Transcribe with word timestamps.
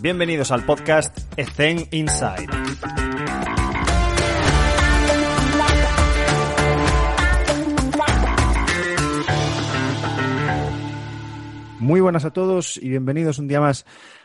Bienvenidos 0.00 0.52
al 0.52 0.64
podcast 0.64 1.18
Ethen 1.36 1.78
Inside. 1.90 2.46
Muy 11.80 12.00
buenas 12.00 12.24
a 12.24 12.32
todos 12.32 12.76
y 12.76 12.88
bienvenidos 12.88 13.38
un 13.38 13.48
día 13.48 13.60
más 13.60 13.84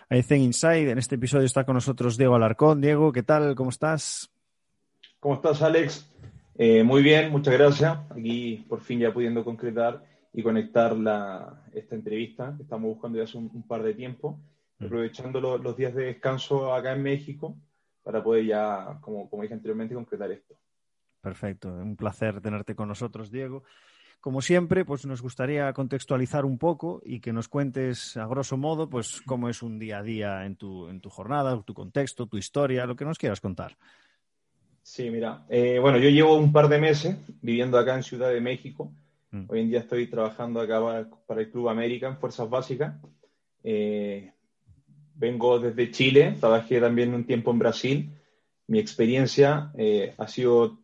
a 0.10 0.16
Ethen 0.16 0.42
Inside. 0.42 0.92
En 0.92 1.00
este 1.00 1.16
episodio 1.16 1.46
está 1.46 1.64
con 1.64 1.74
nosotros 1.74 2.18
Diego 2.18 2.36
Alarcón. 2.36 2.80
Diego, 2.80 3.12
¿qué 3.12 3.24
tal? 3.24 3.56
¿Cómo 3.56 3.72
estás? 3.72 4.30
¿Cómo 5.20 5.36
estás, 5.36 5.62
Alex? 5.64 6.08
Eh, 6.56 6.84
muy 6.84 7.02
bien, 7.02 7.32
muchas 7.32 7.54
gracias. 7.56 7.98
Aquí 8.12 8.66
por 8.70 8.82
fin 8.82 9.00
ya 9.00 9.12
pudiendo 9.12 9.44
concretar 9.44 10.04
y 10.34 10.44
conectar 10.44 10.96
la, 10.98 11.64
esta 11.74 11.96
entrevista 11.96 12.54
que 12.58 12.64
estamos 12.64 12.94
buscando 12.94 13.18
ya 13.18 13.24
hace 13.24 13.38
un, 13.38 13.64
par 13.68 13.84
de 13.84 13.94
tiempo, 13.94 14.40
mm. 14.84 14.86
aprovechando 14.86 15.58
los 15.58 15.78
días 15.78 15.94
de 15.94 16.06
descanso 16.06 16.74
acá 16.74 16.94
en 16.94 17.04
México 17.04 17.58
para 18.04 18.24
poder 18.24 18.46
ya, 18.46 18.98
como, 19.02 19.30
como 19.30 19.44
dije 19.44 19.54
anteriormente, 19.54 19.96
concretar 19.96 20.32
esto. 20.32 20.56
Perfecto, 21.22 21.70
un 21.70 21.96
placer 21.96 22.42
tenerte 22.42 22.76
con 22.76 22.90
nosotros, 22.90 23.32
Diego. 23.32 23.64
Como 24.20 24.42
siempre, 24.42 24.86
pues 24.86 25.06
nos 25.06 25.22
gustaría 25.22 25.72
contextualizar 25.74 26.46
un 26.46 26.58
poco 26.58 27.02
y 27.06 27.20
que 27.20 27.34
nos 27.34 27.48
cuentes 27.48 28.16
a 28.18 28.26
grosso 28.26 28.58
modo, 28.58 28.90
pues 28.90 29.22
cómo 29.26 29.50
es 29.50 29.62
un 29.62 29.80
día 29.80 30.00
a 30.00 30.04
día 30.04 30.46
en 30.46 30.56
tu, 30.56 30.90
en 30.90 31.02
tu 31.02 31.10
jornada, 31.10 31.62
tu 31.64 31.74
contexto, 31.74 32.28
tu 32.28 32.38
historia, 32.38 32.86
lo 32.86 32.96
que 32.96 33.06
nos 33.06 33.18
quieras 33.18 33.42
contar. 33.42 33.78
Sí, 34.82 35.10
mira, 35.10 35.46
eh, 35.50 35.80
bueno, 35.80 35.98
yo 35.98 36.10
llevo 36.10 36.36
un 36.36 36.52
par 36.52 36.68
de 36.68 36.78
meses 36.78 37.18
viviendo 37.42 37.78
acá 37.78 37.96
en 37.96 38.04
Ciudad 38.04 38.30
de 38.30 38.42
México. 38.42 38.94
Mm. 39.32 39.46
Hoy 39.48 39.62
en 39.62 39.70
día 39.70 39.80
estoy 39.80 40.08
trabajando 40.08 40.60
acá 40.60 41.08
para, 41.26 41.42
el 41.42 41.50
Club 41.50 41.70
América 41.70 42.08
en 42.08 42.18
Fuerzas 42.18 42.50
Básicas. 42.50 42.96
Eh, 43.64 44.33
vengo 45.16 45.60
desde 45.60 45.92
Chile, 45.92 46.36
trabajé 46.40 46.80
también 46.80 47.14
un 47.14 47.26
tiempo 47.26 47.52
en 47.52 47.60
Brasil. 47.60 48.10
Mi 48.68 48.80
experiencia 48.80 49.72
eh, 49.78 50.14
ha 50.18 50.28
sido 50.28 50.80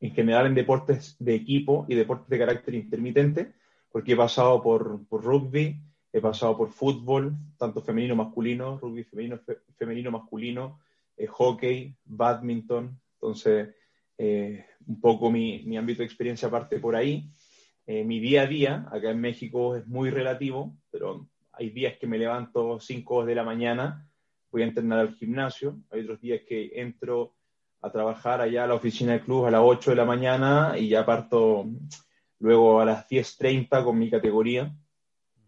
en 0.00 0.12
general 0.12 0.46
en 0.46 0.54
deportes 0.54 1.16
de 1.18 1.34
equipo 1.34 1.86
y 1.88 1.94
deportes 1.94 2.28
de 2.28 2.38
carácter 2.38 2.74
intermitente, 2.74 3.52
porque 3.92 4.12
he 4.12 4.16
pasado 4.16 4.62
por, 4.62 5.04
rugby, 5.10 5.80
he 6.12 6.20
pasado 6.20 6.56
por 6.56 6.70
fútbol, 6.70 7.36
tanto 7.58 7.82
femenino 7.82 8.16
masculino, 8.16 8.78
rugby 8.78 9.04
femenino, 9.04 9.40
femenino 9.76 10.10
masculino, 10.10 10.80
hockey, 11.28 11.94
badminton, 12.04 12.98
entonces, 13.20 13.74
eh, 14.16 14.64
un 14.86 15.00
poco 15.00 15.30
mi, 15.30 15.62
mi, 15.64 15.76
ámbito 15.76 15.98
de 15.98 16.06
experiencia 16.06 16.50
parte 16.50 16.78
por 16.78 16.96
ahí. 16.96 17.30
Eh, 17.86 18.04
mi 18.04 18.18
día 18.18 18.42
a 18.42 18.46
día, 18.46 18.86
acá 18.90 19.10
en 19.10 19.20
México, 19.20 19.76
es 19.76 19.86
muy 19.86 20.10
relativo, 20.10 20.76
pero 20.90 21.28
hay 21.60 21.68
días 21.68 21.98
que 21.98 22.06
me 22.06 22.16
levanto 22.16 22.80
5 22.80 23.26
de 23.26 23.34
la 23.34 23.44
mañana, 23.44 24.08
voy 24.50 24.62
a 24.62 24.64
entrenar 24.64 24.98
al 24.98 25.14
gimnasio, 25.14 25.78
hay 25.90 26.00
otros 26.00 26.18
días 26.22 26.40
que 26.48 26.70
entro 26.74 27.34
a 27.82 27.92
trabajar 27.92 28.40
allá 28.40 28.64
a 28.64 28.66
la 28.66 28.74
oficina 28.74 29.12
del 29.12 29.20
club 29.20 29.44
a 29.44 29.50
las 29.50 29.60
8 29.62 29.90
de 29.90 29.96
la 29.96 30.06
mañana 30.06 30.78
y 30.78 30.88
ya 30.88 31.04
parto 31.04 31.66
luego 32.38 32.80
a 32.80 32.86
las 32.86 33.06
10.30 33.06 33.84
con 33.84 33.98
mi 33.98 34.08
categoría, 34.08 34.74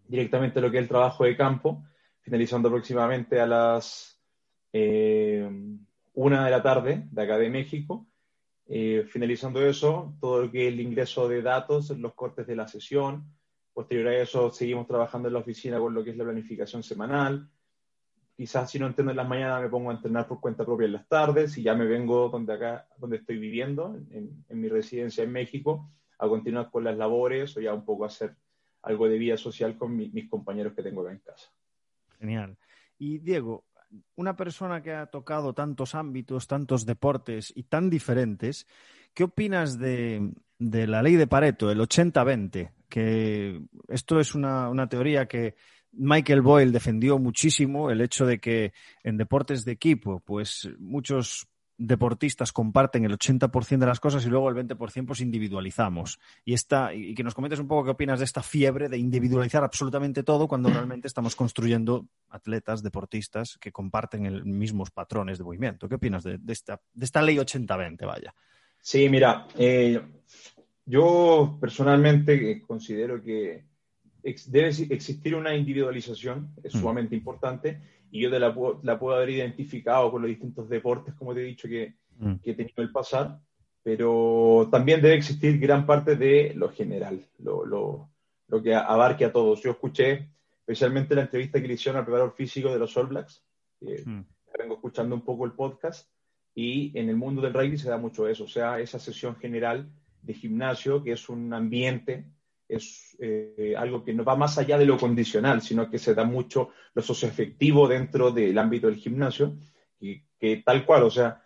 directamente 0.07 0.61
lo 0.61 0.71
que 0.71 0.77
es 0.77 0.83
el 0.83 0.89
trabajo 0.89 1.25
de 1.25 1.35
campo, 1.35 1.83
finalizando 2.21 2.69
aproximadamente 2.69 3.41
a 3.41 3.47
las 3.47 4.21
eh, 4.71 5.49
una 6.13 6.45
de 6.45 6.51
la 6.51 6.63
tarde 6.63 7.07
de 7.11 7.23
acá 7.23 7.39
de 7.39 7.49
México. 7.49 8.07
Eh, 8.69 9.05
finalizando 9.09 9.67
eso, 9.67 10.15
todo 10.21 10.43
lo 10.43 10.51
que 10.51 10.69
es 10.69 10.75
el 10.75 10.81
ingreso 10.81 11.27
de 11.27 11.41
datos, 11.41 11.89
los 11.91 12.13
cortes 12.13 12.47
de 12.47 12.57
la 12.57 12.69
sesión. 12.69 13.25
Posterior 13.73 14.09
a 14.09 14.19
eso, 14.19 14.51
seguimos 14.51 14.87
trabajando 14.87 15.29
en 15.29 15.35
la 15.35 15.41
oficina 15.41 15.79
con 15.79 15.95
lo 15.95 16.05
que 16.05 16.11
es 16.11 16.17
la 16.17 16.25
planificación 16.25 16.83
semanal. 16.83 17.49
Quizás 18.37 18.71
si 18.71 18.79
no 18.79 18.87
entreno 18.87 19.11
en 19.11 19.17
las 19.17 19.29
mañanas, 19.29 19.63
me 19.63 19.69
pongo 19.69 19.91
a 19.91 19.95
entrenar 19.95 20.27
por 20.27 20.41
cuenta 20.41 20.65
propia 20.65 20.87
en 20.87 20.93
las 20.93 21.09
tardes 21.09 21.57
y 21.59 21.63
ya 21.63 21.75
me 21.75 21.87
vengo 21.87 22.29
donde 22.29 22.53
acá, 22.53 22.87
donde 22.99 23.17
estoy 23.17 23.39
viviendo, 23.39 23.97
en, 24.11 24.45
mi 24.49 24.69
residencia 24.69 25.25
en 25.25 25.33
México, 25.33 25.91
a 26.19 26.29
continuar 26.29 26.71
con 26.71 26.85
las 26.85 26.97
labores 26.97 27.57
o 27.57 27.61
ya 27.61 27.73
un 27.73 27.85
poco 27.85 28.05
hacer 28.05 28.37
algo 28.83 29.09
de 29.09 29.19
vida 29.19 29.37
social 29.37 29.77
con 29.77 29.97
mis 29.97 30.29
compañeros 30.29 30.75
que 30.75 30.83
tengo 30.83 31.03
acá 31.03 31.13
en 31.13 31.19
casa. 31.19 31.51
Genial. 32.19 32.57
Y 32.99 33.19
Diego, 33.19 33.65
una 34.17 34.37
persona 34.37 34.83
que 34.83 34.93
ha 34.93 35.07
tocado 35.07 35.55
tantos 35.55 35.95
ámbitos, 35.95 36.47
tantos 36.47 36.87
deportes 36.87 37.53
y 37.55 37.65
tan 37.65 37.91
diferentes, 37.91 38.67
¿qué 39.15 39.25
opinas 39.25 39.79
de, 39.79 40.33
la 40.59 41.03
ley 41.03 41.17
de 41.17 41.27
Pareto, 41.27 41.71
el 41.71 41.81
80-20? 41.81 42.71
Que 42.93 43.59
esto 43.89 44.21
es 44.21 44.35
una, 44.35 44.69
una 44.69 44.87
teoría 44.87 45.25
que 45.25 45.55
Michael 45.93 46.43
Boyle 46.43 46.73
defendió 46.73 47.19
muchísimo, 47.19 47.91
el 47.91 48.03
hecho 48.03 48.27
de 48.27 48.39
que 48.39 48.75
en 49.03 49.17
deportes 49.17 49.65
de 49.65 49.73
equipo, 49.73 50.21
pues 50.21 50.69
muchos 50.79 51.49
deportistas 51.79 52.53
comparten 52.53 53.07
el 53.07 53.19
80% 53.19 53.79
de 53.79 53.87
las 53.87 53.99
cosas 53.99 54.27
y 54.27 54.29
luego 54.29 54.51
el 54.51 54.57
20% 54.57 55.07
pues 55.07 55.23
individualizamos. 55.23 56.21
Y, 56.45 56.53
esta, 56.53 56.93
y 56.93 57.15
que 57.15 57.23
nos 57.23 57.35
comentes 57.35 57.61
un 57.61 57.67
poco 57.67 57.85
qué 57.85 57.91
opinas 57.93 58.19
de 58.19 58.27
esta 58.27 58.43
fiebre 58.43 58.91
de 58.91 58.99
individualizar 58.99 59.65
absolutamente 59.65 60.23
todo 60.23 60.47
cuando 60.47 60.69
realmente 60.71 61.09
estamos 61.09 61.35
construyendo 61.35 62.07
atletas, 62.29 62.83
deportistas 62.83 63.57
que 63.57 63.73
comparten 63.73 64.31
los 64.31 64.45
mismos 64.45 64.91
patrones 64.91 65.39
de 65.39 65.45
movimiento. 65.45 65.89
¿Qué 65.89 65.95
opinas 65.95 66.25
de, 66.25 66.39
esta, 66.49 66.79
de 66.93 67.07
esta 67.07 67.23
ley 67.23 67.39
80-20? 67.39 68.07
Vaya. 68.07 68.35
Sí, 68.79 69.09
mira, 69.09 69.47
eh, 69.57 69.99
yo 70.85 71.59
personalmente 71.61 72.63
considero 72.63 73.23
que 73.23 73.65
debe 74.47 74.69
existir 74.69 75.35
una 75.35 75.55
individualización, 75.55 76.55
es 76.63 76.75
mm. 76.75 76.79
sumamente 76.79 77.15
importante, 77.15 77.81
y 78.11 78.23
yo 78.23 78.31
te 78.31 78.39
la, 78.39 78.55
la, 78.83 78.99
puedo 78.99 79.17
haber 79.17 79.31
identificado 79.31 80.11
con 80.11 80.23
los 80.23 80.29
distintos 80.29 80.69
deportes, 80.69 81.15
como 81.15 81.35
te 81.35 81.41
he 81.41 81.45
dicho, 81.45 81.69
que, 81.69 81.95
mm. 82.19 82.35
que 82.37 82.51
he 82.51 82.55
tenido 82.55 82.83
el 82.83 82.93
pasar, 82.93 83.41
pero 83.83 84.69
también 84.71 85.01
debe 85.03 85.17
existir 85.17 85.59
gran 85.59 85.87
parte 85.87 86.17
de 86.17 86.53
lo 86.55 86.69
general, 86.69 87.21
lo, 87.39 87.65
lo, 87.65 88.11
lo, 88.49 88.63
que 88.63 88.75
abarque 88.75 89.25
a 89.25 89.33
todos. 89.33 89.63
Yo 89.63 89.73
escuché 89.73 90.29
especialmente 90.61 91.17
la 91.17 91.23
entrevista 91.23 91.61
que 91.61 91.67
le 91.67 91.75
hicieron 91.75 91.99
al 91.99 92.05
preparador 92.05 92.35
físico 92.35 92.73
de 92.73 92.79
los 92.79 92.97
All 92.97 93.09
Blacks, 93.09 93.45
mm. 93.81 94.21
vengo 94.59 94.75
escuchando 94.75 95.15
un 95.15 95.23
poco 95.23 95.47
el 95.47 95.53
podcast, 95.53 96.09
y 96.55 96.97
en 96.99 97.09
el 97.09 97.17
mundo 97.17 97.41
del 97.41 97.55
rugby 97.55 97.79
se 97.79 97.89
da 97.89 97.97
mucho 97.97 98.29
eso, 98.29 98.45
o 98.45 98.49
sea, 98.49 98.79
esa 98.79 98.99
sesión 98.99 99.37
general 99.37 99.91
de 100.23 100.35
gimnasio, 100.35 101.03
que 101.03 101.13
es 101.13 101.29
un 101.29 101.53
ambiente 101.53 102.27
es 102.73 103.17
eh, 103.21 103.75
algo 103.77 104.03
que 104.03 104.15
no 104.15 104.25
va 104.25 104.35
más 104.35 104.59
allá 104.59 104.79
de 104.79 104.87
lo 104.87 104.97
condicional, 104.97 105.61
sino 105.61 105.91
que 105.91 105.99
se 105.99 106.15
da 106.15 106.25
mucho 106.25 106.71
lo 106.95 107.03
socioafectivo 107.03 107.87
dentro 107.87 108.31
del 108.31 108.57
ámbito 108.59 108.87
del 108.87 108.97
gimnasio, 108.97 109.57
y 110.01 110.23
que 110.39 110.63
tal 110.65 110.85
cual, 110.87 111.05
o 111.05 111.11
sea, 111.11 111.45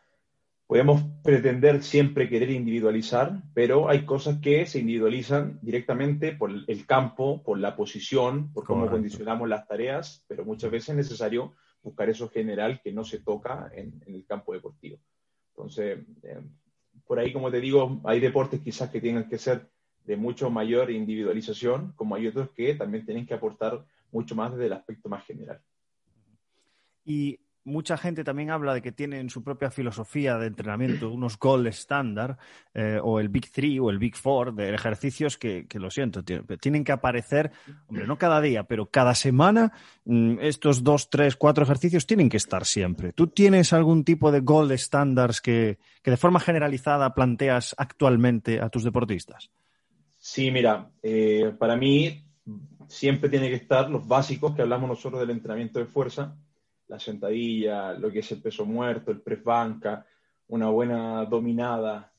podemos 0.66 1.02
pretender 1.22 1.82
siempre 1.82 2.28
querer 2.28 2.50
individualizar, 2.50 3.42
pero 3.54 3.88
hay 3.88 4.04
cosas 4.04 4.38
que 4.40 4.66
se 4.66 4.80
individualizan 4.80 5.58
directamente 5.62 6.32
por 6.32 6.50
el 6.66 6.86
campo, 6.86 7.42
por 7.42 7.58
la 7.58 7.76
posición, 7.76 8.52
por 8.52 8.64
cómo 8.64 8.88
condicionamos 8.88 9.48
las 9.48 9.66
tareas, 9.66 10.24
pero 10.26 10.44
muchas 10.44 10.70
veces 10.70 10.90
es 10.90 10.96
necesario 10.96 11.54
buscar 11.82 12.08
eso 12.08 12.28
general 12.28 12.80
que 12.82 12.92
no 12.92 13.04
se 13.04 13.20
toca 13.20 13.70
en, 13.74 14.02
el 14.06 14.24
campo 14.26 14.52
deportivo. 14.52 14.98
Entonces, 15.50 16.00
eh, 16.22 16.40
por 17.06 17.18
ahí, 17.18 17.32
como 17.32 17.50
te 17.50 17.60
digo, 17.60 18.00
hay 18.04 18.20
deportes 18.20 18.60
quizás 18.60 18.90
que 18.90 19.00
tengan 19.00 19.28
que 19.28 19.38
ser 19.38 19.68
de 20.04 20.16
mucho 20.16 20.50
mayor 20.50 20.90
individualización, 20.90 21.92
como 21.96 22.14
hay 22.14 22.26
otros 22.26 22.50
que 22.50 22.74
también 22.74 23.04
tienen 23.04 23.26
que 23.26 23.34
aportar 23.34 23.84
mucho 24.12 24.34
más 24.34 24.52
desde 24.52 24.66
el 24.66 24.72
aspecto 24.72 25.08
más 25.08 25.24
general. 25.24 25.60
Mucha 27.66 27.98
gente 27.98 28.22
también 28.22 28.50
habla 28.50 28.72
de 28.74 28.80
que 28.80 28.92
tienen 28.92 29.28
su 29.28 29.42
propia 29.42 29.70
filosofía 29.70 30.38
de 30.38 30.46
entrenamiento, 30.46 31.10
unos 31.10 31.36
gold 31.38 31.66
estándar, 31.66 32.38
eh, 32.72 32.98
o 33.02 33.18
el 33.18 33.28
Big 33.28 33.50
Three 33.50 33.80
o 33.80 33.90
el 33.90 33.98
Big 33.98 34.16
Four, 34.16 34.54
de 34.54 34.72
ejercicios 34.72 35.36
que, 35.36 35.66
lo 35.74 35.90
siento, 35.90 36.22
tienen 36.24 36.84
que 36.84 36.92
aparecer, 36.92 37.50
hombre, 37.88 38.06
no 38.06 38.16
cada 38.16 38.40
día, 38.40 38.62
pero 38.62 38.86
cada 38.86 39.14
semana, 39.14 39.72
mm, 40.04 40.38
estos 40.40 40.84
dos, 40.84 41.10
tres, 41.10 41.36
cuatro 41.36 41.64
ejercicios 41.64 42.06
tienen 42.06 42.28
que 42.28 42.36
estar 42.36 42.64
siempre. 42.64 43.12
¿Tú 43.12 43.26
tienes 43.26 43.72
algún 43.72 44.04
tipo 44.04 44.30
de 44.30 44.40
gold 44.40 44.72
standards 44.72 45.40
que, 45.40 45.78
que 46.02 46.12
de 46.12 46.16
forma 46.16 46.38
generalizada 46.38 47.14
planteas 47.14 47.74
actualmente 47.76 48.60
a 48.60 48.68
tus 48.68 48.84
deportistas? 48.84 49.50
Sí, 50.18 50.52
mira, 50.52 50.90
eh, 51.02 51.52
para 51.58 51.76
mí 51.76 52.24
siempre 52.86 53.28
tiene 53.28 53.48
que 53.48 53.56
estar 53.56 53.90
los 53.90 54.06
básicos 54.06 54.54
que 54.54 54.62
hablamos 54.62 54.88
nosotros 54.88 55.20
del 55.20 55.30
entrenamiento 55.30 55.80
de 55.80 55.86
fuerza, 55.86 56.36
la 56.88 56.98
sentadilla, 56.98 57.92
lo 57.94 58.10
que 58.10 58.20
es 58.20 58.32
el 58.32 58.40
peso 58.40 58.64
muerto, 58.64 59.10
el 59.10 59.20
press 59.20 59.42
banca, 59.42 60.06
una 60.48 60.68
buena 60.68 61.24
dominada. 61.24 62.12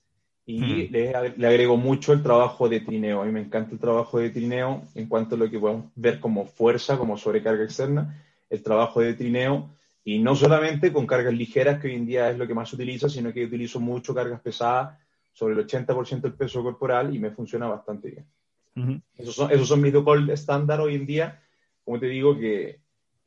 Y 0.46 0.60
hmm. 0.60 0.92
le, 0.92 1.48
agrego 1.48 1.78
mucho 1.78 2.14
el 2.14 2.24
trabajo 2.24 2.70
de 2.70 2.82
trineo. 2.82 3.22
A 3.22 3.26
mí 3.26 3.32
me 3.32 3.42
encanta 3.42 3.74
el 3.74 3.80
trabajo 3.80 4.20
de 4.20 4.30
trineo 4.30 4.84
en 4.96 5.08
cuanto 5.08 5.36
a 5.36 5.38
lo 5.38 5.50
que 5.50 5.60
podemos 5.60 5.92
ver 5.96 6.20
como 6.20 6.46
fuerza, 6.46 6.98
como 6.98 7.18
sobrecarga 7.18 7.64
externa, 7.64 8.24
el 8.50 8.62
trabajo 8.64 9.02
de 9.02 9.14
trineo. 9.14 9.70
Y 10.04 10.20
no 10.20 10.36
solamente 10.36 10.94
con 10.94 11.06
cargas 11.06 11.34
ligeras, 11.34 11.82
que 11.82 11.88
hoy 11.88 11.96
en 11.96 12.06
día 12.06 12.30
es 12.32 12.38
lo 12.38 12.48
que 12.48 12.54
más 12.54 12.70
se 12.70 12.76
utiliza, 12.76 13.10
sino 13.10 13.34
que 13.34 13.44
utilizo 13.44 13.82
mucho 13.82 14.14
cargas 14.16 14.40
pesadas 14.40 14.98
sobre 15.34 15.54
el 15.54 15.68
80% 15.68 16.22
del 16.22 16.34
peso 16.34 16.64
corporal 16.64 17.14
y 17.14 17.20
me 17.20 17.32
funciona 17.32 17.68
bastante 17.68 18.10
bien. 18.10 19.04
esos, 19.18 19.36
son, 19.36 19.52
esos 19.52 19.68
son 19.68 19.82
mis 19.82 19.94
gold 19.94 20.30
estándar 20.30 20.80
hoy 20.80 20.96
en 20.96 21.06
día. 21.06 21.42
Como 21.84 22.00
te 22.00 22.08
digo, 22.08 22.38
que, 22.38 22.80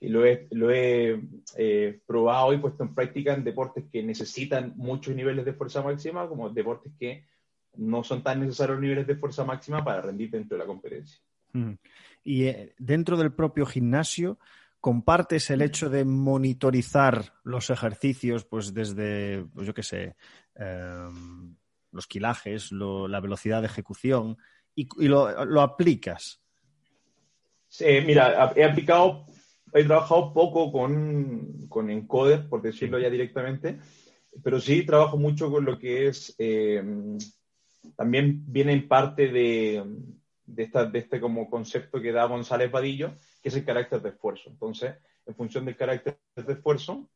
lo 0.08 0.24
he, 0.24 0.48
lo 0.52 0.70
he 0.70 1.20
eh, 1.56 2.00
probado 2.06 2.54
y 2.54 2.58
puesto 2.58 2.82
en 2.82 2.94
práctica 2.94 3.34
en 3.34 3.44
deportes 3.44 3.84
que 3.92 4.02
necesitan 4.02 4.72
muchos 4.76 5.14
niveles 5.14 5.44
de 5.44 5.52
fuerza 5.52 5.82
máxima, 5.82 6.26
como 6.26 6.48
deportes 6.48 6.92
que 6.98 7.26
no 7.76 8.02
son 8.02 8.22
tan 8.22 8.40
necesarios 8.40 8.80
niveles 8.80 9.06
de 9.06 9.16
fuerza 9.16 9.44
máxima 9.44 9.84
para 9.84 10.00
rendir 10.00 10.30
dentro 10.30 10.56
de 10.56 10.62
la 10.62 10.66
competencia. 10.66 11.20
Y 12.24 12.44
eh, 12.44 12.74
dentro 12.78 13.16
del 13.16 13.32
propio 13.32 13.66
gimnasio, 13.66 14.38
¿compartes 14.80 15.50
el 15.50 15.60
hecho 15.62 15.90
de 15.90 16.04
monitorizar 16.04 17.34
los 17.44 17.68
ejercicios, 17.68 18.44
pues 18.44 18.72
desde, 18.72 19.44
pues 19.54 19.66
yo 19.66 19.74
qué 19.74 19.82
sé, 19.82 20.16
em, 20.54 21.56
los 21.92 22.06
kilajes, 22.06 22.72
la 22.72 23.20
velocidad 23.20 23.60
de 23.60 23.66
ejecución, 23.66 24.38
y, 24.74 24.86
lo, 25.08 25.44
lo, 25.44 25.60
aplicas? 25.60 26.40
Sí, 27.68 27.84
mira, 28.06 28.52
he 28.56 28.64
aplicado 28.64 29.26
he 29.72 29.84
trabajado 29.84 30.32
poco 30.32 30.72
con, 30.72 31.66
con 31.68 31.90
Encoder, 31.90 32.48
por 32.48 32.62
decirlo 32.62 32.98
ya 32.98 33.10
directamente, 33.10 33.78
pero 34.42 34.60
sí 34.60 34.84
trabajo 34.84 35.16
mucho 35.16 35.50
con 35.50 35.64
lo 35.64 35.78
que 35.78 36.08
es, 36.08 36.34
eh, 36.38 36.82
también 37.96 38.44
viene 38.46 38.72
en 38.72 38.88
parte 38.88 39.28
de, 39.28 39.84
de, 40.44 40.62
esta, 40.62 40.84
de 40.84 40.98
este 40.98 41.20
como 41.20 41.48
concepto 41.48 42.00
que 42.00 42.12
da 42.12 42.26
González 42.26 42.70
Vadillo, 42.70 43.14
que 43.42 43.48
es 43.48 43.56
el 43.56 43.64
carácter 43.64 44.02
de 44.02 44.10
esfuerzo. 44.10 44.50
Entonces, 44.50 44.94
en 45.26 45.34
función 45.34 45.64
del 45.64 45.76
carácter 45.76 46.18
de 46.36 46.52
esfuerzo, 46.52 47.08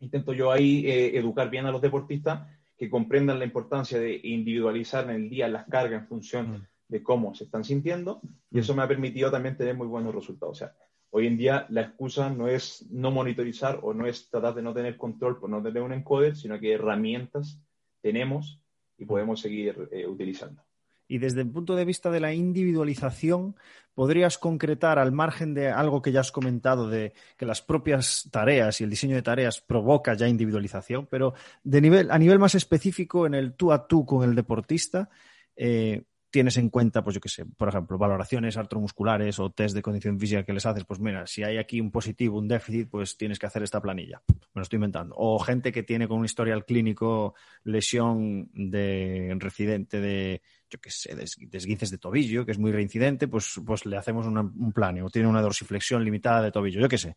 intento 0.00 0.32
yo 0.32 0.50
ahí 0.50 0.86
eh, 0.86 1.16
educar 1.16 1.50
bien 1.50 1.66
a 1.66 1.70
los 1.70 1.82
deportistas 1.82 2.48
que 2.76 2.90
comprendan 2.90 3.38
la 3.38 3.44
importancia 3.44 3.98
de 3.98 4.20
individualizar 4.24 5.04
en 5.04 5.16
el 5.16 5.30
día 5.30 5.48
las 5.48 5.66
cargas 5.66 6.02
en 6.02 6.08
función 6.08 6.50
mm. 6.50 6.66
de 6.88 7.02
cómo 7.02 7.34
se 7.34 7.44
están 7.44 7.64
sintiendo, 7.64 8.20
y 8.50 8.58
eso 8.58 8.74
me 8.74 8.82
ha 8.82 8.88
permitido 8.88 9.30
también 9.30 9.56
tener 9.56 9.74
muy 9.74 9.86
buenos 9.86 10.14
resultados. 10.14 10.56
O 10.56 10.58
sea, 10.58 10.74
Hoy 11.16 11.28
en 11.28 11.36
día 11.36 11.64
la 11.68 11.82
excusa 11.82 12.28
no 12.28 12.48
es 12.48 12.88
no 12.90 13.12
monitorizar 13.12 13.78
o 13.82 13.94
no 13.94 14.04
es 14.04 14.28
tratar 14.30 14.52
de 14.52 14.62
no 14.62 14.74
tener 14.74 14.96
control 14.96 15.38
por 15.38 15.48
no 15.48 15.62
tener 15.62 15.80
un 15.80 15.92
encoder, 15.92 16.34
sino 16.34 16.58
que 16.58 16.72
herramientas 16.72 17.60
tenemos 18.02 18.60
y 18.98 19.04
podemos 19.04 19.40
seguir 19.40 19.88
eh, 19.92 20.08
utilizando. 20.08 20.64
Y 21.06 21.18
desde 21.18 21.42
el 21.42 21.50
punto 21.52 21.76
de 21.76 21.84
vista 21.84 22.10
de 22.10 22.18
la 22.18 22.34
individualización, 22.34 23.54
¿podrías 23.94 24.38
concretar 24.38 24.98
al 24.98 25.12
margen 25.12 25.54
de 25.54 25.68
algo 25.68 26.02
que 26.02 26.10
ya 26.10 26.18
has 26.18 26.32
comentado, 26.32 26.88
de 26.88 27.12
que 27.36 27.46
las 27.46 27.62
propias 27.62 28.28
tareas 28.32 28.80
y 28.80 28.84
el 28.84 28.90
diseño 28.90 29.14
de 29.14 29.22
tareas 29.22 29.60
provoca 29.60 30.14
ya 30.14 30.26
individualización, 30.26 31.06
pero 31.06 31.34
de 31.62 31.80
nivel, 31.80 32.10
a 32.10 32.18
nivel 32.18 32.40
más 32.40 32.56
específico, 32.56 33.24
en 33.24 33.34
el 33.34 33.52
tú 33.52 33.70
a 33.70 33.86
tú 33.86 34.04
con 34.04 34.28
el 34.28 34.34
deportista, 34.34 35.08
eh, 35.54 36.02
tienes 36.34 36.56
en 36.56 36.68
cuenta, 36.68 37.04
pues 37.04 37.14
yo 37.14 37.20
qué 37.20 37.28
sé, 37.28 37.46
por 37.46 37.68
ejemplo, 37.68 37.96
valoraciones 37.96 38.56
artromusculares 38.56 39.38
o 39.38 39.52
test 39.52 39.72
de 39.72 39.82
condición 39.82 40.18
física 40.18 40.42
que 40.42 40.52
les 40.52 40.66
haces, 40.66 40.82
pues 40.84 40.98
mira, 40.98 41.28
si 41.28 41.44
hay 41.44 41.58
aquí 41.58 41.80
un 41.80 41.92
positivo, 41.92 42.40
un 42.40 42.48
déficit, 42.48 42.90
pues 42.90 43.16
tienes 43.16 43.38
que 43.38 43.46
hacer 43.46 43.62
esta 43.62 43.80
planilla. 43.80 44.20
Me 44.26 44.38
lo 44.56 44.62
estoy 44.62 44.78
inventando. 44.78 45.14
O 45.16 45.38
gente 45.38 45.70
que 45.70 45.84
tiene 45.84 46.08
con 46.08 46.18
un 46.18 46.24
historial 46.24 46.64
clínico 46.64 47.36
lesión 47.62 48.50
de 48.52 49.32
residente 49.38 50.00
de, 50.00 50.42
yo 50.68 50.80
qué 50.80 50.90
sé, 50.90 51.14
desguinces 51.14 51.92
de 51.92 51.98
tobillo, 51.98 52.44
que 52.44 52.50
es 52.50 52.58
muy 52.58 52.72
reincidente, 52.72 53.28
pues, 53.28 53.60
pues 53.64 53.86
le 53.86 53.96
hacemos 53.96 54.26
un 54.26 54.72
plan. 54.72 55.00
O 55.02 55.10
tiene 55.10 55.28
una 55.28 55.40
dorsiflexión 55.40 56.04
limitada 56.04 56.42
de 56.42 56.50
tobillo, 56.50 56.80
yo 56.80 56.88
qué 56.88 56.98
sé. 56.98 57.14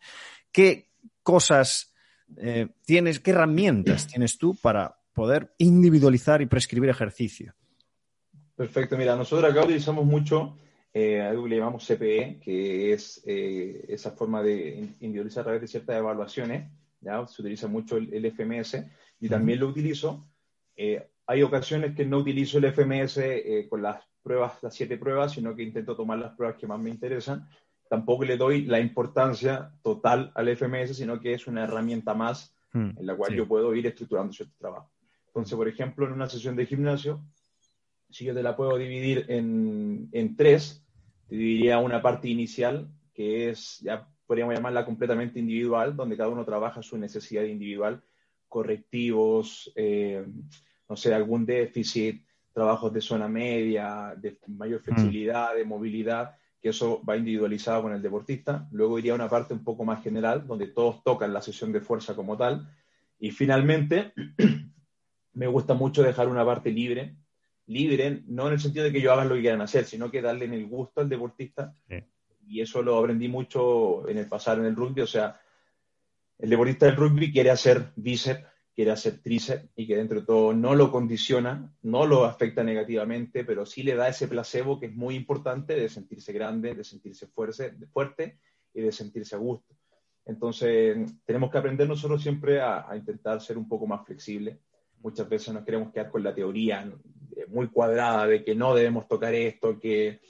¿Qué 0.52 0.92
cosas 1.24 1.92
eh, 2.38 2.68
tienes, 2.86 3.20
qué 3.20 3.32
herramientas 3.32 4.06
tienes 4.06 4.38
tú 4.38 4.56
para 4.62 5.00
poder 5.12 5.56
individualizar 5.58 6.44
y 6.44 6.46
prescribir 6.46 6.92
ejercicio? 6.92 7.56
Perfecto, 8.58 8.98
mira, 8.98 9.16
nosotros 9.16 9.52
acá 9.52 9.64
utilizamos 9.64 10.04
mucho 10.04 10.58
eh, 10.92 11.22
algo 11.22 11.44
que 11.44 11.50
le 11.50 11.58
llamamos 11.58 11.86
CPE, 11.86 12.40
que 12.44 12.92
es 12.92 13.22
eh, 13.28 13.86
esa 13.88 14.10
forma 14.14 14.42
de 14.42 14.96
individualizar 15.00 15.42
a 15.42 15.44
través 15.44 15.62
de 15.62 15.68
ciertas 15.68 15.96
evaluaciones. 15.96 16.72
¿ya? 17.00 17.28
Se 17.28 17.44
utiliza 17.44 17.68
mucho 17.68 17.98
el, 17.98 18.26
FMS 18.26 18.84
y 19.20 19.30
también 19.30 19.60
lo 19.60 19.68
utilizo. 19.68 20.28
Eh, 20.76 21.08
hay 21.28 21.44
ocasiones 21.44 21.96
que 21.96 22.04
no 22.04 22.18
utilizo 22.18 22.58
el 22.58 22.74
FMS 22.74 23.20
con 23.70 23.84
las 23.84 24.04
pruebas, 24.24 24.64
las 24.64 24.74
siete 24.74 24.98
pruebas, 24.98 25.34
sino 25.34 25.56
que 25.56 25.62
intento 25.62 25.96
tomar 25.96 26.18
las 26.18 26.36
pruebas 26.36 26.58
que 26.58 26.66
más 26.66 26.80
me 26.80 26.90
interesan. 26.90 27.48
Tampoco 27.88 28.26
le 28.26 28.38
doy 28.38 28.66
la 28.66 28.80
importancia 28.80 29.72
total 29.84 30.32
al 30.34 30.50
FMS, 30.58 30.98
sino 30.98 31.20
que 31.20 31.36
es 31.36 31.46
una 31.46 31.66
herramienta 31.66 32.16
más 32.16 32.56
hmm, 32.74 32.98
en 32.98 33.06
la 33.06 33.16
cual 33.16 33.36
yo 33.36 33.48
puedo 33.48 33.76
ir 33.76 33.86
estructurando 33.86 34.34
cierto 34.34 34.56
trabajo. 34.58 34.92
Entonces, 35.28 35.56
por 35.56 35.68
ejemplo, 35.68 36.08
en 36.08 36.14
una 36.14 36.28
sesión 36.28 36.56
de 36.56 36.66
gimnasio, 36.66 37.22
si 38.10 38.26
yo 38.26 38.34
te 38.34 38.44
la 38.44 38.56
puedo 38.56 38.78
dividir 38.78 39.26
en, 39.30 40.10
en 40.12 40.36
tres, 40.36 40.84
te 41.28 41.36
dividiría 41.36 41.80
una 41.80 42.02
parte 42.02 42.30
inicial, 42.30 42.90
que 43.14 43.50
es, 43.50 43.80
ya 43.80 44.08
podríamos 44.26 44.56
llamarla 44.56 44.86
completamente 44.86 45.40
individual, 45.40 45.96
donde 45.96 46.18
cada 46.18 46.30
uno 46.30 46.46
trabaja 46.46 46.82
su 46.84 46.98
necesidad 46.98 47.44
individual, 47.44 48.04
correctivos, 48.48 49.72
eh, 49.76 50.26
no 50.90 50.96
sé, 50.96 51.14
algún 51.14 51.46
déficit, 51.46 52.26
trabajos 52.54 52.94
de 52.94 53.02
zona 53.02 53.28
media, 53.28 54.14
de 54.18 54.38
mayor 54.48 54.82
mm. 54.82 54.84
flexibilidad, 54.84 55.56
de 55.56 55.66
movilidad, 55.66 56.36
que 56.62 56.70
eso 56.70 57.02
va 57.08 57.18
individualizado 57.18 57.84
con 57.84 57.94
el 57.94 58.02
deportista. 58.02 58.68
Luego 58.72 58.98
iría 59.00 59.14
una 59.14 59.30
parte 59.30 59.54
un 59.54 59.64
poco 59.64 59.86
más 59.86 60.04
general, 60.04 60.48
donde 60.48 60.68
todos 60.68 61.04
tocan 61.04 61.34
la 61.34 61.42
sesión 61.42 61.72
de 61.72 61.82
fuerza 61.82 62.16
como 62.16 62.36
tal. 62.36 62.68
Y 63.20 63.32
finalmente, 63.32 64.14
me 65.34 65.48
gusta 65.48 65.74
mucho 65.74 66.04
dejar 66.04 66.28
una 66.28 66.46
parte 66.46 66.72
libre, 66.72 67.16
libre, 67.68 68.24
no 68.28 68.48
en 68.48 68.54
el 68.54 68.60
sentido 68.60 68.86
de 68.86 68.92
que 68.92 69.02
yo 69.02 69.14
haga 69.14 69.26
lo 69.26 69.36
que 69.36 69.42
quieran 69.42 69.62
hacer, 69.62 69.86
sino 69.86 70.10
que 70.10 70.22
darle 70.22 70.46
en 70.46 70.54
el 70.54 70.66
gusto 70.68 71.02
al 71.02 71.10
deportista. 71.10 71.76
Y 72.48 72.62
eso 72.62 72.82
lo 72.82 72.98
aprendí 72.98 73.28
mucho 73.28 74.08
en 74.08 74.18
el 74.18 74.28
pasar 74.28 74.60
en 74.60 74.66
el 74.66 74.76
rugby. 74.76 75.02
O 75.02 75.08
sea, 75.08 75.40
el 76.38 76.50
deportista 76.50 76.86
del 76.86 76.96
rugby 76.96 77.32
quiere 77.32 77.52
hacer 77.52 77.92
bíceps, 77.96 78.46
quiere 78.74 78.92
hacer 78.92 79.22
tríceps 79.22 79.70
y 79.76 79.86
que 79.86 79.98
dentro 79.98 80.22
de 80.22 80.26
todo 80.26 80.54
no 80.54 80.76
lo 80.76 80.92
condiciona, 80.92 81.74
no 81.82 82.06
lo 82.06 82.24
afecta 82.24 82.64
negativamente, 82.64 83.44
pero 83.44 83.66
sí 83.66 83.84
le 83.84 83.96
da 83.96 84.08
ese 84.08 84.28
placebo 84.28 84.80
que 84.80 84.86
es 84.86 84.96
muy 84.96 85.16
importante 85.16 85.76
de 85.76 85.90
sentirse 85.90 86.32
grande, 86.32 86.74
de 86.74 86.84
sentirse 86.84 87.28
fuerte, 87.28 87.74
fuerte 87.92 88.40
y 88.74 88.82
de 88.82 88.92
sentirse 88.92 89.36
a 89.36 89.40
gusto. 89.40 89.76
Entonces, 90.26 90.98
tenemos 91.26 91.50
que 91.52 91.58
aprender 91.58 91.88
nosotros 91.88 92.22
siempre 92.22 92.62
a, 92.62 92.90
a 92.90 92.96
intentar 92.96 93.42
ser 93.42 93.58
un 93.58 93.68
poco 93.68 93.88
más 93.88 94.06
flexibles. 94.06 94.58
Muchas 95.02 95.28
veces 95.28 95.54
nos 95.54 95.64
queremos 95.64 95.92
quedar 95.92 96.10
con 96.10 96.24
la 96.24 96.36
teoría, 96.36 96.86
muy 97.48 97.68
cuadrada 97.68 98.26
de 98.28 98.44
que 98.44 98.56
no 98.56 98.74
debemos 98.74 99.08
tocar 99.08 99.34
esto, 99.34 99.80
que, 99.80 100.22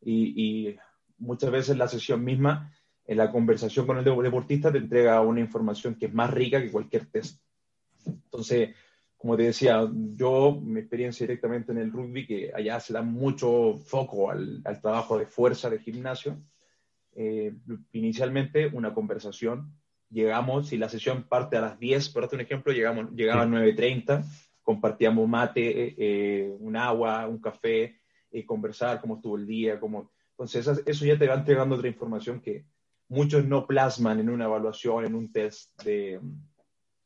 y, 0.00 0.76
muchas 1.18 1.50
veces 1.50 1.76
la 1.76 1.88
sesión 1.88 2.24
misma, 2.24 2.72
en 3.06 3.18
la 3.18 3.30
conversación 3.30 3.86
con 3.86 3.98
el 3.98 4.04
deportista, 4.04 4.72
te 4.72 4.78
entrega 4.78 5.20
una 5.20 5.40
información 5.40 5.94
que 5.94 6.06
es 6.06 6.14
más 6.14 6.30
rica 6.30 6.60
que 6.60 6.70
cualquier 6.70 7.06
test. 7.06 7.40
Entonces, 8.04 8.74
como 9.16 9.36
te 9.36 9.44
decía, 9.44 9.88
yo, 10.14 10.60
mi 10.62 10.80
experiencia 10.80 11.26
directamente 11.26 11.72
en 11.72 11.78
el 11.78 11.92
rugby, 11.92 12.26
que 12.26 12.52
allá 12.54 12.78
se 12.80 12.92
da 12.92 13.02
mucho 13.02 13.78
foco 13.78 14.30
al, 14.30 14.62
trabajo 14.82 15.18
de 15.18 15.26
fuerza 15.26 15.70
de 15.70 15.78
gimnasio, 15.78 16.42
eh, 17.14 17.54
inicialmente 17.92 18.66
una 18.66 18.92
conversación, 18.92 19.72
llegamos, 20.10 20.68
si 20.68 20.76
la 20.76 20.88
sesión 20.88 21.24
parte 21.24 21.56
a 21.56 21.60
las 21.60 21.78
10, 21.78 22.10
por 22.10 22.28
un 22.32 22.40
ejemplo, 22.40 22.72
llegamos, 22.72 23.10
llegaba 23.12 23.42
a 23.42 23.46
9.30, 23.46 24.24
compartíamos 24.66 25.28
mate, 25.28 25.94
eh, 25.96 26.56
un 26.58 26.74
agua, 26.76 27.28
un 27.28 27.38
café, 27.38 28.00
y 28.32 28.42
conversar 28.42 29.00
cómo 29.00 29.14
estuvo 29.14 29.36
el 29.36 29.46
día, 29.46 29.78
cómo... 29.78 30.10
Entonces 30.32 30.82
eso 30.84 31.04
ya 31.06 31.16
te 31.16 31.28
va 31.28 31.34
entregando 31.34 31.76
otra 31.76 31.86
información 31.86 32.40
que 32.40 32.66
muchos 33.08 33.44
no 33.44 33.64
plasman 33.64 34.18
en 34.18 34.28
una 34.28 34.46
evaluación, 34.46 35.06
en 35.06 35.14
un 35.14 35.30
test 35.30 35.80
de, 35.84 36.20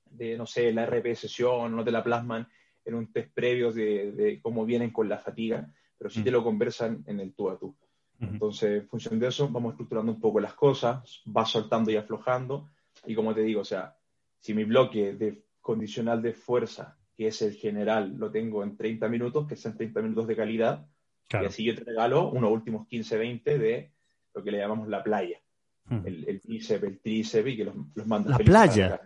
de 0.06 0.38
no 0.38 0.46
sé, 0.46 0.72
la 0.72 0.86
RP 0.86 1.14
sesión, 1.14 1.76
no 1.76 1.84
te 1.84 1.92
la 1.92 2.02
plasman 2.02 2.48
en 2.82 2.94
un 2.94 3.12
test 3.12 3.30
previo 3.34 3.70
de, 3.72 4.12
de 4.12 4.40
cómo 4.40 4.64
vienen 4.64 4.90
con 4.90 5.10
la 5.10 5.18
fatiga, 5.18 5.70
pero 5.98 6.08
sí 6.08 6.22
te 6.24 6.30
lo 6.30 6.42
conversan 6.42 7.04
en 7.06 7.20
el 7.20 7.34
tú 7.34 7.50
a 7.50 7.58
tú. 7.58 7.76
Entonces, 8.20 8.82
en 8.82 8.88
función 8.88 9.18
de 9.18 9.28
eso, 9.28 9.50
vamos 9.50 9.72
estructurando 9.72 10.12
un 10.12 10.20
poco 10.20 10.40
las 10.40 10.54
cosas, 10.54 11.22
va 11.26 11.44
soltando 11.44 11.90
y 11.90 11.96
aflojando. 11.96 12.70
Y 13.06 13.14
como 13.14 13.34
te 13.34 13.42
digo, 13.42 13.60
o 13.60 13.64
sea, 13.64 13.96
si 14.38 14.54
mi 14.54 14.64
bloque 14.64 15.12
de 15.12 15.44
condicional 15.60 16.22
de 16.22 16.32
fuerza 16.32 16.98
que 17.20 17.26
es 17.26 17.42
el 17.42 17.52
general, 17.52 18.14
lo 18.16 18.30
tengo 18.30 18.64
en 18.64 18.78
30 18.78 19.06
minutos, 19.08 19.46
que 19.46 19.54
son 19.54 19.76
30 19.76 20.00
minutos 20.00 20.26
de 20.26 20.36
calidad. 20.36 20.86
Y 21.30 21.44
así 21.44 21.64
yo 21.64 21.74
te 21.74 21.84
regalo 21.84 22.30
unos 22.30 22.50
últimos 22.50 22.88
15, 22.88 23.18
20 23.18 23.58
de 23.58 23.92
lo 24.32 24.42
que 24.42 24.50
le 24.50 24.56
llamamos 24.56 24.88
la 24.88 25.02
playa. 25.02 25.38
Hmm. 25.84 26.00
El, 26.06 26.26
el 26.26 26.40
bíceps, 26.42 26.82
el 26.82 26.98
tríceps 26.98 27.46
y 27.46 27.56
que 27.58 27.64
los, 27.66 27.74
los 27.94 28.06
La 28.06 28.38
playa. 28.38 29.02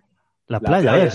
La, 0.46 0.60
playa, 0.60 1.10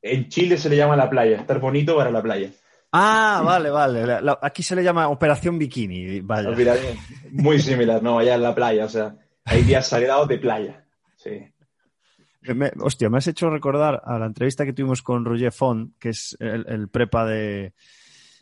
en 0.00 0.28
Chile 0.28 0.56
se 0.56 0.68
le 0.68 0.76
llama 0.76 0.94
la 0.94 1.10
playa, 1.10 1.38
estar 1.38 1.58
bonito 1.58 1.96
para 1.96 2.12
la 2.12 2.22
playa. 2.22 2.52
Ah, 2.92 3.42
vale, 3.44 3.68
vale. 3.68 4.20
aquí 4.40 4.62
se 4.62 4.76
le 4.76 4.84
llama 4.84 5.08
Operación 5.08 5.58
Bikini. 5.58 6.20
Vaya. 6.20 6.50
Muy 7.32 7.58
similar, 7.58 8.00
no, 8.04 8.20
allá 8.20 8.36
en 8.36 8.42
la 8.42 8.54
playa. 8.54 8.84
O 8.84 8.88
sea, 8.88 9.16
hay 9.44 9.64
días 9.64 9.88
sagrados 9.88 10.28
de 10.28 10.38
playa. 10.38 10.84
Sí. 11.16 11.44
Me, 12.54 12.72
hostia, 12.80 13.10
me 13.10 13.18
has 13.18 13.26
hecho 13.26 13.50
recordar 13.50 14.02
a 14.04 14.18
la 14.18 14.26
entrevista 14.26 14.64
que 14.64 14.72
tuvimos 14.72 15.02
con 15.02 15.24
Roger 15.24 15.52
Font, 15.52 15.94
que 15.98 16.10
es 16.10 16.36
el, 16.40 16.88
prepa 16.88 17.24
de, 17.24 17.74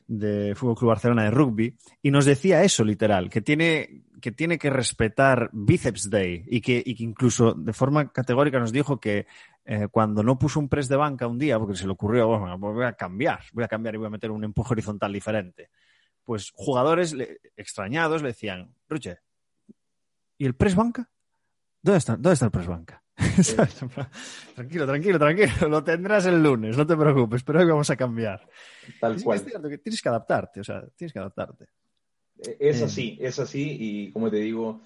de 0.06 0.54
Fútbol 0.54 0.76
Club 0.76 0.88
Barcelona 0.90 1.25
de 1.25 1.30
rugby, 1.30 1.76
y 2.02 2.11
nos 2.11 2.25
decía 2.25 2.62
eso, 2.62 2.84
literal, 2.84 3.30
que 3.30 3.40
tiene, 3.40 4.04
que 4.20 4.32
tiene 4.32 4.58
que 4.58 4.70
respetar 4.70 5.50
Biceps 5.52 6.11
Day 6.11 6.44
y 6.46 6.61
que, 6.61 6.82
incluso 6.87 7.54
de 7.54 7.73
forma 7.73 8.11
categórica 8.11 8.58
nos 8.58 8.73
dijo 8.73 8.99
que 8.99 9.26
eh, 9.64 9.88
cuando 9.90 10.23
no 10.23 10.38
puso 10.38 10.61
un 10.61 10.68
press 10.68 10.88
de 10.88 10.96
banca 10.96 11.26
un 11.26 11.38
día, 11.38 11.58
porque 11.58 11.76
se 11.76 11.87
le 11.87 11.92
ocurrió, 11.92 12.28
voy 12.58 12.84
a 12.84 12.94
cambiar, 12.94 13.40
voy 13.52 13.64
a 13.64 13.68
cambiar 13.68 13.94
y 13.94 13.99
voy 13.99 14.06
a 14.08 14.11
meter 14.11 14.30
un 14.30 14.44
empuje 14.44 14.73
horizontal 14.73 15.12
diferente, 15.12 15.70
pues 16.25 16.50
jugadores 16.54 17.14
extrañados 17.56 18.23
le 18.23 18.28
decían, 18.28 18.75
Ruche, 18.88 19.18
¿y 20.38 20.46
el 20.46 20.54
press 20.54 20.75
banca? 20.75 21.08
¿Dónde 21.82 21.99
está, 21.99 22.12
¿Dónde 22.14 22.32
está 22.32 22.46
el 22.46 22.50
press 22.50 22.66
banca? 22.66 23.03
tranquilo, 24.54 24.87
tranquilo, 24.87 25.18
tranquilo, 25.18 25.68
lo 25.68 25.85
tendrás 25.85 26.26
el 26.26 26.42
lunes, 26.42 26.76
no 26.76 26.87
te 26.87 26.97
preocupes, 26.97 27.42
pero 27.44 27.61
hoy 27.61 27.66
vamos 27.66 27.88
a 27.90 27.97
cambiar. 27.97 28.49
Tal 29.00 29.23
cual. 29.23 29.44
que 29.44 29.78
tienes 29.78 30.02
que 30.02 30.09
adaptarte, 30.09 30.61
o 30.61 30.64
sea, 30.64 30.85
tienes 30.97 31.12
que 31.12 31.18
adaptarte. 31.18 31.64
Eh, 32.38 32.56
es 32.59 32.80
eh. 32.80 32.85
así, 32.85 33.18
es 33.21 33.38
así, 33.38 33.76
y 33.78 34.12
como 34.12 34.30
te 34.30 34.38
digo, 34.38 34.80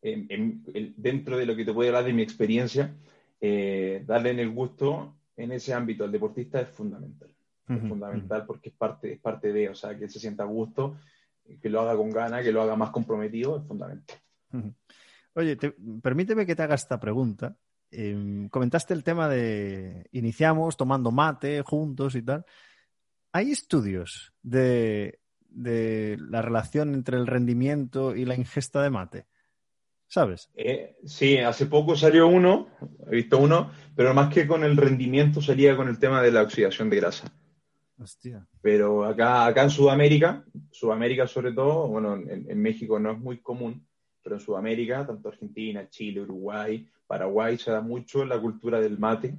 dentro 0.00 1.36
de 1.36 1.46
lo 1.46 1.56
que 1.56 1.64
te 1.64 1.72
puedo 1.72 1.88
hablar 1.88 2.04
de 2.04 2.12
mi 2.12 2.22
experiencia, 2.22 2.94
eh, 3.40 4.04
darle 4.06 4.30
en 4.30 4.38
el 4.38 4.50
gusto 4.50 5.16
en 5.36 5.52
ese 5.52 5.74
ámbito 5.74 6.04
al 6.04 6.12
deportista 6.12 6.60
es 6.60 6.68
fundamental. 6.68 7.28
Es 7.68 7.80
fundamental 7.88 8.44
porque 8.44 8.68
es 8.68 8.74
parte, 8.74 9.14
es 9.14 9.18
parte 9.18 9.50
de, 9.50 9.70
o 9.70 9.74
sea, 9.74 9.96
que 9.96 10.06
se 10.06 10.20
sienta 10.20 10.42
a 10.42 10.46
gusto, 10.46 10.98
que 11.60 11.70
lo 11.70 11.80
haga 11.80 11.96
con 11.96 12.10
gana, 12.10 12.42
que 12.42 12.52
lo 12.52 12.60
haga 12.60 12.76
más 12.76 12.90
comprometido, 12.90 13.56
es 13.56 13.66
fundamental. 13.66 14.18
Oye, 15.34 15.56
permíteme 16.02 16.44
que 16.44 16.54
te 16.54 16.62
haga 16.62 16.74
esta 16.74 17.00
pregunta. 17.00 17.56
Em, 17.92 18.48
comentaste 18.48 18.94
el 18.94 19.04
tema 19.04 19.28
de 19.28 20.08
iniciamos 20.12 20.76
tomando 20.76 21.10
mate 21.10 21.62
juntos 21.62 22.14
y 22.14 22.22
tal. 22.22 22.44
¿Hay 23.32 23.50
estudios 23.50 24.32
de 24.42 25.22
de 25.54 26.18
la 26.28 26.42
relación 26.42 26.94
entre 26.94 27.16
el 27.16 27.26
rendimiento 27.26 28.16
y 28.16 28.24
la 28.24 28.34
ingesta 28.34 28.82
de 28.82 28.90
mate? 28.90 29.26
¿Sabes? 30.06 30.50
Eh, 30.54 30.96
sí, 31.06 31.38
hace 31.38 31.66
poco 31.66 31.96
salió 31.96 32.26
uno, 32.26 32.68
he 33.10 33.16
visto 33.16 33.38
uno, 33.38 33.70
pero 33.96 34.12
más 34.12 34.32
que 34.32 34.46
con 34.46 34.62
el 34.62 34.76
rendimiento 34.76 35.40
sería 35.40 35.74
con 35.74 35.88
el 35.88 35.98
tema 35.98 36.20
de 36.20 36.32
la 36.32 36.42
oxidación 36.42 36.90
de 36.90 36.96
grasa. 36.96 37.32
Hostia. 37.98 38.46
Pero 38.60 39.04
acá, 39.04 39.46
acá 39.46 39.62
en 39.62 39.70
Sudamérica, 39.70 40.44
Sudamérica 40.70 41.26
sobre 41.26 41.52
todo, 41.52 41.88
bueno, 41.88 42.14
en, 42.14 42.60
México 42.60 42.98
no 42.98 43.12
es 43.12 43.18
muy 43.18 43.40
común, 43.40 43.86
pero 44.22 44.36
en 44.36 44.40
Sudamérica, 44.40 45.06
tanto 45.06 45.28
Argentina, 45.28 45.88
Chile, 45.88 46.20
Uruguay, 46.20 46.86
Paraguay, 47.12 47.58
se 47.58 47.70
da 47.70 47.82
mucho 47.82 48.24
la 48.24 48.40
cultura 48.40 48.80
del 48.80 48.98
mate. 48.98 49.36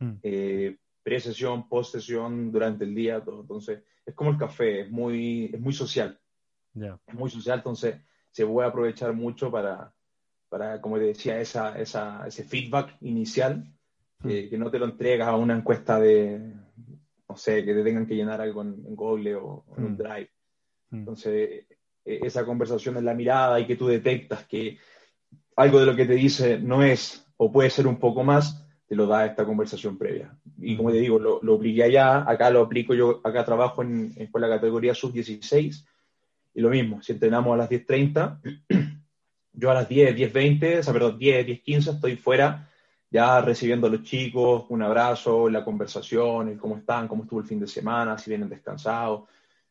Mm. 0.00 0.14
Eh, 0.24 0.76
pre-sesión, 1.04 1.68
post-sesión, 1.68 2.50
durante 2.50 2.82
el 2.82 2.96
día, 2.96 3.22
todo. 3.22 3.42
Entonces, 3.42 3.84
es 4.04 4.12
como 4.12 4.30
el 4.30 4.36
café, 4.36 4.80
es 4.80 4.90
muy, 4.90 5.44
es 5.54 5.60
muy 5.60 5.72
social. 5.72 6.18
Es 6.74 7.14
muy 7.14 7.30
social, 7.30 7.58
entonces 7.58 8.00
se 8.32 8.44
puede 8.44 8.66
aprovechar 8.66 9.12
mucho 9.12 9.52
para, 9.52 9.94
para 10.48 10.80
como 10.80 10.98
te 10.98 11.04
decía, 11.04 11.40
esa, 11.40 11.78
esa, 11.78 12.26
ese 12.26 12.42
feedback 12.42 12.96
inicial, 13.02 13.64
hmm. 14.18 14.28
que 14.50 14.58
no 14.58 14.68
te 14.68 14.80
lo 14.80 14.86
entregas 14.86 15.28
a 15.28 15.36
una 15.36 15.56
encuesta 15.56 16.00
de, 16.00 16.40
no 17.28 17.36
sé, 17.36 17.64
que 17.64 17.72
te 17.72 17.84
tengan 17.84 18.06
que 18.06 18.16
llenar 18.16 18.40
algo 18.40 18.62
en, 18.62 18.96
Google 18.96 19.36
o, 19.36 19.64
en 19.76 19.84
un 19.84 19.92
hmm. 19.92 19.96
Drive. 19.96 20.30
Entonces, 20.90 21.66
e, 22.04 22.26
esa 22.26 22.44
conversación 22.44 22.96
en 22.96 23.04
la 23.04 23.14
mirada 23.14 23.60
y 23.60 23.66
que 23.68 23.76
tú 23.76 23.86
detectas 23.86 24.44
que 24.46 24.76
algo 25.56 25.80
de 25.80 25.86
lo 25.86 25.96
que 25.96 26.06
te 26.06 26.14
dice 26.14 26.58
no 26.58 26.82
es 26.82 27.26
o 27.36 27.50
puede 27.50 27.70
ser 27.70 27.86
un 27.86 27.98
poco 27.98 28.22
más, 28.24 28.64
te 28.86 28.94
lo 28.94 29.06
da 29.06 29.26
esta 29.26 29.44
conversación 29.44 29.98
previa. 29.98 30.34
Y 30.58 30.76
como 30.76 30.90
te 30.90 30.98
digo, 30.98 31.18
lo, 31.18 31.40
lo 31.42 31.56
apliqué 31.56 31.82
allá, 31.82 32.28
acá 32.28 32.50
lo 32.50 32.62
aplico 32.62 32.94
yo, 32.94 33.20
acá 33.24 33.44
trabajo 33.44 33.82
en, 33.82 34.14
en 34.16 34.30
la 34.32 34.48
categoría 34.48 34.94
sub-16, 34.94 35.84
y 36.54 36.60
lo 36.60 36.70
mismo, 36.70 37.02
si 37.02 37.12
entrenamos 37.12 37.52
a 37.52 37.56
las 37.56 37.68
10.30, 37.68 38.40
yo 39.52 39.70
a 39.70 39.74
las 39.74 39.88
10, 39.88 40.16
10.20, 40.16 40.78
o 40.78 40.82
sea, 40.82 40.92
perdón, 40.92 41.18
10, 41.18 41.46
10.15 41.46 41.94
estoy 41.94 42.16
fuera 42.16 42.70
ya 43.10 43.40
recibiendo 43.40 43.86
a 43.86 43.90
los 43.90 44.02
chicos, 44.02 44.64
un 44.68 44.82
abrazo, 44.82 45.48
la 45.48 45.64
conversación, 45.64 46.56
cómo 46.58 46.76
están, 46.76 47.08
cómo 47.08 47.22
estuvo 47.22 47.40
el 47.40 47.46
fin 47.46 47.60
de 47.60 47.66
semana, 47.66 48.18
si 48.18 48.30
vienen 48.30 48.48
descansados, 48.48 49.28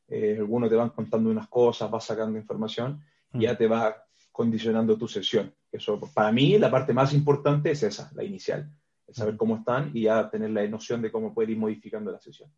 eh, 0.08 0.36
algunos 0.38 0.70
te 0.70 0.76
van 0.76 0.90
contando 0.90 1.30
unas 1.30 1.48
cosas, 1.48 1.92
vas 1.92 2.06
sacando 2.06 2.38
información, 2.38 3.02
y 3.34 3.42
ya 3.42 3.58
te 3.58 3.68
va 3.68 3.96
condicionando 4.32 4.98
tu 4.98 5.08
sesión. 5.08 5.54
Eso, 5.76 6.00
para 6.14 6.32
mí, 6.32 6.58
la 6.58 6.72
parte 6.72 6.94
más 6.94 7.14
importante 7.14 7.72
es 7.72 7.84
esa, 7.84 8.12
la 8.14 8.24
inicial 8.24 8.70
saber 9.16 9.38
cómo 9.38 9.58
están 9.58 9.92
y 9.94 10.04
ya 10.04 10.30
tener 10.30 10.52
la 10.52 10.68
noción 10.68 11.02
de 11.02 11.12
cómo 11.12 11.34
puede 11.34 11.52
ir 11.52 11.58
modificando 11.58 12.12
la 12.12 12.20
sesión. 12.20 12.50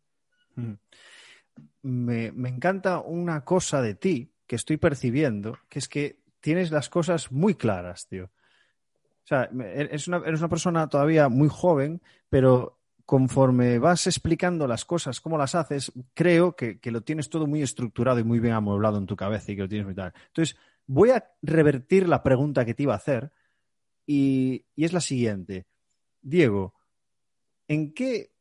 Me, 1.82 2.26
encanta 2.26 3.00
una 3.00 3.44
cosa 3.44 3.80
de 3.80 3.94
ti 3.94 4.32
que 4.46 4.56
estoy 4.56 4.76
percibiendo, 4.76 5.58
que 5.68 5.78
es 5.78 5.88
que 5.88 6.20
tienes 6.40 6.70
las 6.70 6.88
cosas 6.88 7.30
muy 7.30 7.54
claras, 7.54 8.08
tío. 8.08 8.24
O 8.24 9.28
sea, 9.28 9.50
eres 9.74 10.08
una, 10.08 10.18
eres 10.18 10.40
una 10.40 10.48
persona 10.48 10.88
todavía 10.88 11.28
muy 11.28 11.48
joven, 11.48 12.00
pero 12.28 12.78
conforme 13.04 13.78
vas 13.78 14.06
explicando 14.06 14.66
las 14.66 14.84
cosas, 14.84 15.20
cómo 15.20 15.38
las 15.38 15.54
haces, 15.54 15.92
creo 16.14 16.56
que, 16.56 16.78
lo 16.84 17.02
tienes 17.02 17.30
todo 17.30 17.46
muy 17.46 17.62
estructurado 17.62 18.18
y 18.18 18.24
muy 18.24 18.40
bien 18.40 18.54
amueblado 18.54 18.98
en 18.98 19.06
tu 19.06 19.16
cabeza 19.16 19.52
y 19.52 19.56
que 19.56 19.62
lo 19.62 19.68
tienes 19.68 19.86
muy 19.86 19.94
tal. 19.94 20.12
Entonces, 20.26 20.56
voy 20.88 21.10
a 21.10 21.30
revertir 21.42 22.08
la 22.08 22.24
pregunta 22.24 22.64
que 22.64 22.74
te 22.74 22.82
iba 22.82 22.94
a 22.94 22.96
hacer 22.96 23.30
y 24.04 24.64
es 24.74 24.92
la 24.92 25.00
siguiente. 25.00 25.66
Diego, 26.20 26.74
¿en 27.68 27.92
qué 27.92 28.32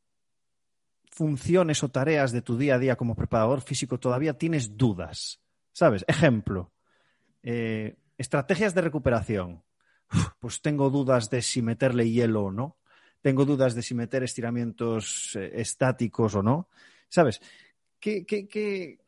funciones 1.11 1.83
o 1.83 1.89
tareas 1.89 2.31
de 2.31 2.41
tu 2.41 2.57
día 2.57 2.75
a 2.75 2.79
día 2.79 2.95
como 2.95 3.15
preparador 3.15 3.61
físico 3.61 3.99
todavía 3.99 4.37
tienes 4.37 4.77
dudas? 4.77 5.41
¿Sabes? 5.73 6.05
Ejemplo, 6.07 6.71
eh, 7.43 7.97
estrategias 8.17 8.73
de 8.73 8.81
recuperación. 8.81 9.63
pues 10.39 10.61
tengo 10.61 10.89
dudas 10.89 11.29
de 11.29 11.41
si 11.41 11.61
meterle 11.61 12.09
hielo 12.09 12.45
o 12.45 12.51
no. 12.51 12.77
Tengo 13.21 13.45
dudas 13.45 13.75
de 13.75 13.81
si 13.81 13.93
meter 13.93 14.23
estiramientos 14.23 15.35
eh, 15.35 15.51
estáticos 15.55 16.35
o 16.35 16.41
no. 16.41 16.69
¿Sabes? 17.09 17.41
¿Qué, 17.99 18.25
qué 18.25 18.99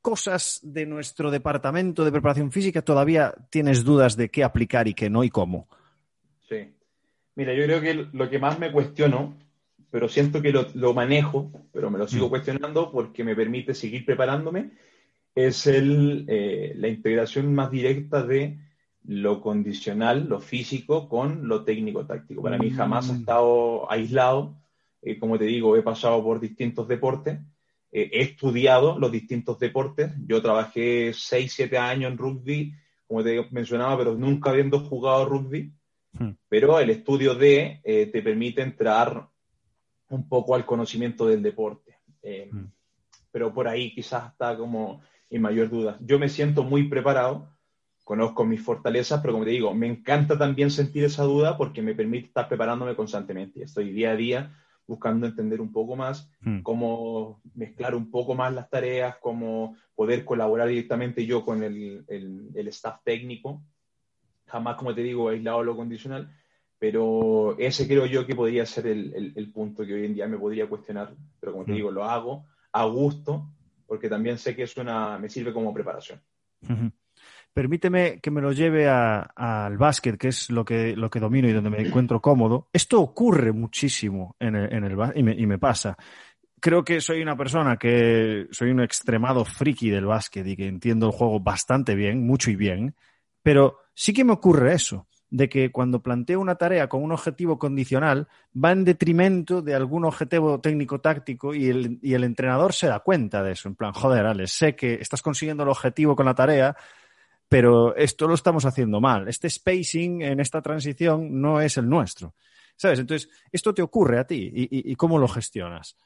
cosas 0.00 0.60
de 0.62 0.86
nuestro 0.86 1.30
departamento 1.30 2.04
de 2.04 2.12
preparación 2.12 2.50
física 2.50 2.82
todavía 2.82 3.34
tienes 3.50 3.84
dudas 3.84 4.16
de 4.16 4.28
qué 4.28 4.42
aplicar 4.42 4.88
y 4.88 4.94
qué 4.94 5.08
no 5.08 5.24
y 5.24 5.30
cómo? 5.30 5.68
Sí. 6.48 6.72
Mira, 7.36 7.54
yo 7.54 7.64
creo 7.64 7.80
que 7.80 8.08
lo 8.12 8.28
que 8.28 8.38
más 8.38 8.58
me 8.58 8.72
cuestiono, 8.72 9.36
pero 9.90 10.08
siento 10.08 10.42
que 10.42 10.52
lo, 10.52 10.94
manejo, 10.94 11.52
pero 11.72 11.90
me 11.90 11.98
lo 11.98 12.08
sigo 12.08 12.26
mm. 12.26 12.30
cuestionando 12.30 12.90
porque 12.90 13.22
me 13.22 13.36
permite 13.36 13.74
seguir 13.74 14.04
preparándome, 14.04 14.72
es 15.34 15.66
el, 15.66 16.24
eh, 16.26 16.72
la 16.76 16.88
integración 16.88 17.54
más 17.54 17.70
directa 17.70 18.24
de 18.24 18.58
lo 19.04 19.40
condicional, 19.40 20.26
lo 20.28 20.40
físico, 20.40 21.08
con 21.08 21.46
lo 21.46 21.64
técnico-táctico. 21.64 22.42
Para 22.42 22.58
mí 22.58 22.70
jamás 22.70 23.08
ha 23.08 23.12
mm. 23.12 23.16
estado 23.16 23.90
aislado. 23.90 24.56
Eh, 25.00 25.18
como 25.18 25.38
te 25.38 25.44
digo, 25.44 25.76
he 25.76 25.82
pasado 25.82 26.22
por 26.24 26.40
distintos 26.40 26.88
deportes, 26.88 27.38
eh, 27.90 28.10
he 28.12 28.20
estudiado 28.22 28.98
los 28.98 29.10
distintos 29.10 29.58
deportes. 29.58 30.12
Yo 30.26 30.42
trabajé 30.42 31.12
6, 31.14 31.52
7 31.52 31.78
años 31.78 32.12
en 32.12 32.18
rugby, 32.18 32.74
como 33.06 33.22
te 33.22 33.46
mencionaba, 33.50 33.96
pero 33.96 34.14
nunca 34.14 34.50
habiendo 34.50 34.80
jugado 34.80 35.24
rugby. 35.26 35.72
Hmm. 36.12 36.32
Pero 36.48 36.78
el 36.78 36.90
estudio 36.90 37.34
de 37.34 37.80
eh, 37.84 38.06
te 38.06 38.22
permite 38.22 38.62
entrar 38.62 39.28
un 40.10 40.28
poco 40.28 40.54
al 40.54 40.66
conocimiento 40.66 41.26
del 41.26 41.42
deporte. 41.42 41.98
Eh, 42.22 42.48
hmm. 42.50 42.66
Pero 43.30 43.52
por 43.52 43.68
ahí 43.68 43.94
quizás 43.94 44.32
está 44.32 44.56
como 44.56 45.02
en 45.30 45.42
mayor 45.42 45.68
duda. 45.70 45.98
Yo 46.00 46.18
me 46.18 46.28
siento 46.28 46.64
muy 46.64 46.88
preparado, 46.88 47.54
conozco 48.04 48.44
mis 48.44 48.62
fortalezas, 48.62 49.20
pero 49.20 49.34
como 49.34 49.44
te 49.44 49.50
digo, 49.50 49.74
me 49.74 49.86
encanta 49.86 50.38
también 50.38 50.70
sentir 50.70 51.04
esa 51.04 51.24
duda 51.24 51.56
porque 51.56 51.82
me 51.82 51.94
permite 51.94 52.28
estar 52.28 52.48
preparándome 52.48 52.96
constantemente. 52.96 53.62
Estoy 53.62 53.92
día 53.92 54.12
a 54.12 54.16
día 54.16 54.56
buscando 54.88 55.26
entender 55.26 55.60
un 55.60 55.70
poco 55.70 55.94
más 55.94 56.28
hmm. 56.40 56.62
cómo 56.62 57.40
mezclar 57.54 57.94
un 57.94 58.10
poco 58.10 58.34
más 58.34 58.52
las 58.52 58.68
tareas, 58.68 59.16
cómo 59.20 59.76
poder 59.94 60.24
colaborar 60.24 60.66
directamente 60.66 61.24
yo 61.24 61.44
con 61.44 61.62
el, 61.62 62.04
el, 62.08 62.50
el 62.56 62.68
staff 62.68 63.00
técnico 63.04 63.62
jamás, 64.48 64.76
como 64.76 64.94
te 64.94 65.02
digo, 65.02 65.28
aislado 65.28 65.62
lo 65.62 65.76
condicional, 65.76 66.34
pero 66.78 67.56
ese 67.58 67.86
creo 67.86 68.06
yo 68.06 68.26
que 68.26 68.34
podría 68.34 68.66
ser 68.66 68.86
el, 68.86 69.50
punto 69.52 69.84
que 69.86 69.94
hoy 69.94 70.06
en 70.06 70.14
día 70.14 70.26
me 70.26 70.38
podría 70.38 70.68
cuestionar, 70.68 71.14
pero 71.38 71.52
como 71.52 71.64
te 71.64 71.72
mm. 71.72 71.74
digo, 71.74 71.90
lo 71.90 72.04
hago 72.04 72.46
a 72.72 72.84
gusto, 72.86 73.48
porque 73.86 74.08
también 74.08 74.38
sé 74.38 74.56
que 74.56 74.64
es 74.64 74.76
una, 74.76 75.18
me 75.18 75.28
sirve 75.28 75.52
como 75.52 75.72
preparación. 75.72 76.20
Permíteme 77.58 78.20
que 78.20 78.30
me 78.30 78.40
lo 78.40 78.52
lleve 78.52 78.88
al 78.88 79.76
básquet, 79.78 80.16
que 80.16 80.28
es 80.28 80.48
lo 80.48 80.64
que, 80.64 80.94
lo 80.94 81.10
que 81.10 81.18
domino 81.18 81.48
y 81.48 81.52
donde 81.52 81.70
me 81.70 81.80
encuentro 81.80 82.20
cómodo. 82.20 82.68
Esto 82.72 83.00
ocurre 83.00 83.50
muchísimo 83.50 84.36
en 84.38 84.54
el, 84.54 84.72
en 84.72 84.84
el 84.84 84.96
y, 85.16 85.24
me, 85.24 85.32
y 85.32 85.44
me 85.44 85.58
pasa 85.58 85.98
creo 86.60 86.84
que 86.84 87.00
soy 87.00 87.20
una 87.20 87.36
persona 87.36 87.76
que 87.76 88.46
soy 88.52 88.70
un 88.70 88.80
extremado 88.80 89.44
friki 89.44 89.90
del 89.90 90.06
básquet 90.06 90.46
y 90.46 90.56
que 90.56 90.68
entiendo 90.68 91.06
el 91.06 91.12
juego 91.12 91.40
bastante 91.40 91.96
bien, 91.96 92.24
mucho 92.24 92.52
y 92.52 92.56
bien, 92.56 92.94
pero 93.42 93.78
sí 93.92 94.12
que 94.12 94.24
me 94.24 94.34
ocurre 94.34 94.74
eso, 94.74 95.08
de 95.30 95.48
que 95.48 95.70
cuando 95.72 96.02
planteo 96.02 96.40
una 96.40 96.54
tarea 96.54 96.88
con 96.88 97.02
un 97.02 97.12
objetivo 97.12 97.58
condicional, 97.58 98.28
va 98.52 98.72
en 98.72 98.84
detrimento 98.84 99.62
de 99.62 99.74
algún 99.74 100.04
objetivo 100.04 100.60
técnico-táctico 100.60 101.54
y 101.54 101.68
el, 101.68 102.24
entrenador 102.24 102.72
se 102.72 102.86
da 102.86 103.00
cuenta 103.00 103.42
de 103.42 103.52
eso. 103.52 103.68
En 103.68 103.74
plan, 103.74 103.92
joder, 103.92 104.24
Alex, 104.26 104.52
sé 104.52 104.76
que 104.76 104.94
estás 104.94 105.22
consiguiendo 105.22 105.64
el 105.64 105.68
objetivo 105.68 106.16
con 106.16 106.26
la 106.26 106.34
tarea, 106.34 106.76
pero 107.48 107.96
esto 107.96 108.28
lo 108.28 108.34
estamos 108.34 108.64
haciendo 108.66 109.00
mal. 109.00 109.26
Este 109.28 109.48
spacing 109.48 110.22
en 110.22 110.40
esta 110.40 110.60
transición 110.60 111.40
no 111.40 111.60
es 111.60 111.76
el 111.78 111.88
nuestro. 111.88 112.34
¿Sabes? 112.76 113.00
Entonces, 113.00 113.28
esto 113.50 113.74
te 113.74 113.82
ocurre 113.82 114.20
a 114.20 114.26
ti 114.26 114.50
y, 114.54 114.94
cómo 114.94 115.18
lo 115.18 115.26
gestionas. 115.26 115.96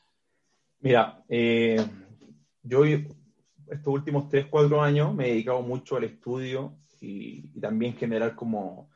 Mira, 0.81 1.23
eh, 1.29 1.85
yo 2.63 2.85
estos 2.85 3.87
últimos 3.87 4.29
3, 4.31 4.47
4 4.49 4.83
años 4.83 5.15
me 5.15 5.27
he 5.27 5.31
dedicado 5.33 5.61
mucho 5.61 5.97
al 5.97 6.05
estudio 6.05 6.79
y, 7.01 7.61
también 7.61 7.95
generar 7.95 8.35
como 8.35 8.89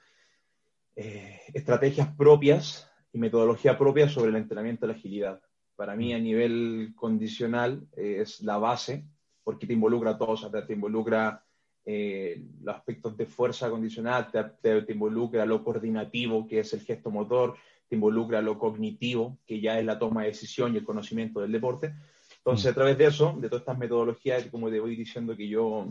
eh, 0.95 1.41
estrategias 1.53 2.09
propias 2.17 2.91
y 3.13 3.19
metodología 3.19 3.77
propia 3.77 4.09
sobre 4.09 4.31
el 4.31 4.37
entrenamiento 4.37 4.87
de 4.87 4.93
la 4.93 4.99
agilidad. 4.99 5.41
Para 5.75 5.95
mí 5.97 6.15
a 6.15 6.19
nivel 6.19 6.95
condicional 6.97 7.87
es 7.95 8.41
la 8.41 8.57
base 8.57 9.05
porque 9.45 9.67
te 9.67 9.75
involucra 9.75 10.13
a 10.13 10.19
todos, 10.19 10.51
te 10.67 10.73
involucra 10.73 11.46
eh, 11.89 12.43
los 12.65 12.75
aspectos 12.75 13.17
de 13.17 13.27
fuerza 13.27 13.71
condicional, 13.71 14.29
te, 14.61 14.93
involucra 14.93 15.47
lo 15.47 15.63
coordinativo, 15.63 16.45
que 16.49 16.59
es 16.59 16.73
el 16.73 16.81
gesto 16.81 17.13
motor, 17.13 17.55
te 17.89 17.95
involucra 17.95 18.43
lo 18.43 18.59
cognitivo, 18.59 19.39
que 19.47 19.61
ya 19.61 19.79
es 19.79 19.85
la 19.85 19.97
toma 19.97 20.23
de 20.23 20.31
decisión 20.31 20.75
y 20.75 20.79
el 20.79 20.85
conocimiento 20.85 21.41
del 21.41 21.53
deporte. 21.53 21.95
Entonces, 22.39 22.67
mm. 22.67 22.71
a 22.71 22.75
través 22.75 22.99
de 22.99 23.07
eso, 23.07 23.37
de 23.39 23.49
todas 23.49 23.63
estas 23.63 23.79
metodologías, 23.79 24.45
como 24.47 24.69
te 24.69 24.81
voy 24.81 24.97
diciendo 24.97 25.37
que 25.37 25.47
yo 25.47 25.87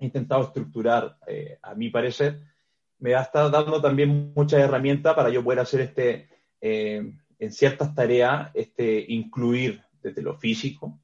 he 0.00 0.06
intentado 0.06 0.42
estructurar, 0.42 1.16
eh, 1.28 1.58
a 1.62 1.76
mi 1.76 1.90
parecer, 1.90 2.40
me 2.98 3.14
ha 3.14 3.22
estado 3.22 3.50
dando 3.50 3.80
también 3.80 4.32
muchas 4.34 4.58
herramientas 4.58 5.14
para 5.14 5.30
yo 5.30 5.44
poder 5.44 5.60
hacer 5.60 5.80
este, 5.82 6.28
eh, 6.60 7.12
en 7.38 7.52
ciertas 7.52 7.94
tareas, 7.94 8.50
este, 8.52 9.04
incluir 9.10 9.80
desde 10.02 10.22
lo 10.22 10.34
físico, 10.34 10.98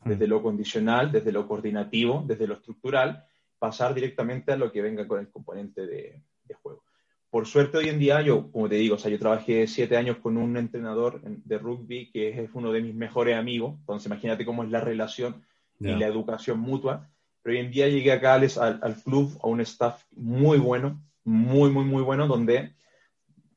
mm. 0.00 0.10
desde 0.10 0.26
lo 0.26 0.42
condicional, 0.42 1.10
desde 1.10 1.32
lo 1.32 1.48
coordinativo, 1.48 2.22
desde 2.26 2.46
lo 2.46 2.56
estructural, 2.56 3.24
pasar 3.64 3.94
directamente 3.94 4.52
a 4.52 4.58
lo 4.58 4.70
que 4.70 4.82
venga 4.82 5.08
con 5.08 5.20
el 5.20 5.30
componente 5.30 5.86
de, 5.86 6.20
juego. 6.62 6.82
Por 7.30 7.46
suerte 7.46 7.78
hoy 7.78 7.88
en 7.88 7.98
día, 7.98 8.20
yo, 8.20 8.52
como 8.52 8.68
te 8.68 8.74
digo, 8.74 8.96
o 8.96 8.98
sea, 8.98 9.10
yo 9.10 9.18
trabajé 9.18 9.66
siete 9.66 9.96
años 9.96 10.18
con 10.18 10.36
un 10.36 10.58
entrenador 10.58 11.22
de 11.22 11.56
rugby 11.56 12.10
que 12.10 12.42
es 12.42 12.50
uno 12.52 12.72
de 12.72 12.82
mis 12.82 12.94
mejores 12.94 13.38
amigos, 13.38 13.76
entonces 13.80 14.04
imagínate 14.04 14.44
cómo 14.44 14.64
es 14.64 14.70
la 14.70 14.82
relación 14.82 15.42
y 15.80 15.94
la 15.94 16.06
educación 16.06 16.60
mutua. 16.60 17.08
Pero 17.42 17.56
hoy 17.56 17.64
en 17.64 17.70
día 17.70 17.88
llegué 17.88 18.12
acá 18.12 18.34
al, 18.34 18.80
al, 18.82 18.96
club, 19.02 19.34
a 19.42 19.46
un 19.46 19.62
staff 19.62 20.04
muy 20.14 20.58
bueno, 20.58 21.00
muy, 21.24 21.70
muy, 21.70 21.86
muy 21.86 22.02
bueno, 22.02 22.26
donde 22.26 22.74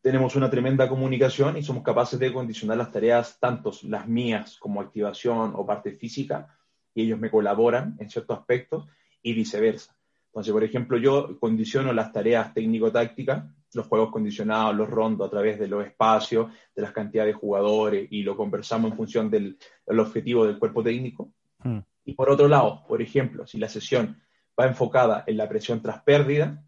tenemos 0.01 0.37
una 0.37 0.49
tremenda 0.49 0.87
comunicación 0.87 1.57
y 1.57 1.63
somos 1.63 1.83
capaces 1.83 2.17
de 2.17 2.31
condicionar 2.31 2.77
las 2.77 2.93
tareas, 2.93 3.37
tanto 3.41 3.71
las 3.83 4.07
mías 4.07 4.55
como 4.57 4.79
activación 4.79 5.51
o 5.53 5.65
parte 5.65 5.91
física, 5.91 6.57
y 6.95 7.01
ellos 7.03 7.19
me 7.19 7.29
colaboran 7.29 7.97
en 7.99 8.09
ciertos 8.09 8.39
aspectos 8.39 8.87
y 9.21 9.33
viceversa. 9.33 9.96
Entonces, 10.27 10.53
por 10.53 10.63
ejemplo, 10.63 10.97
yo 10.97 11.39
condiciono 11.39 11.93
las 11.93 12.11
tareas 12.11 12.53
técnico-tácticas, 12.53 13.45
los 13.73 13.87
juegos 13.87 14.11
condicionados, 14.11 14.75
los 14.75 14.89
rondos 14.89 15.27
a 15.27 15.31
través 15.31 15.59
de 15.59 15.67
los 15.67 15.85
espacios, 15.85 16.51
de 16.75 16.81
las 16.81 16.91
cantidades 16.91 17.33
de 17.33 17.39
jugadores 17.39 18.07
y 18.11 18.23
lo 18.23 18.35
conversamos 18.35 18.91
en 18.91 18.97
función 18.97 19.29
del, 19.29 19.57
objetivo 19.85 20.45
del 20.45 20.59
cuerpo 20.59 20.83
técnico. 20.83 21.31
Hmm. 21.63 21.79
Y 22.05 22.13
por 22.13 22.29
otro 22.29 22.47
lado, 22.47 22.83
por 22.87 23.01
ejemplo, 23.01 23.45
si 23.45 23.57
la 23.57 23.67
sesión 23.67 24.21
va 24.59 24.67
enfocada 24.67 25.23
en 25.27 25.37
la 25.37 25.49
presión 25.49 25.81
tras 25.81 26.01
pérdida 26.03 26.63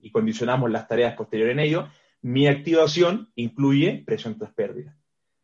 y 0.00 0.10
condicionamos 0.10 0.70
las 0.70 0.86
tareas 0.86 1.14
posteriores 1.14 1.52
en 1.52 1.60
ello, 1.60 1.88
mi 2.22 2.46
activación 2.46 3.30
incluye 3.34 4.02
presión 4.06 4.38
tras 4.38 4.52
pérdida. 4.52 4.96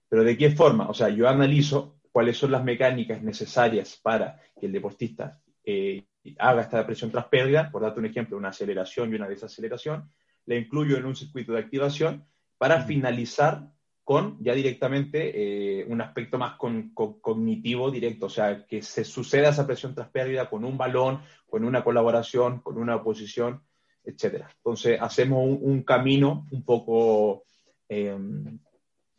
Pero 0.08 0.24
¿de 0.24 0.38
qué 0.38 0.50
forma? 0.50 0.88
O 0.88 0.94
sea, 0.94 1.08
yo 1.08 1.28
analizo 1.28 1.98
cuáles 2.12 2.36
son 2.36 2.52
las 2.52 2.64
mecánicas 2.64 3.22
necesarias 3.22 3.98
para 4.02 4.40
que 4.58 4.66
el 4.66 4.72
deportista 4.72 5.40
eh, 5.64 6.04
haga 6.38 6.62
esta 6.62 6.86
presión 6.86 7.10
tras 7.10 7.26
pérdida, 7.26 7.70
por 7.70 7.82
darte 7.82 8.00
un 8.00 8.06
ejemplo, 8.06 8.36
una 8.36 8.48
aceleración 8.48 9.12
y 9.12 9.16
una 9.16 9.28
desaceleración, 9.28 10.10
la 10.46 10.56
incluyo 10.56 10.96
en 10.96 11.06
un 11.06 11.16
circuito 11.16 11.52
de 11.52 11.60
activación 11.60 12.26
para 12.56 12.82
finalizar 12.82 13.68
con 14.08 14.42
ya 14.42 14.54
directamente 14.54 15.32
eh, 15.80 15.84
un 15.86 16.00
aspecto 16.00 16.38
más 16.38 16.56
cognitivo 16.56 17.90
directo, 17.90 18.24
o 18.26 18.30
sea, 18.30 18.66
que 18.66 18.80
se 18.80 19.04
suceda 19.04 19.50
esa 19.50 19.66
presión 19.66 19.94
tras 19.94 20.08
pérdida 20.08 20.48
con 20.48 20.64
un 20.64 20.78
balón, 20.78 21.20
con 21.46 21.62
una 21.62 21.84
colaboración, 21.84 22.60
con 22.60 22.78
una 22.78 22.96
oposición, 22.96 23.62
etc. 24.02 24.46
Entonces, 24.56 24.98
hacemos 24.98 25.46
un, 25.46 25.82
camino 25.82 26.46
un 26.52 26.64
poco 26.64 27.44
em, 27.86 28.58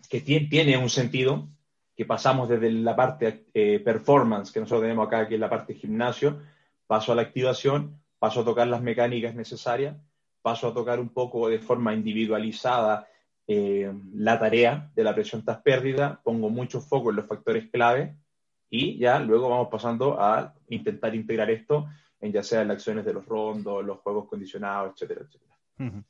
que 0.09 0.21
tiene, 0.21 0.75
un 0.75 0.89
sentido, 0.89 1.49
que 1.95 2.05
pasamos 2.05 2.49
desde 2.49 2.71
la 2.71 2.95
parte 2.95 3.45
eh, 3.53 3.79
performance, 3.85 4.51
que 4.51 4.59
nosotros 4.59 4.81
tenemos 4.81 5.05
acá, 5.05 5.27
que 5.27 5.35
es 5.35 5.39
la 5.39 5.51
parte 5.51 5.75
gimnasio, 5.75 6.41
paso 6.89 7.11
a 7.11 7.15
la 7.15 7.21
activación, 7.21 8.01
paso 8.17 8.41
a 8.41 8.45
tocar 8.45 8.67
las 8.67 8.81
mecánicas 8.81 9.35
necesarias, 9.35 9.95
paso 10.41 10.67
a 10.67 10.73
tocar 10.73 10.99
un 10.99 11.09
poco 11.09 11.47
de 11.47 11.59
forma 11.59 11.93
individualizada 11.93 13.07
eh, 13.45 13.93
la 14.15 14.39
tarea 14.39 14.89
de 14.95 15.03
la 15.03 15.13
presión 15.13 15.45
tras 15.45 15.61
pérdida, 15.61 16.19
pongo 16.23 16.49
mucho 16.49 16.81
foco 16.81 17.11
en 17.11 17.17
los 17.17 17.27
factores 17.27 17.69
clave 17.69 18.15
y 18.71 18.97
ya 18.97 19.19
luego 19.19 19.49
vamos 19.49 19.67
pasando 19.69 20.19
a 20.19 20.55
intentar 20.69 21.13
integrar 21.13 21.51
esto 21.51 21.87
en 22.19 22.31
ya 22.31 22.41
sea 22.41 22.63
las 22.63 22.77
acciones 22.77 23.05
de 23.05 23.13
los 23.13 23.23
rondos, 23.23 23.85
los 23.85 23.99
juegos 23.99 24.27
condicionados, 24.27 24.93
etcétera, 24.93 25.27
etcétera. 25.27 26.03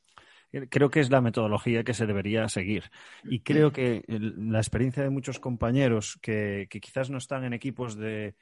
Creo 0.70 0.90
que 0.90 1.00
es 1.00 1.10
la 1.10 1.20
metodología 1.20 1.84
que 1.84 1.92
se 1.92 2.06
debería 2.06 2.48
seguir. 2.48 2.84
Y 3.24 3.40
creo 3.40 3.70
que 3.70 4.02
la 4.08 4.60
experiencia 4.60 5.02
de 5.02 5.10
muchos 5.10 5.40
compañeros 5.40 6.18
que 6.22 6.68
quizás 6.70 7.10
no 7.10 7.18
están 7.18 7.44
en 7.44 7.52
equipos 7.52 7.96
de, 7.96 8.34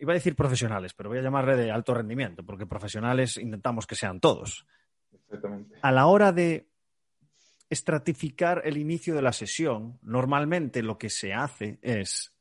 iba 0.00 0.12
a 0.12 0.14
decir 0.14 0.34
profesionales, 0.34 0.94
pero 0.94 1.08
voy 1.08 1.18
a 1.18 1.22
llamarle 1.22 1.56
de 1.56 1.70
alto 1.70 1.94
rendimiento, 1.94 2.44
porque 2.44 2.66
profesionales 2.66 3.36
intentamos 3.36 3.86
que 3.86 3.94
sean 3.94 4.20
todos. 4.20 4.66
Exactamente. 5.12 5.76
A 5.82 5.92
la 5.92 6.06
hora 6.06 6.32
de 6.32 6.68
estratificar 7.70 8.62
el 8.64 8.76
inicio 8.76 9.14
de 9.14 9.22
la 9.22 9.32
sesión, 9.32 9.98
normalmente 10.02 10.82
lo 10.82 10.98
que 10.98 11.10
se 11.10 11.34
hace 11.34 11.78
es 11.82 12.32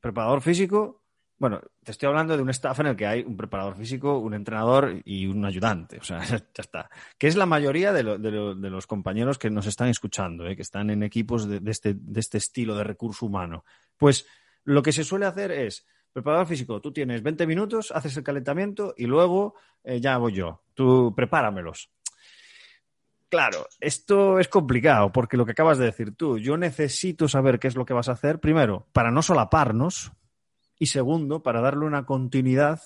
preparador 0.00 0.42
físico. 0.42 1.02
Bueno, 1.38 1.60
te 1.82 1.92
estoy 1.92 2.08
hablando 2.08 2.36
de 2.36 2.42
un 2.42 2.50
staff 2.50 2.80
en 2.80 2.86
el 2.86 2.96
que 2.96 3.06
hay 3.06 3.22
un 3.22 3.36
preparador 3.36 3.76
físico, 3.76 4.18
un 4.18 4.34
entrenador 4.34 5.00
y 5.04 5.26
un 5.26 5.44
ayudante. 5.44 5.98
O 5.98 6.04
sea, 6.04 6.18
ya 6.24 6.44
está. 6.56 6.90
Que 7.18 7.28
es 7.28 7.36
la 7.36 7.46
mayoría 7.46 7.92
de, 7.92 8.02
los 8.02 8.86
compañeros 8.86 9.38
que 9.38 9.50
nos 9.50 9.66
están 9.66 9.88
escuchando, 9.88 10.46
¿eh? 10.46 10.56
que 10.56 10.62
están 10.62 10.90
en 10.90 11.02
equipos 11.02 11.48
de, 11.48 11.60
este, 11.70 11.94
de 11.94 12.20
este 12.20 12.38
estilo 12.38 12.76
de 12.76 12.84
recurso 12.84 13.26
humano. 13.26 13.64
Pues 13.96 14.26
lo 14.64 14.82
que 14.82 14.92
se 14.92 15.04
suele 15.04 15.26
hacer 15.26 15.50
es 15.50 15.86
Preparador 16.12 16.46
físico, 16.46 16.80
tú 16.80 16.92
tienes 16.92 17.22
20 17.22 17.46
minutos, 17.46 17.90
haces 17.90 18.16
el 18.16 18.24
calentamiento 18.24 18.94
y 18.96 19.06
luego 19.06 19.54
eh, 19.82 20.00
ya 20.00 20.18
voy 20.18 20.34
yo. 20.34 20.62
Tú 20.74 21.14
prepáramelos. 21.16 21.90
Claro, 23.30 23.66
esto 23.80 24.38
es 24.38 24.48
complicado 24.48 25.10
porque 25.10 25.38
lo 25.38 25.46
que 25.46 25.52
acabas 25.52 25.78
de 25.78 25.86
decir 25.86 26.14
tú, 26.14 26.38
yo 26.38 26.58
necesito 26.58 27.28
saber 27.28 27.58
qué 27.58 27.68
es 27.68 27.76
lo 27.76 27.86
que 27.86 27.94
vas 27.94 28.10
a 28.10 28.12
hacer, 28.12 28.40
primero, 28.40 28.86
para 28.92 29.10
no 29.10 29.22
solaparnos 29.22 30.12
y 30.78 30.86
segundo, 30.86 31.42
para 31.42 31.60
darle 31.60 31.86
una 31.86 32.04
continuidad 32.04 32.80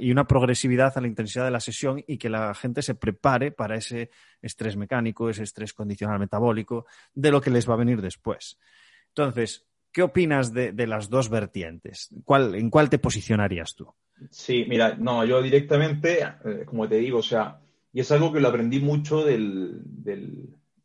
y 0.00 0.10
una 0.10 0.26
progresividad 0.26 0.92
a 0.96 1.00
la 1.00 1.06
intensidad 1.06 1.44
de 1.44 1.52
la 1.52 1.60
sesión 1.60 2.02
y 2.06 2.18
que 2.18 2.28
la 2.28 2.52
gente 2.52 2.82
se 2.82 2.96
prepare 2.96 3.52
para 3.52 3.76
ese 3.76 4.10
estrés 4.42 4.76
mecánico, 4.76 5.30
ese 5.30 5.44
estrés 5.44 5.72
condicional 5.72 6.18
metabólico, 6.18 6.84
de 7.14 7.30
lo 7.30 7.40
que 7.40 7.50
les 7.50 7.66
va 7.66 7.74
a 7.74 7.78
venir 7.78 8.02
después. 8.02 8.58
Entonces, 9.06 9.67
¿Qué 9.98 10.04
opinas 10.04 10.52
de, 10.52 10.86
las 10.86 11.10
dos 11.10 11.28
vertientes? 11.28 12.08
¿En 12.28 12.70
cuál 12.70 12.88
te 12.88 13.00
posicionarías 13.00 13.74
tú? 13.74 13.92
Sí, 14.30 14.64
mira, 14.68 14.94
no, 14.96 15.24
yo 15.24 15.42
directamente, 15.42 16.20
eh, 16.22 16.62
como 16.64 16.88
te 16.88 16.98
digo, 16.98 17.18
o 17.18 17.22
sea, 17.22 17.58
y 17.92 17.98
es 17.98 18.12
algo 18.12 18.32
que 18.32 18.38
lo 18.38 18.46
aprendí 18.46 18.78
mucho 18.78 19.24
del, 19.24 19.82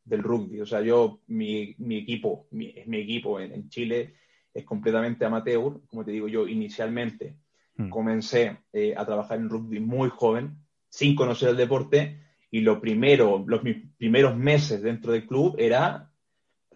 rugby. 0.10 0.62
O 0.62 0.65
sea, 0.65 0.82
yo, 0.82 1.19
mi, 1.28 1.76
equipo, 1.91 2.47
mi, 2.49 2.73
equipo 2.76 3.39
en, 3.39 3.69
Chile 3.69 4.15
es 4.52 4.65
completamente 4.65 5.26
amateur. 5.26 5.80
Como 5.86 6.04
te 6.04 6.10
digo, 6.10 6.28
yo 6.28 6.47
inicialmente 6.47 7.38
hmm. 7.78 7.89
comencé 7.89 8.62
eh, 8.73 8.95
a 8.97 9.06
trabajar 9.06 9.38
en 9.38 9.47
rugby 9.47 9.80
muy 9.80 10.10
joven, 10.10 10.58
sin 10.89 11.13
conocer 11.13 11.49
el 11.49 11.58
deporte, 11.58 12.19
y 12.49 12.62
lo 12.62 12.82
primero, 12.82 13.43
los 13.45 13.63
mis 13.63 13.78
primeros 13.95 14.36
meses 14.36 14.82
dentro 14.82 15.12
del 15.12 15.28
club 15.28 15.56
era 15.60 16.10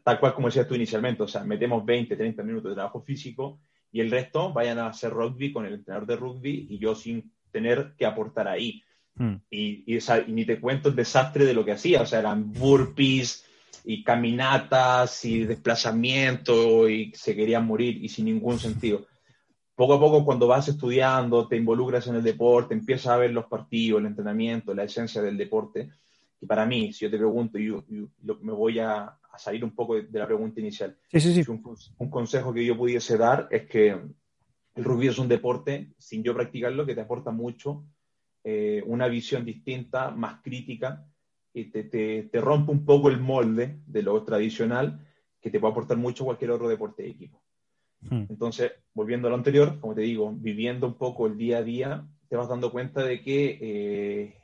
tal 0.07 0.21
cual 0.21 0.33
como 0.33 0.47
decías 0.47 0.65
tú 0.65 0.73
inicialmente, 0.73 1.21
o 1.23 1.27
sea, 1.27 1.43
metemos 1.43 1.83
20, 1.83 2.15
30 2.15 2.41
minutos 2.41 2.71
de 2.71 2.75
trabajo 2.75 3.01
físico 3.01 3.59
y 3.91 3.99
el 3.99 4.09
resto 4.09 4.53
vayan 4.53 4.79
a 4.79 4.87
hacer 4.87 5.11
rugby 5.11 5.51
con 5.51 5.65
el 5.65 5.73
entrenador 5.73 6.07
de 6.07 6.15
rugby 6.15 6.65
y 6.69 6.79
yo 6.79 6.95
sin 6.95 7.33
tener 7.51 7.93
que 7.97 8.05
aportar 8.05 8.47
ahí. 8.47 8.81
Hmm. 9.15 9.35
Y, 9.51 9.83
ni 10.27 10.45
te 10.45 10.61
cuento 10.61 10.87
el 10.87 10.95
desastre 10.95 11.43
de 11.43 11.53
lo 11.53 11.65
que 11.65 11.73
hacía, 11.73 12.03
o 12.03 12.05
sea, 12.05 12.19
eran 12.19 12.53
burpees 12.53 13.43
y 13.83 14.01
caminatas 14.01 15.25
y 15.25 15.43
desplazamiento 15.43 16.87
y 16.87 17.11
se 17.13 17.35
querían 17.35 17.67
morir 17.67 18.01
y 18.01 18.07
sin 18.07 18.27
ningún 18.27 18.59
sentido. 18.59 19.07
Poco 19.75 19.95
a 19.95 19.99
poco 19.99 20.23
cuando 20.23 20.47
vas 20.47 20.69
estudiando, 20.69 21.49
te 21.49 21.57
involucras 21.57 22.07
en 22.07 22.15
el 22.15 22.23
deporte, 22.23 22.73
empiezas 22.73 23.07
a 23.07 23.17
ver 23.17 23.33
los 23.33 23.47
partidos, 23.47 23.99
el 23.99 24.05
entrenamiento, 24.05 24.73
la 24.73 24.85
esencia 24.85 25.21
del 25.21 25.35
deporte. 25.35 25.89
Y 26.39 26.45
para 26.45 26.65
mí, 26.65 26.93
si 26.93 27.03
yo 27.03 27.11
te 27.11 27.17
pregunto, 27.17 27.57
yo, 27.57 27.83
yo 27.89 28.37
me 28.39 28.53
voy 28.53 28.79
a, 28.79 29.17
salir 29.37 29.63
un 29.63 29.75
poco 29.75 29.95
de, 29.95 30.07
la 30.11 30.25
pregunta 30.25 30.59
inicial. 30.59 30.97
Sí, 31.11 31.19
sí, 31.19 31.43
sí. 31.43 31.49
Un, 31.49 32.09
consejo 32.09 32.53
que 32.53 32.65
yo 32.65 32.77
pudiese 32.77 33.17
dar 33.17 33.47
es 33.51 33.67
que 33.67 33.89
el 33.89 34.83
rugby 34.83 35.07
es 35.07 35.17
un 35.17 35.27
deporte, 35.27 35.93
sin 35.97 36.23
yo 36.23 36.33
practicarlo, 36.33 36.85
que 36.85 36.95
te 36.95 37.01
aporta 37.01 37.31
mucho 37.31 37.85
eh, 38.43 38.83
una 38.85 39.07
visión 39.07 39.43
distinta, 39.43 40.11
más 40.11 40.41
crítica, 40.41 41.05
y 41.53 41.65
te, 41.65 41.83
te, 41.83 42.39
rompe 42.39 42.71
un 42.71 42.85
poco 42.85 43.09
el 43.09 43.19
molde 43.19 43.79
de 43.87 44.03
lo 44.03 44.23
tradicional, 44.23 45.05
que 45.41 45.49
te 45.49 45.59
puede 45.59 45.71
aportar 45.71 45.97
mucho 45.97 46.25
cualquier 46.25 46.51
otro 46.51 46.69
deporte 46.69 47.03
de 47.03 47.09
equipo. 47.09 47.41
Hmm. 48.01 48.25
Entonces, 48.29 48.71
volviendo 48.93 49.27
a 49.27 49.31
lo 49.31 49.37
anterior, 49.37 49.79
como 49.79 49.95
te 49.95 50.01
digo, 50.01 50.31
viviendo 50.31 50.85
un 50.87 50.97
poco 50.97 51.25
el 51.25 51.37
día 51.37 51.59
a 51.59 51.63
día, 51.63 52.07
te 52.29 52.35
vas 52.35 52.47
dando 52.47 52.71
cuenta 52.71 53.03
de 53.03 53.21
que 53.21 53.57
eh, 53.59 54.37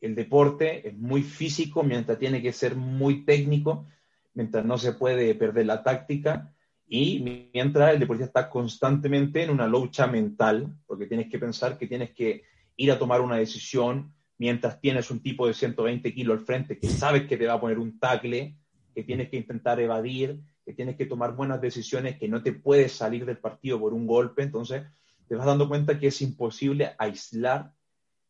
el 0.00 0.14
deporte 0.14 0.88
es 0.88 0.98
muy 0.98 1.22
físico, 1.22 1.82
mientras 1.82 2.18
tiene 2.18 2.42
que 2.42 2.52
ser 2.52 2.76
muy 2.76 3.24
técnico, 3.24 3.86
mientras 4.34 4.64
no 4.64 4.78
se 4.78 4.92
puede 4.92 5.34
perder 5.34 5.66
la 5.66 5.82
táctica 5.82 6.52
y 6.86 7.50
mientras 7.54 7.92
el 7.92 8.00
deportista 8.00 8.26
está 8.26 8.50
constantemente 8.50 9.42
en 9.42 9.50
una 9.50 9.66
lucha 9.66 10.06
mental, 10.06 10.74
porque 10.86 11.06
tienes 11.06 11.30
que 11.30 11.38
pensar 11.38 11.78
que 11.78 11.86
tienes 11.86 12.10
que 12.10 12.42
ir 12.76 12.92
a 12.92 12.98
tomar 12.98 13.20
una 13.20 13.36
decisión 13.36 14.12
mientras 14.38 14.80
tienes 14.80 15.10
un 15.10 15.22
tipo 15.22 15.46
de 15.46 15.54
120 15.54 16.12
kilos 16.12 16.38
al 16.38 16.44
frente 16.44 16.78
que 16.78 16.88
sabes 16.88 17.26
que 17.26 17.36
te 17.36 17.46
va 17.46 17.54
a 17.54 17.60
poner 17.60 17.78
un 17.78 17.98
tackle, 17.98 18.56
que 18.94 19.04
tienes 19.04 19.28
que 19.28 19.36
intentar 19.36 19.80
evadir, 19.80 20.40
que 20.64 20.72
tienes 20.72 20.96
que 20.96 21.06
tomar 21.06 21.34
buenas 21.34 21.60
decisiones, 21.60 22.18
que 22.18 22.28
no 22.28 22.42
te 22.42 22.52
puedes 22.52 22.92
salir 22.92 23.24
del 23.24 23.38
partido 23.38 23.80
por 23.80 23.94
un 23.94 24.06
golpe. 24.06 24.42
Entonces, 24.42 24.82
te 25.28 25.34
vas 25.34 25.46
dando 25.46 25.68
cuenta 25.68 25.98
que 25.98 26.08
es 26.08 26.20
imposible 26.22 26.92
aislar 26.98 27.72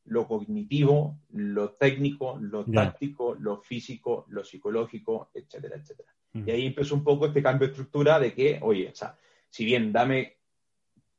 lo 0.05 0.27
cognitivo, 0.27 1.19
lo 1.31 1.71
técnico, 1.71 2.37
lo 2.41 2.65
táctico, 2.65 3.35
lo 3.35 3.59
físico, 3.59 4.27
lo 4.29 4.45
psicológico, 4.45 5.31
etcétera, 5.35 5.77
etcétera. 5.77 6.13
Y 6.35 6.51
ahí 6.51 6.67
empezó 6.67 6.95
un 6.95 7.05
poco 7.05 7.27
este 7.27 7.43
cambio 7.43 7.69
de 7.69 7.73
estructura 7.73 8.19
de 8.19 8.33
que, 8.33 8.59
oye, 8.63 8.89
o 8.89 8.95
sea, 8.95 9.17
si 9.51 9.65
bien 9.65 9.93
dame 9.93 10.39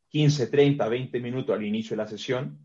15, 0.10 0.48
30, 0.48 0.88
20 0.88 1.20
minutos 1.20 1.56
al 1.56 1.64
inicio 1.64 1.92
de 1.92 2.04
la 2.04 2.10
sesión, 2.10 2.58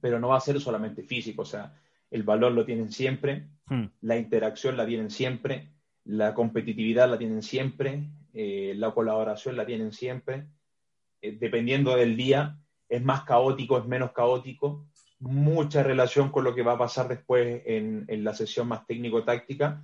pero 0.00 0.20
no 0.20 0.28
va 0.28 0.36
a 0.36 0.40
ser 0.40 0.60
solamente 0.60 1.02
físico, 1.02 1.42
o 1.42 1.46
sea, 1.46 1.74
el 2.10 2.22
valor 2.22 2.52
lo 2.52 2.66
tienen 2.66 2.92
siempre, 2.92 3.48
hmm. 3.66 3.84
la 4.02 4.18
interacción 4.18 4.76
la 4.76 4.86
tienen 4.86 5.10
siempre, 5.10 5.70
la 6.04 6.34
competitividad 6.34 7.08
la 7.08 7.18
tienen 7.18 7.42
siempre, 7.42 8.10
eh, 8.34 8.74
la 8.76 8.92
colaboración 8.92 9.56
la 9.56 9.64
tienen 9.64 9.92
siempre, 9.92 10.46
eh, 11.22 11.36
dependiendo 11.40 11.96
del 11.96 12.16
día, 12.16 12.58
es 12.88 13.02
más 13.02 13.24
caótico, 13.24 13.78
es 13.78 13.86
menos 13.86 14.12
caótico, 14.12 14.86
mucha 15.24 15.82
relación 15.82 16.30
con 16.30 16.44
lo 16.44 16.54
que 16.54 16.62
va 16.62 16.72
a 16.72 16.78
pasar 16.78 17.08
después 17.08 17.62
en, 17.66 18.04
en 18.08 18.24
la 18.24 18.34
sesión 18.34 18.68
más 18.68 18.86
técnico-táctica. 18.86 19.82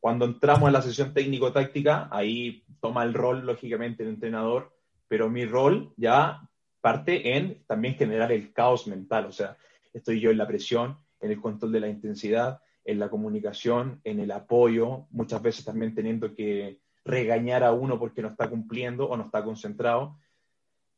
Cuando 0.00 0.24
entramos 0.24 0.68
en 0.68 0.72
la 0.72 0.82
sesión 0.82 1.12
técnico-táctica, 1.12 2.08
ahí 2.12 2.64
toma 2.80 3.02
el 3.02 3.12
rol, 3.12 3.44
lógicamente, 3.44 4.02
el 4.02 4.10
entrenador, 4.10 4.72
pero 5.08 5.28
mi 5.28 5.44
rol 5.44 5.92
ya 5.96 6.48
parte 6.80 7.36
en 7.36 7.64
también 7.66 7.96
generar 7.96 8.30
el 8.30 8.52
caos 8.52 8.86
mental, 8.86 9.26
o 9.26 9.32
sea, 9.32 9.56
estoy 9.92 10.20
yo 10.20 10.30
en 10.30 10.38
la 10.38 10.46
presión, 10.46 10.98
en 11.20 11.32
el 11.32 11.40
control 11.40 11.72
de 11.72 11.80
la 11.80 11.88
intensidad, 11.88 12.60
en 12.84 13.00
la 13.00 13.08
comunicación, 13.08 14.00
en 14.04 14.20
el 14.20 14.30
apoyo, 14.30 15.06
muchas 15.10 15.42
veces 15.42 15.64
también 15.64 15.94
teniendo 15.94 16.32
que 16.32 16.78
regañar 17.04 17.64
a 17.64 17.72
uno 17.72 17.98
porque 17.98 18.22
no 18.22 18.28
está 18.28 18.48
cumpliendo 18.48 19.08
o 19.08 19.16
no 19.16 19.24
está 19.24 19.42
concentrado. 19.42 20.16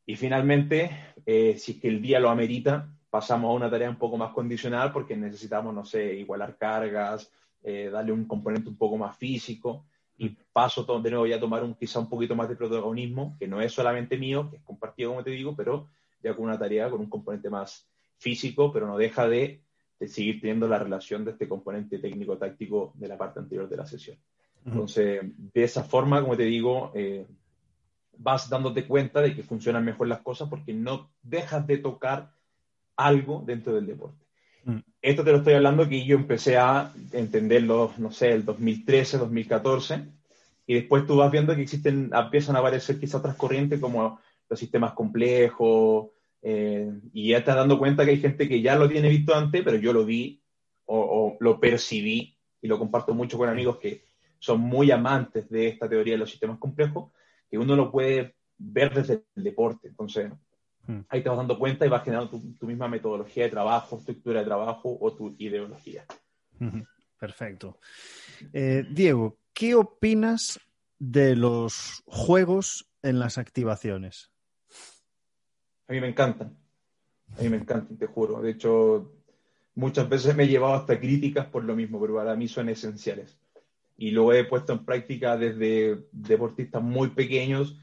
Y 0.05 0.16
finalmente, 0.16 0.90
eh, 1.24 1.57
si 1.59 1.72
es 1.72 1.81
que 1.81 1.88
el 1.88 2.03
día 2.03 2.20
lo 2.20 2.29
amerita, 2.29 2.90
pasamos 3.11 3.51
a 3.51 3.55
una 3.55 3.71
tarea 3.71 3.90
un 3.90 3.97
poco 3.97 4.16
más 4.16 4.33
condicional 4.33 4.92
porque 4.92 5.16
necesitamos, 5.16 5.75
no 5.75 5.85
sé, 5.85 6.14
igualar 6.14 6.57
cargas, 6.57 7.31
eh, 7.62 7.90
darle 7.90 8.12
un 8.12 8.27
componente 8.27 8.68
un 8.68 8.77
poco 8.77 8.97
más 8.97 9.16
físico. 9.16 9.87
Y 10.16 10.31
paso 10.53 10.85
todo, 10.85 11.01
de 11.01 11.11
nuevo 11.11 11.27
ya 11.27 11.37
a 11.37 11.40
tomar 11.40 11.62
un, 11.62 11.75
quizá 11.75 12.01
un 12.01 12.09
poquito 12.09 12.35
más 12.35 12.49
de 12.49 12.57
protagonismo, 12.57 13.37
que 13.38 13.47
no 13.47 13.61
es 13.61 13.73
solamente 13.73 14.18
mío, 14.18 14.51
que 14.51 14.57
es 14.57 14.62
compartido, 14.62 15.11
como 15.11 15.23
te 15.23 15.31
digo, 15.31 15.55
pero 15.55 15.88
ya 16.23 16.35
con 16.35 16.47
una 16.47 16.59
tarea 16.59 16.90
con 16.90 17.01
un 17.01 17.09
componente 17.09 17.49
más 17.49 17.88
físico, 18.16 18.73
pero 18.73 18.87
no 18.87 18.99
deja 18.99 19.29
de, 19.29 19.62
seguir 20.07 20.40
teniendo 20.40 20.68
la 20.68 20.79
relación 20.79 21.25
de 21.25 21.33
este 21.33 21.49
componente 21.49 21.99
técnico-táctico 21.99 22.92
de 22.94 23.09
la 23.09 23.18
parte 23.18 23.40
anterior 23.40 23.68
de 23.68 23.77
la 23.77 23.87
sesión. 23.87 24.16
Entonces, 24.64 25.23
de 25.23 25.64
esa 25.64 25.83
forma, 25.83 26.21
como 26.21 26.37
te 26.37 26.44
digo, 26.44 26.92
eh, 26.94 27.27
vas 28.16 28.49
dándote 28.49 28.87
cuenta 28.87 29.21
de 29.21 29.35
que 29.35 29.42
funcionan 29.42 29.85
mejor 29.85 30.09
las 30.09 30.21
cosas 30.21 30.49
porque 30.49 30.73
no 30.73 31.11
dejas 31.23 31.66
de 31.66 31.79
tocar 31.79 32.33
algo 32.99 33.43
dentro 33.47 33.75
del 33.75 33.87
deporte. 33.87 34.27
Mm. 34.65 34.81
Esto 35.01 35.25
te 35.25 35.33
lo 35.33 35.39
estoy 35.39 35.55
hablando 35.55 35.89
que 35.89 36.05
yo 36.05 36.17
empecé 36.17 36.59
a 36.59 36.93
entenderlo, 37.13 37.93
no 37.97 38.11
sé, 38.11 38.33
el 38.33 38.45
2013, 38.45 39.17
2014, 39.17 40.05
y 40.67 40.75
después 40.75 41.07
tú 41.07 41.17
vas 41.17 41.31
viendo 41.31 41.57
que 41.57 41.63
existen, 41.63 42.11
empiezan 42.13 42.57
a 42.57 42.59
aparecer 42.59 42.99
quizás 43.01 43.15
otras 43.17 43.37
corrientes 43.37 43.81
como 43.81 44.21
los 44.51 44.59
sistemas 44.59 44.93
complejos, 44.93 46.09
eh, 46.43 46.91
y 47.13 47.31
ya 47.31 47.39
estás 47.39 47.57
dando 47.57 47.79
cuenta 47.79 48.05
que 48.05 48.13
hay 48.13 48.21
gente 48.21 48.49
que 48.49 48.61
ya 48.61 48.77
lo 48.77 48.89
tiene 48.89 49.09
visto 49.09 49.35
antes, 49.35 49.63
pero 49.65 49.77
yo 49.77 49.93
lo 49.93 50.05
vi 50.05 50.43
o, 50.87 51.37
lo 51.41 51.61
percibí 51.61 52.37
y 52.61 52.69
lo 52.69 52.79
comparto 52.79 53.15
mucho 53.15 53.39
con 53.39 53.49
amigos 53.49 53.79
que 53.79 54.05
son 54.39 54.61
muy 54.61 54.91
amantes 54.91 55.49
de 55.49 55.69
esta 55.69 55.89
teoría 55.89 56.15
de 56.15 56.19
los 56.19 56.31
sistemas 56.31 56.59
complejos, 56.59 57.11
que 57.51 57.59
uno 57.59 57.77
lo 57.77 57.91
puede 57.91 58.35
ver 58.57 58.95
desde 58.95 59.25
el 59.37 59.45
deporte. 59.45 59.89
Entonces, 59.89 60.31
Hmm. 60.88 61.01
Ahí 61.11 61.22
te 61.22 61.29
vas 61.29 61.37
dando 61.37 61.59
cuenta 61.59 61.85
y 61.85 61.90
vas 61.90 62.03
generando 62.03 62.40
tu, 62.59 62.66
misma 62.66 62.88
metodología 62.88 63.44
de 63.44 63.51
trabajo, 63.51 63.98
estructura 63.98 64.40
de 64.40 64.46
trabajo 64.46 64.96
o 64.98 65.12
tu 65.14 65.37
ideología. 65.38 66.07
Perfecto. 67.20 67.79
Eh, 68.55 68.87
Diego, 68.90 69.37
¿qué 69.53 69.74
opinas 69.74 70.59
de 70.98 71.37
los 71.37 72.03
juegos 72.07 72.88
en 73.03 73.18
las 73.18 73.37
activaciones? 73.37 74.31
A 75.88 75.92
mí 75.92 76.01
me 76.01 76.09
encantan. 76.09 76.57
A 77.37 77.42
mí 77.42 77.51
me 77.51 77.59
encantan, 77.59 77.98
te 77.98 78.07
juro. 78.07 78.40
De 78.40 78.53
hecho, 78.53 79.12
muchas 79.74 80.09
veces 80.09 80.35
me 80.35 80.44
he 80.44 80.48
llevado 80.48 80.72
hasta 80.72 80.98
críticas 80.98 81.44
por 81.48 81.64
lo 81.64 81.77
mismo, 81.77 82.01
pero 82.01 82.14
para 82.14 82.35
mí 82.35 82.48
son 82.48 82.70
esenciales. 82.70 83.38
Y 83.98 84.12
lo 84.12 84.33
he 84.33 84.44
puesto 84.44 84.72
en 84.72 84.87
práctica 84.87 85.37
desde 85.37 86.07
deportistas 86.12 86.83
muy 86.83 87.09
pequeños 87.09 87.77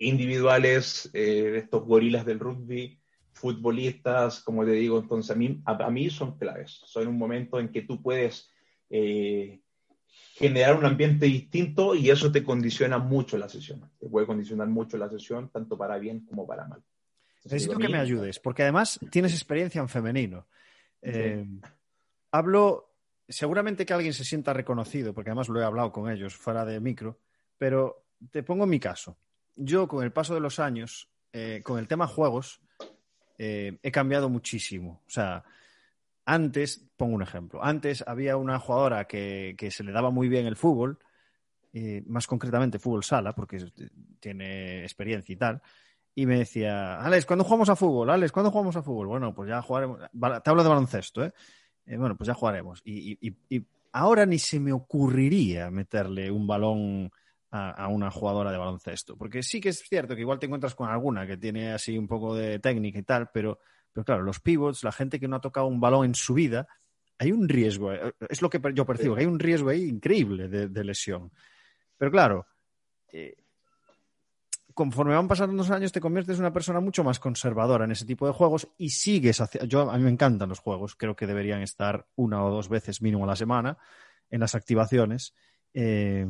individuales, 0.00 1.10
eh, 1.12 1.54
estos 1.58 1.84
gorilas 1.84 2.24
del 2.24 2.40
rugby, 2.40 2.98
futbolistas, 3.32 4.40
como 4.40 4.64
te 4.64 4.72
digo, 4.72 4.98
entonces 4.98 5.30
a 5.30 5.38
mí, 5.38 5.62
a, 5.64 5.90
mí 5.90 6.10
son 6.10 6.36
claves. 6.36 6.80
Son 6.84 7.06
un 7.06 7.16
momento 7.16 7.60
en 7.60 7.70
que 7.70 7.82
tú 7.82 8.02
puedes 8.02 8.50
eh, 8.88 9.60
generar 10.34 10.76
un 10.76 10.86
ambiente 10.86 11.26
distinto 11.26 11.94
y 11.94 12.10
eso 12.10 12.32
te 12.32 12.42
condiciona 12.42 12.98
mucho 12.98 13.38
la 13.38 13.48
sesión. 13.48 13.90
Te 14.00 14.08
puede 14.08 14.26
condicionar 14.26 14.68
mucho 14.68 14.96
la 14.96 15.08
sesión, 15.08 15.50
tanto 15.50 15.76
para 15.76 15.98
bien 15.98 16.26
como 16.26 16.46
para 16.46 16.66
mal. 16.66 16.82
Necesito 17.44 17.78
que 17.78 17.88
me 17.88 17.98
ayudes, 17.98 18.38
porque 18.38 18.62
además 18.62 18.98
tienes 19.10 19.32
experiencia 19.32 19.80
en 19.80 19.88
femenino. 19.88 20.46
Eh, 21.02 21.46
hablo, 22.32 22.94
seguramente 23.28 23.86
que 23.86 23.94
alguien 23.94 24.12
se 24.12 24.24
sienta 24.24 24.52
reconocido, 24.52 25.14
porque 25.14 25.30
además 25.30 25.48
lo 25.48 25.60
he 25.60 25.64
hablado 25.64 25.92
con 25.92 26.10
ellos 26.10 26.34
fuera 26.34 26.64
de 26.64 26.80
micro, 26.80 27.20
pero 27.56 28.06
te 28.30 28.42
pongo 28.42 28.66
mi 28.66 28.78
caso 28.78 29.16
yo 29.60 29.86
con 29.86 30.02
el 30.02 30.12
paso 30.12 30.34
de 30.34 30.40
los 30.40 30.58
años, 30.58 31.08
eh, 31.32 31.60
con 31.62 31.78
el 31.78 31.86
tema 31.86 32.06
juegos, 32.06 32.60
eh, 33.38 33.78
he 33.82 33.90
cambiado 33.90 34.28
muchísimo. 34.28 35.02
O 35.06 35.10
sea, 35.10 35.44
antes, 36.24 36.88
pongo 36.96 37.14
un 37.14 37.22
ejemplo, 37.22 37.62
antes 37.62 38.02
había 38.06 38.36
una 38.36 38.58
jugadora 38.58 39.06
que, 39.06 39.56
se 39.70 39.84
le 39.84 39.92
daba 39.92 40.10
muy 40.10 40.28
bien 40.28 40.46
el 40.46 40.56
fútbol, 40.56 40.98
eh, 41.72 42.02
más 42.06 42.26
concretamente 42.26 42.78
fútbol 42.78 43.04
sala, 43.04 43.34
porque 43.34 43.64
tiene 44.18 44.82
experiencia 44.82 45.32
y 45.32 45.36
tal, 45.36 45.62
y 46.14 46.26
me 46.26 46.38
decía, 46.38 47.00
Alex, 47.00 47.26
¿cuándo 47.26 47.44
jugamos 47.44 47.68
a 47.68 47.76
fútbol? 47.76 48.10
Alex, 48.10 48.32
¿cuándo 48.32 48.50
jugamos 48.50 48.76
a 48.76 48.82
fútbol? 48.82 49.06
Bueno, 49.06 49.34
pues 49.34 49.48
ya 49.48 49.62
jugaremos. 49.62 50.00
Te 50.00 50.50
hablo 50.50 50.62
de 50.62 50.68
baloncesto, 50.68 51.24
¿eh? 51.24 51.32
bueno, 51.96 52.16
pues 52.16 52.26
ya 52.26 52.34
jugaremos. 52.34 52.82
y, 52.84 53.32
ahora 53.92 54.24
ni 54.24 54.38
se 54.38 54.60
me 54.60 54.72
ocurriría 54.72 55.70
meterle 55.70 56.30
un 56.30 56.46
balón 56.46 57.10
a, 57.50 57.88
una 57.88 58.10
jugadora 58.10 58.52
de 58.52 58.58
baloncesto. 58.58 59.16
Porque 59.16 59.42
sí 59.42 59.60
que 59.60 59.70
es 59.70 59.80
cierto 59.80 60.14
que 60.14 60.20
igual 60.20 60.38
te 60.38 60.46
encuentras 60.46 60.74
con 60.74 60.88
alguna 60.88 61.26
que 61.26 61.36
tiene 61.36 61.72
así 61.72 61.98
un 61.98 62.06
poco 62.06 62.34
de 62.34 62.58
técnica 62.58 62.98
y 62.98 63.02
tal, 63.02 63.30
pero, 63.32 63.58
pero 63.92 64.04
claro, 64.04 64.22
los 64.22 64.40
pivots, 64.40 64.84
la 64.84 64.92
gente 64.92 65.18
que 65.18 65.28
no 65.28 65.36
ha 65.36 65.40
tocado 65.40 65.66
un 65.66 65.80
balón 65.80 66.06
en 66.06 66.14
su 66.14 66.34
vida, 66.34 66.68
hay 67.18 67.32
un 67.32 67.48
riesgo, 67.48 67.92
eh, 67.92 68.14
es 68.28 68.40
lo 68.40 68.48
que 68.48 68.60
yo 68.72 68.86
percibo, 68.86 69.14
que 69.14 69.22
hay 69.22 69.26
un 69.26 69.38
riesgo 69.38 69.68
ahí 69.68 69.84
increíble 69.84 70.48
de, 70.48 70.84
lesión. 70.84 71.32
Pero 71.98 72.10
claro, 72.10 72.46
eh, 73.12 73.36
conforme 74.72 75.14
van 75.14 75.28
pasando 75.28 75.54
los 75.54 75.70
años 75.70 75.92
te 75.92 76.00
conviertes 76.00 76.36
en 76.36 76.44
una 76.44 76.52
persona 76.52 76.80
mucho 76.80 77.02
más 77.04 77.18
conservadora 77.18 77.84
en 77.84 77.90
ese 77.90 78.06
tipo 78.06 78.26
de 78.26 78.32
juegos 78.32 78.68
y 78.78 78.90
sigues 78.90 79.40
hacia... 79.40 79.64
yo 79.64 79.90
a 79.90 79.98
mí 79.98 80.04
me 80.04 80.10
encantan 80.10 80.48
los 80.48 80.60
juegos 80.60 80.94
creo 80.94 81.16
que 81.16 81.26
deberían 81.26 81.60
estar 81.60 82.06
una 82.14 82.42
o 82.44 82.50
dos 82.50 82.68
veces 82.68 83.02
mínimo 83.02 83.24
a 83.24 83.26
la 83.26 83.36
semana 83.36 83.76
en 84.30 84.40
las 84.40 84.54
activaciones 84.54 85.34
eh, 85.74 86.26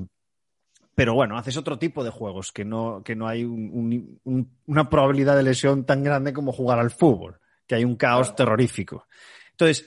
pero 0.94 1.14
bueno, 1.14 1.38
haces 1.38 1.56
otro 1.56 1.78
tipo 1.78 2.04
de 2.04 2.10
juegos 2.10 2.52
que 2.52 2.64
no, 2.64 3.02
que 3.04 3.16
no 3.16 3.26
hay 3.26 3.44
una 3.44 4.90
probabilidad 4.90 5.36
de 5.36 5.42
lesión 5.42 5.84
tan 5.84 6.02
grande 6.02 6.32
como 6.32 6.52
jugar 6.52 6.78
al 6.78 6.90
fútbol, 6.90 7.40
que 7.66 7.74
hay 7.74 7.84
un 7.84 7.96
caos 7.96 8.34
terrorífico. 8.34 9.06
Entonces, 9.52 9.86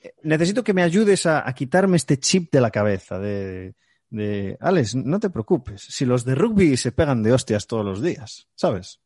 eh, 0.00 0.14
necesito 0.22 0.64
que 0.64 0.74
me 0.74 0.82
ayudes 0.82 1.26
a, 1.26 1.52
quitarme 1.54 1.96
este 1.96 2.18
chip 2.18 2.52
de 2.52 2.60
la 2.60 2.70
cabeza 2.70 3.18
de, 3.18 3.74
de, 4.08 4.56
Alex, 4.60 4.94
no 4.94 5.20
te 5.20 5.30
preocupes, 5.30 5.82
si 5.82 6.04
los 6.04 6.24
de 6.24 6.34
rugby 6.34 6.76
se 6.76 6.92
pegan 6.92 7.22
de 7.22 7.32
hostias 7.32 7.66
todos 7.66 7.84
los 7.84 8.02
días, 8.02 8.48
¿sabes? 8.54 9.00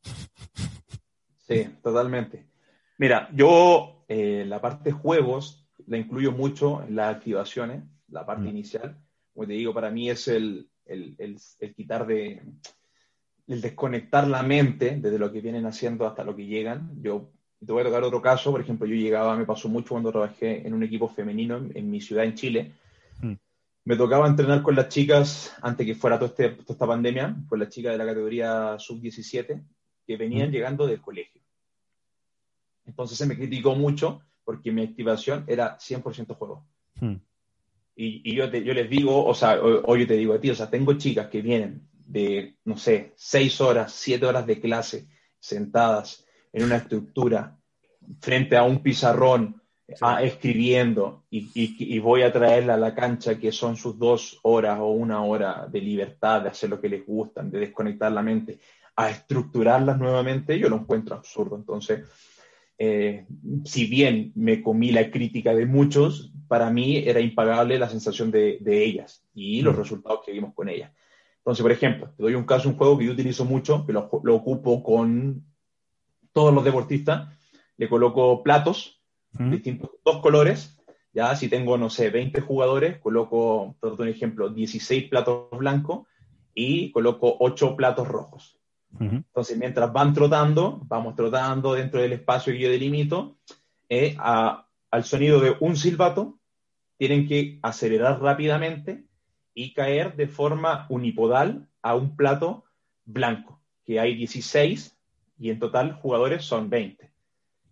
Sí, 1.48 1.66
totalmente. 1.82 2.46
Mira, 2.98 3.28
yo 3.32 4.04
eh, 4.08 4.44
la 4.46 4.60
parte 4.60 4.90
de 4.90 4.92
juegos 4.92 5.66
la 5.86 5.96
incluyo 5.96 6.30
mucho 6.30 6.84
en 6.84 6.94
las 6.94 7.16
activaciones, 7.16 7.82
la 8.08 8.24
parte 8.24 8.44
mm. 8.44 8.48
inicial. 8.48 9.02
Como 9.34 9.46
te 9.46 9.54
digo, 9.54 9.74
para 9.74 9.90
mí 9.90 10.08
es 10.08 10.28
el, 10.28 10.69
el, 10.90 11.16
el, 11.18 11.74
quitar 11.74 12.06
de, 12.06 12.42
el 13.46 13.60
desconectar 13.60 14.26
la 14.26 14.42
mente 14.42 14.96
desde 15.00 15.18
lo 15.18 15.32
que 15.32 15.40
vienen 15.40 15.66
haciendo 15.66 16.06
hasta 16.06 16.24
lo 16.24 16.36
que 16.36 16.46
llegan. 16.46 16.90
Yo 17.02 17.30
te 17.64 17.72
voy 17.72 17.82
a 17.82 17.86
tocar 17.86 18.02
otro 18.02 18.20
caso, 18.20 18.50
por 18.50 18.60
ejemplo, 18.60 18.86
yo 18.86 18.94
llegaba, 18.94 19.36
me 19.36 19.46
pasó 19.46 19.68
mucho 19.68 19.90
cuando 19.90 20.10
trabajé 20.10 20.66
en 20.66 20.74
un 20.74 20.82
equipo 20.82 21.08
femenino 21.08 21.56
en, 21.74 21.90
mi 21.90 22.00
ciudad, 22.00 22.24
en 22.24 22.34
Chile. 22.34 22.72
Mm. 23.20 23.34
Me 23.84 23.96
tocaba 23.96 24.26
entrenar 24.26 24.62
con 24.62 24.76
las 24.76 24.88
chicas, 24.88 25.54
antes 25.62 25.86
que 25.86 25.94
fuera 25.94 26.16
este, 26.16 26.50
toda 26.50 26.72
esta 26.74 26.86
pandemia, 26.86 27.36
con 27.48 27.58
las 27.58 27.68
chicas 27.68 27.92
de 27.92 27.98
la 27.98 28.06
categoría 28.06 28.78
sub-17, 28.78 29.62
que 30.06 30.16
venían 30.16 30.48
mm. 30.50 30.52
llegando 30.52 30.86
del 30.86 31.00
colegio. 31.00 31.40
Entonces 32.84 33.16
se 33.16 33.26
me 33.26 33.36
criticó 33.36 33.74
mucho 33.74 34.22
porque 34.44 34.72
mi 34.72 34.82
activación 34.82 35.44
era 35.46 35.78
100% 35.78 36.34
juego. 36.34 36.66
Hmm. 36.96 37.16
Y, 38.02 38.34
yo, 38.34 38.50
yo 38.50 38.72
les 38.72 38.88
digo, 38.88 39.26
o 39.26 39.34
sea, 39.34 39.60
hoy 39.60 40.00
yo 40.00 40.06
te 40.06 40.16
digo 40.16 40.32
a 40.32 40.40
ti, 40.40 40.48
o 40.48 40.54
sea, 40.54 40.70
tengo 40.70 40.94
chicas 40.94 41.26
que 41.26 41.42
vienen 41.42 41.86
de, 41.92 42.56
no 42.64 42.78
sé, 42.78 43.12
seis 43.14 43.60
horas, 43.60 43.92
siete 43.92 44.24
horas 44.24 44.46
de 44.46 44.58
clase, 44.58 45.06
sentadas 45.38 46.24
en 46.50 46.64
una 46.64 46.76
estructura, 46.76 47.58
frente 48.20 48.56
a 48.56 48.62
un 48.62 48.82
pizarrón, 48.82 49.60
escribiendo, 50.22 51.24
y, 51.28 51.50
y, 51.54 51.98
voy 51.98 52.22
a 52.22 52.32
traerla 52.32 52.74
a 52.74 52.78
la 52.78 52.94
cancha, 52.94 53.38
que 53.38 53.52
son 53.52 53.76
sus 53.76 53.98
dos 53.98 54.38
horas 54.44 54.78
o 54.80 54.86
una 54.92 55.22
hora 55.22 55.66
de 55.70 55.82
libertad, 55.82 56.40
de 56.40 56.48
hacer 56.48 56.70
lo 56.70 56.80
que 56.80 56.88
les 56.88 57.04
gustan, 57.04 57.50
de 57.50 57.58
desconectar 57.58 58.10
la 58.12 58.22
mente, 58.22 58.60
a 58.96 59.10
estructurarlas 59.10 59.98
nuevamente, 59.98 60.58
yo 60.58 60.70
lo 60.70 60.76
encuentro 60.76 61.16
absurdo. 61.16 61.56
Entonces, 61.56 62.04
eh, 62.82 63.26
si 63.66 63.84
bien 63.84 64.32
me 64.34 64.62
comí 64.62 64.90
la 64.90 65.10
crítica 65.10 65.54
de 65.54 65.66
muchos, 65.66 66.32
para 66.48 66.70
mí 66.70 66.96
era 66.96 67.20
impagable 67.20 67.78
la 67.78 67.90
sensación 67.90 68.30
de, 68.30 68.58
ellas 68.64 69.22
y 69.34 69.60
los 69.60 69.74
mm. 69.74 69.78
resultados 69.78 70.20
que 70.24 70.32
vimos 70.32 70.54
con 70.54 70.70
ellas. 70.70 70.90
Entonces, 71.36 71.62
por 71.62 71.72
ejemplo, 71.72 72.14
te 72.16 72.22
doy 72.22 72.34
un 72.34 72.44
caso, 72.44 72.70
un 72.70 72.78
juego 72.78 72.96
que 72.96 73.04
yo 73.04 73.12
utilizo 73.12 73.44
mucho, 73.44 73.84
que 73.84 73.92
lo, 73.92 74.08
ocupo 74.08 74.82
con 74.82 75.44
todos 76.32 76.54
los 76.54 76.64
deportistas, 76.64 77.28
le 77.76 77.86
coloco 77.86 78.42
platos, 78.42 79.02
mm. 79.32 79.50
distintos, 79.50 79.90
dos 80.02 80.22
colores, 80.22 80.80
ya 81.12 81.36
si 81.36 81.48
tengo, 81.48 81.76
no 81.76 81.90
sé, 81.90 82.08
20 82.08 82.40
jugadores, 82.40 82.98
coloco, 82.98 83.76
por 83.78 84.08
ejemplo, 84.08 84.48
16 84.48 85.10
platos 85.10 85.50
blancos 85.50 86.06
y 86.54 86.92
coloco 86.92 87.36
8 87.40 87.76
platos 87.76 88.08
rojos. 88.08 88.59
Entonces, 88.98 89.56
mientras 89.56 89.92
van 89.92 90.12
trotando, 90.12 90.80
vamos 90.84 91.14
trotando 91.14 91.74
dentro 91.74 92.00
del 92.00 92.12
espacio 92.12 92.52
que 92.52 92.58
yo 92.58 92.70
delimito, 92.70 93.38
eh, 93.88 94.16
al 94.18 95.04
sonido 95.04 95.40
de 95.40 95.56
un 95.60 95.76
silbato, 95.76 96.38
tienen 96.96 97.26
que 97.26 97.58
acelerar 97.62 98.20
rápidamente 98.20 99.04
y 99.54 99.72
caer 99.72 100.16
de 100.16 100.26
forma 100.26 100.86
unipodal 100.90 101.68
a 101.82 101.94
un 101.94 102.14
plato 102.14 102.64
blanco, 103.04 103.60
que 103.84 103.98
hay 104.00 104.14
16 104.14 104.98
y 105.38 105.50
en 105.50 105.58
total 105.58 105.94
jugadores 105.94 106.44
son 106.44 106.68
20. 106.68 107.10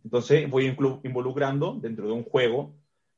Entonces 0.04 0.48
voy 0.48 0.74
involucrando 1.04 1.74
dentro 1.74 2.06
de 2.06 2.12
un 2.12 2.24
juego 2.24 2.74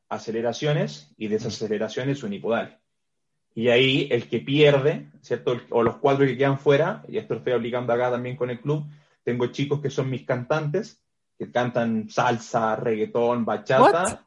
aceleraciones 0.08 1.14
y 1.16 1.28
desaceleraciones 1.28 2.24
unipodales. 2.24 2.79
Y 3.54 3.68
ahí 3.68 4.08
el 4.10 4.28
que 4.28 4.40
pierde, 4.40 5.08
¿cierto? 5.20 5.60
O 5.70 5.82
los 5.82 5.96
cuatro 5.96 6.24
que 6.24 6.36
quedan 6.36 6.58
fuera, 6.58 7.02
y 7.08 7.18
esto 7.18 7.34
lo 7.34 7.38
estoy 7.38 7.52
aplicando 7.54 7.92
acá 7.92 8.10
también 8.10 8.36
con 8.36 8.50
el 8.50 8.60
club, 8.60 8.84
tengo 9.24 9.46
chicos 9.46 9.80
que 9.80 9.90
son 9.90 10.08
mis 10.08 10.24
cantantes, 10.24 11.02
que 11.38 11.50
cantan 11.50 12.08
salsa, 12.08 12.76
reggaetón, 12.76 13.44
bachata. 13.44 14.24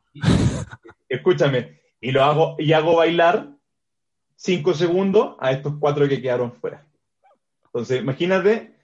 escúchame, 1.10 1.80
y 2.02 2.12
lo 2.12 2.24
hago, 2.24 2.56
y 2.60 2.74
hago 2.74 2.98
bailar 2.98 3.50
cinco 4.36 4.74
segundos 4.74 5.36
a 5.40 5.52
estos 5.52 5.76
cuatro 5.80 6.08
que 6.08 6.22
quedaron 6.22 6.52
fuera. 6.52 6.86
Entonces, 7.66 8.02
imagínate, 8.02 8.76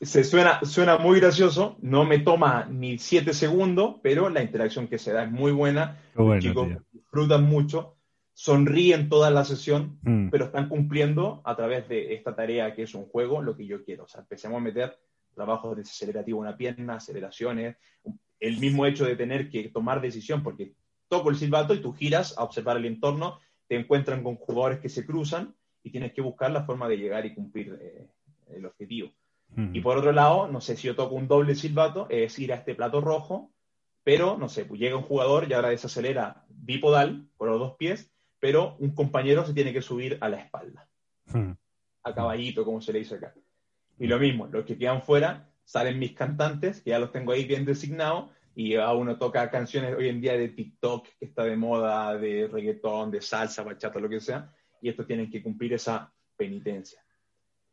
se 0.00 0.24
suena, 0.24 0.60
suena 0.64 0.98
muy 0.98 1.20
gracioso, 1.20 1.76
no 1.80 2.04
me 2.04 2.18
toma 2.18 2.66
ni 2.70 2.98
siete 2.98 3.34
segundos, 3.34 3.96
pero 4.02 4.28
la 4.28 4.42
interacción 4.42 4.88
que 4.88 4.98
se 4.98 5.12
da 5.12 5.24
es 5.24 5.30
muy 5.30 5.52
buena. 5.52 5.98
los 6.14 6.38
chicos 6.38 6.68
disfrutan 6.92 7.44
mucho 7.44 7.96
sonríen 8.40 9.10
toda 9.10 9.30
la 9.30 9.44
sesión, 9.44 9.98
mm. 10.00 10.30
pero 10.30 10.46
están 10.46 10.70
cumpliendo 10.70 11.42
a 11.44 11.54
través 11.54 11.86
de 11.90 12.14
esta 12.14 12.34
tarea 12.34 12.74
que 12.74 12.84
es 12.84 12.94
un 12.94 13.04
juego 13.04 13.42
lo 13.42 13.54
que 13.54 13.66
yo 13.66 13.84
quiero. 13.84 14.04
O 14.04 14.08
sea, 14.08 14.22
empecemos 14.22 14.56
a 14.56 14.62
meter 14.62 14.98
trabajos 15.34 15.76
desacelerativo 15.76 16.38
en 16.38 16.48
una 16.48 16.56
pierna, 16.56 16.94
aceleraciones, 16.94 17.76
el 18.38 18.56
mismo 18.56 18.86
hecho 18.86 19.04
de 19.04 19.14
tener 19.14 19.50
que 19.50 19.68
tomar 19.68 20.00
decisión, 20.00 20.42
porque 20.42 20.72
toco 21.08 21.28
el 21.28 21.36
silbato 21.36 21.74
y 21.74 21.82
tú 21.82 21.92
giras 21.92 22.34
a 22.38 22.44
observar 22.44 22.78
el 22.78 22.86
entorno, 22.86 23.40
te 23.68 23.76
encuentran 23.76 24.22
con 24.22 24.36
jugadores 24.36 24.78
que 24.78 24.88
se 24.88 25.04
cruzan 25.04 25.54
y 25.82 25.90
tienes 25.90 26.14
que 26.14 26.22
buscar 26.22 26.50
la 26.50 26.64
forma 26.64 26.88
de 26.88 26.96
llegar 26.96 27.26
y 27.26 27.34
cumplir 27.34 27.78
eh, 27.78 28.08
el 28.56 28.64
objetivo. 28.64 29.12
Mm. 29.54 29.76
Y 29.76 29.80
por 29.82 29.98
otro 29.98 30.12
lado, 30.12 30.48
no 30.48 30.62
sé 30.62 30.76
si 30.76 30.86
yo 30.86 30.96
toco 30.96 31.14
un 31.14 31.28
doble 31.28 31.56
silbato, 31.56 32.06
es 32.08 32.38
ir 32.38 32.54
a 32.54 32.56
este 32.56 32.74
plato 32.74 33.02
rojo, 33.02 33.52
pero 34.02 34.38
no 34.38 34.48
sé, 34.48 34.64
pues 34.64 34.80
llega 34.80 34.96
un 34.96 35.02
jugador 35.02 35.46
y 35.46 35.52
ahora 35.52 35.68
desacelera 35.68 36.46
bipodal 36.48 37.28
con 37.36 37.50
los 37.50 37.58
dos 37.58 37.76
pies 37.76 38.10
pero 38.40 38.76
un 38.78 38.94
compañero 38.94 39.44
se 39.44 39.54
tiene 39.54 39.72
que 39.72 39.82
subir 39.82 40.16
a 40.20 40.28
la 40.28 40.38
espalda, 40.38 40.88
hmm. 41.26 41.52
a 42.02 42.14
caballito, 42.14 42.64
como 42.64 42.80
se 42.80 42.92
le 42.92 43.00
dice 43.00 43.16
acá. 43.16 43.34
Y 43.98 44.06
lo 44.06 44.18
mismo, 44.18 44.48
los 44.50 44.64
que 44.64 44.78
quedan 44.78 45.02
fuera, 45.02 45.50
salen 45.62 45.98
mis 45.98 46.12
cantantes, 46.12 46.80
que 46.80 46.90
ya 46.90 46.98
los 46.98 47.12
tengo 47.12 47.32
ahí 47.32 47.44
bien 47.44 47.66
designados, 47.66 48.30
y 48.56 48.74
a 48.74 48.92
uno 48.92 49.18
toca 49.18 49.50
canciones 49.50 49.94
hoy 49.96 50.08
en 50.08 50.20
día 50.20 50.36
de 50.36 50.48
TikTok, 50.48 51.06
que 51.18 51.26
está 51.26 51.44
de 51.44 51.56
moda, 51.56 52.16
de 52.16 52.48
reggaetón, 52.48 53.10
de 53.10 53.20
salsa, 53.20 53.62
bachata, 53.62 54.00
lo 54.00 54.08
que 54.08 54.20
sea, 54.20 54.52
y 54.80 54.88
estos 54.88 55.06
tienen 55.06 55.30
que 55.30 55.42
cumplir 55.42 55.74
esa 55.74 56.10
penitencia. 56.36 57.00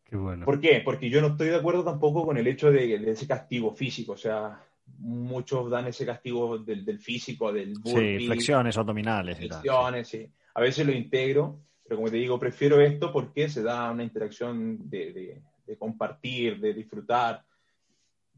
Qué 0.03 0.17
bueno. 0.17 0.45
¿Por 0.45 0.59
qué? 0.59 0.81
Porque 0.83 1.09
yo 1.09 1.21
no 1.21 1.27
estoy 1.27 1.47
de 1.47 1.55
acuerdo 1.55 1.83
tampoco 1.83 2.25
con 2.25 2.37
el 2.37 2.47
hecho 2.47 2.71
de, 2.71 2.95
ese 3.09 3.25
castigo 3.25 3.73
físico, 3.73 4.13
o 4.13 4.17
sea, 4.17 4.61
muchos 4.99 5.69
dan 5.69 5.87
ese 5.87 6.05
castigo 6.05 6.57
del, 6.57 6.99
físico, 6.99 7.51
del 7.51 7.73
burpee, 7.79 8.19
Sí, 8.19 8.25
flexiones 8.27 8.77
abdominales. 8.77 9.37
Flexiones, 9.37 10.07
sí 10.09 10.29
a 10.57 10.61
veces 10.61 10.87
lo 10.87 10.91
integro, 10.91 11.61
pero 11.83 11.97
como 11.97 12.09
te 12.09 12.17
digo, 12.17 12.39
prefiero 12.39 12.81
esto 12.81 13.13
porque 13.13 13.47
se 13.47 13.61
da 13.61 13.91
una 13.91 14.03
interacción 14.03 14.89
de, 14.89 15.43
compartir, 15.77 16.59
de 16.59 16.73
disfrutar, 16.73 17.45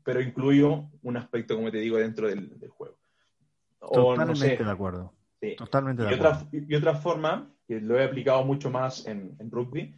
pero 0.03 0.21
incluyo 0.21 0.89
un 1.01 1.15
aspecto, 1.15 1.55
como 1.55 1.71
te 1.71 1.77
digo, 1.77 1.95
dentro 1.95 2.27
del, 2.27 2.51
juego. 2.67 2.97
Totalmente 3.79 4.65
de 4.65 4.69
acuerdo. 4.69 5.13
Totalmente 5.57 6.03
de 6.03 6.11
y 6.11 6.13
acuerdo. 6.15 6.39
Otra, 6.39 6.49
y 6.51 6.75
otra 6.75 6.95
forma, 6.95 7.55
que 7.65 7.79
lo 7.79 7.97
he 7.97 8.03
aplicado 8.03 8.43
mucho 8.43 8.69
más 8.69 9.07
en, 9.07 9.37
rugby, 9.49 9.95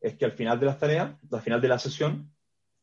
es 0.00 0.14
que 0.14 0.26
al 0.26 0.32
final 0.32 0.60
de 0.60 0.66
las 0.66 0.78
tareas, 0.78 1.16
al 1.32 1.42
final 1.42 1.60
de 1.60 1.68
la 1.68 1.80
sesión, 1.80 2.30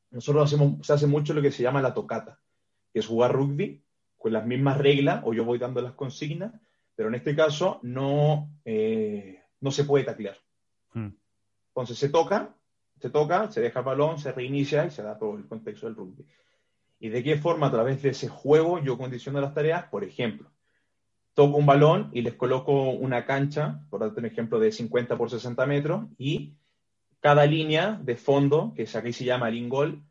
nosotros 0.10 0.43
hacemos, 0.43 0.86
se 0.86 0.91
hace 0.91 1.08
mucho 1.08 1.34
lo 1.34 1.41
que 1.41 1.54
se 1.54 1.63
llama 1.63 1.82
la 1.82 1.93
tocata, 1.93 2.41
que 2.91 2.99
es 2.99 3.08
jugar 3.08 3.32
rugby 3.32 3.86
con 4.17 4.34
las 4.34 4.45
mismas 4.45 4.77
reglas, 4.77 5.21
o 5.23 5.34
yo 5.34 5.45
voy 5.45 5.60
dando 5.60 5.82
las 5.82 5.93
consignas, 5.93 6.51
pero 7.01 7.09
en 7.09 7.15
este 7.15 7.35
caso 7.35 7.79
no, 7.81 8.47
eh, 8.63 9.41
no 9.59 9.71
se 9.71 9.85
puede 9.85 10.05
taclear. 10.05 10.37
Hmm. 10.93 11.07
Entonces 11.69 11.97
se 11.97 12.09
toca, 12.09 12.55
se 12.99 13.09
toca, 13.09 13.49
se 13.49 13.59
deja 13.59 13.79
el 13.79 13.85
balón, 13.85 14.19
se 14.19 14.31
reinicia 14.31 14.85
y 14.85 14.91
se 14.91 15.01
da 15.01 15.17
todo 15.17 15.35
el 15.35 15.47
contexto 15.47 15.87
del 15.87 15.95
rugby. 15.95 16.27
¿Y 16.99 17.09
de 17.09 17.23
qué 17.23 17.39
forma 17.39 17.65
a 17.65 17.71
través 17.71 18.03
de 18.03 18.09
ese 18.09 18.27
juego 18.27 18.77
yo 18.83 18.99
condiciono 18.99 19.41
las 19.41 19.55
tareas? 19.55 19.85
Por 19.85 20.03
ejemplo, 20.03 20.51
toco 21.33 21.57
un 21.57 21.65
balón 21.65 22.11
y 22.13 22.21
les 22.21 22.35
coloco 22.35 22.91
una 22.91 23.25
cancha, 23.25 23.83
por 23.89 24.01
darte 24.01 24.19
un 24.19 24.27
ejemplo, 24.27 24.59
de 24.59 24.71
50 24.71 25.17
por 25.17 25.31
60 25.31 25.65
metros, 25.65 26.05
y 26.19 26.53
cada 27.19 27.47
línea 27.47 27.99
de 27.99 28.15
fondo, 28.15 28.75
que 28.75 28.87
aquí 28.93 29.11
se 29.11 29.25
llama 29.25 29.49
el 29.49 29.55
ingol, 29.55 30.03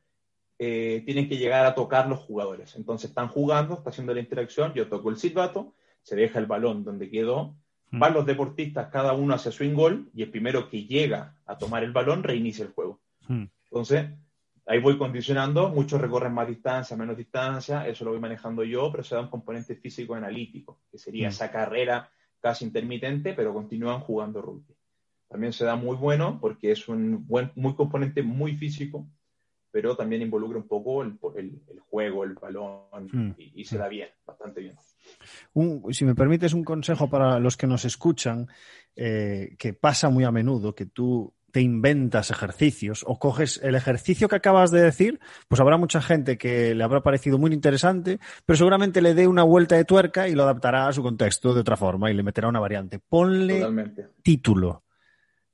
eh, 0.59 1.05
tienen 1.07 1.29
que 1.29 1.37
llegar 1.37 1.67
a 1.67 1.77
tocar 1.77 2.09
los 2.09 2.19
jugadores. 2.19 2.75
Entonces 2.75 3.11
están 3.11 3.29
jugando, 3.29 3.75
está 3.75 3.91
haciendo 3.91 4.13
la 4.13 4.19
interacción, 4.19 4.75
yo 4.75 4.89
toco 4.89 5.11
el 5.11 5.19
silbato, 5.19 5.73
se 6.03 6.17
deja 6.17 6.39
el 6.39 6.47
balón 6.47 6.85
donde 6.85 7.11
quedó, 7.11 7.57
mm. 7.91 7.99
van 7.99 8.15
los 8.15 8.27
deportistas 8.27 8.89
cada 8.91 9.13
uno 9.13 9.35
hacia 9.35 9.53
su 9.53 9.65
gol 9.73 10.11
y 10.15 10.23
el 10.23 10.31
primero 10.31 10.69
que 10.69 10.85
llega 10.85 11.37
a 11.47 11.59
tomar 11.59 11.85
el 11.85 11.93
balón 11.93 12.23
reinicia 12.23 12.65
el 12.65 12.73
juego. 12.73 13.01
Mm. 13.29 13.45
Entonces, 13.65 14.11
ahí 14.67 14.81
voy 14.81 14.99
condicionando, 14.99 15.69
muchos 15.69 16.01
recorren 16.01 16.33
más 16.33 16.49
distancia, 16.49 16.97
menos 16.97 17.17
distancia, 17.17 17.87
eso 17.87 18.05
lo 18.05 18.13
voy 18.13 18.21
manejando 18.21 18.65
yo, 18.65 18.91
pero 18.91 19.05
se 19.05 19.15
da 19.15 19.21
un 19.21 19.31
componente 19.31 19.77
físico 19.77 20.15
analítico, 20.15 20.81
que 20.91 20.99
sería 20.99 21.29
mm. 21.29 21.31
esa 21.31 21.51
carrera 21.51 22.11
casi 22.41 22.65
intermitente, 22.65 23.35
pero 23.35 23.53
continúan 23.53 24.01
jugando 24.01 24.41
rugby. 24.41 24.75
También 25.29 25.53
se 25.53 25.65
da 25.65 25.77
muy 25.77 25.97
bueno 25.97 26.39
porque 26.41 26.73
es 26.73 26.89
un 26.89 27.27
buen, 27.27 27.53
muy 27.55 27.75
componente 27.75 28.23
muy 28.23 28.57
físico, 28.57 29.07
pero 29.71 29.97
también 29.97 30.23
involucra 30.23 30.59
un 30.59 30.67
poco 30.67 31.03
el, 31.03 31.19
juego, 31.89 32.25
el 32.25 32.35
balón, 32.35 33.35
y, 33.37 33.65
se 33.65 33.79
da 33.79 33.89
bien, 33.89 34.09
bastante 34.27 34.61
bien 34.61 34.77
si 35.91 36.05
me 36.05 36.15
permites 36.15 36.53
un 36.55 36.65
consejo 36.65 37.09
para 37.09 37.39
los 37.39 37.57
que 37.57 37.67
nos 37.67 37.85
escuchan, 37.85 38.49
eh, 38.97 39.55
que 39.59 39.73
pasa 39.73 40.09
muy 40.09 40.25
a 40.25 40.31
menudo, 40.31 40.75
que 40.75 40.87
tú 40.87 41.35
te 41.51 41.61
inventas 41.61 42.31
ejercicios 42.31 43.05
o 43.07 43.19
coges 43.19 43.61
el 43.65 43.75
ejercicio 43.75 44.29
que 44.29 44.37
acabas 44.37 44.71
de 44.71 44.83
decir, 44.83 45.19
pues 45.49 45.61
habrá 45.61 45.77
mucha 45.77 46.01
gente 46.01 46.39
que 46.39 46.77
le 46.77 46.85
habrá 46.85 47.03
parecido 47.03 47.39
muy 47.39 47.53
interesante, 47.53 48.21
pero 48.47 48.57
seguramente 48.57 49.03
le 49.03 49.15
dé 49.15 49.27
una 49.27 49.43
vuelta 49.43 49.75
de 49.77 49.85
tuerca 49.85 50.29
y 50.29 50.35
lo 50.35 50.45
adaptará 50.45 50.87
a 50.87 50.93
su 50.93 51.03
contexto 51.03 51.53
de 51.53 51.61
otra 51.61 51.77
forma 51.77 52.11
y 52.11 52.15
le 52.15 52.23
meterá 52.23 52.49
una 52.49 52.61
variante. 52.61 53.01
Ponle 53.01 53.67
título. 54.23 54.85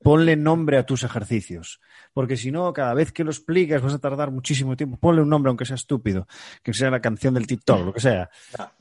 Ponle 0.03 0.37
nombre 0.37 0.79
a 0.79 0.85
tus 0.85 1.03
ejercicios, 1.05 1.81
porque 2.13 2.37
si 2.37 2.51
no, 2.51 2.73
cada 2.73 2.95
vez 2.95 3.13
que 3.13 3.25
lo 3.25 3.31
expliques 3.31 3.81
vas 3.81 3.95
a 3.95 3.99
tardar 3.99 4.31
muchísimo 4.31 4.77
tiempo. 4.77 4.99
Ponle 4.99 5.23
un 5.23 5.29
nombre, 5.29 5.49
aunque 5.49 5.65
sea 5.65 5.77
estúpido, 5.77 6.27
que 6.63 6.75
sea 6.75 6.91
la 6.91 7.01
canción 7.01 7.35
del 7.35 7.47
TikTok, 7.47 7.87
lo 7.87 7.93
que 7.93 8.01
sea. 8.01 8.31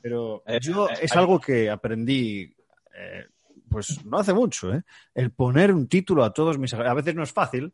Pero 0.00 0.42
eh, 0.46 0.58
yo 0.60 0.88
eh, 0.88 0.98
es 1.02 1.12
algo 1.16 1.40
que 1.40 1.70
aprendí 1.70 2.54
eh, 2.94 3.26
pues 3.68 4.04
no 4.04 4.18
hace 4.18 4.32
mucho, 4.32 4.72
¿eh? 4.72 4.82
El 5.14 5.32
poner 5.32 5.72
un 5.72 5.88
título 5.88 6.24
a 6.24 6.32
todos 6.32 6.58
mis... 6.58 6.72
A 6.74 6.94
veces 6.94 7.14
no 7.14 7.22
es 7.22 7.32
fácil, 7.32 7.72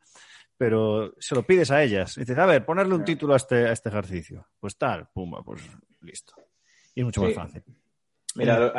pero 0.56 1.14
se 1.18 1.34
lo 1.34 1.44
pides 1.44 1.70
a 1.70 1.82
ellas. 1.82 2.16
dices, 2.16 2.36
a 2.36 2.46
ver, 2.46 2.64
ponerle 2.64 2.94
un 2.94 3.04
título 3.04 3.34
a 3.34 3.36
este, 3.36 3.66
a 3.66 3.72
este 3.72 3.88
ejercicio. 3.88 4.48
Pues 4.58 4.76
tal, 4.76 5.08
pumba, 5.12 5.42
pues 5.42 5.62
listo. 6.00 6.34
Y 6.94 7.00
es 7.00 7.04
mucho 7.04 7.22
más 7.22 7.34
fácil. 7.34 7.62
Mira, 8.34 8.72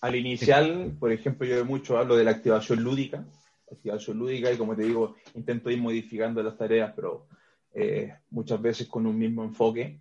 al, 0.00 0.16
inicial, 0.16 0.96
por 0.98 1.12
ejemplo, 1.12 1.46
yo 1.46 1.64
mucho 1.64 1.96
hablo 1.96 2.16
de 2.16 2.24
la 2.24 2.32
activación 2.32 2.82
lúdica. 2.82 3.24
Activación 3.70 4.18
lúdica 4.18 4.52
y 4.52 4.56
como 4.56 4.76
te 4.76 4.84
digo, 4.84 5.16
intento 5.34 5.70
ir 5.70 5.80
modificando 5.80 6.42
las 6.42 6.56
tareas, 6.56 6.92
pero 6.94 7.26
eh, 7.74 8.14
muchas 8.30 8.60
veces 8.60 8.86
con 8.86 9.06
un 9.06 9.18
mismo 9.18 9.44
enfoque. 9.44 10.00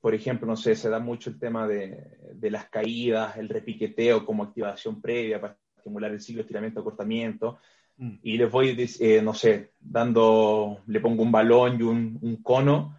Por 0.00 0.14
ejemplo, 0.14 0.46
no 0.46 0.56
sé, 0.56 0.74
se 0.74 0.88
da 0.88 0.98
mucho 0.98 1.30
el 1.30 1.38
tema 1.38 1.68
de, 1.68 2.16
de 2.34 2.50
las 2.50 2.70
caídas, 2.70 3.36
el 3.36 3.48
repiqueteo 3.48 4.24
como 4.24 4.42
activación 4.42 5.00
previa 5.00 5.40
para 5.40 5.58
estimular 5.76 6.10
el 6.12 6.20
ciclo 6.20 6.42
estiramiento, 6.42 6.80
acortamiento. 6.80 7.58
Mm. 8.00 8.14
Y 8.22 8.38
les 8.38 8.50
voy, 8.50 8.88
eh, 9.00 9.20
no 9.22 9.34
sé, 9.34 9.72
dando, 9.78 10.80
le 10.86 11.00
pongo 11.00 11.22
un 11.22 11.30
balón 11.30 11.78
y 11.78 11.82
un, 11.82 12.40
cono 12.42 12.96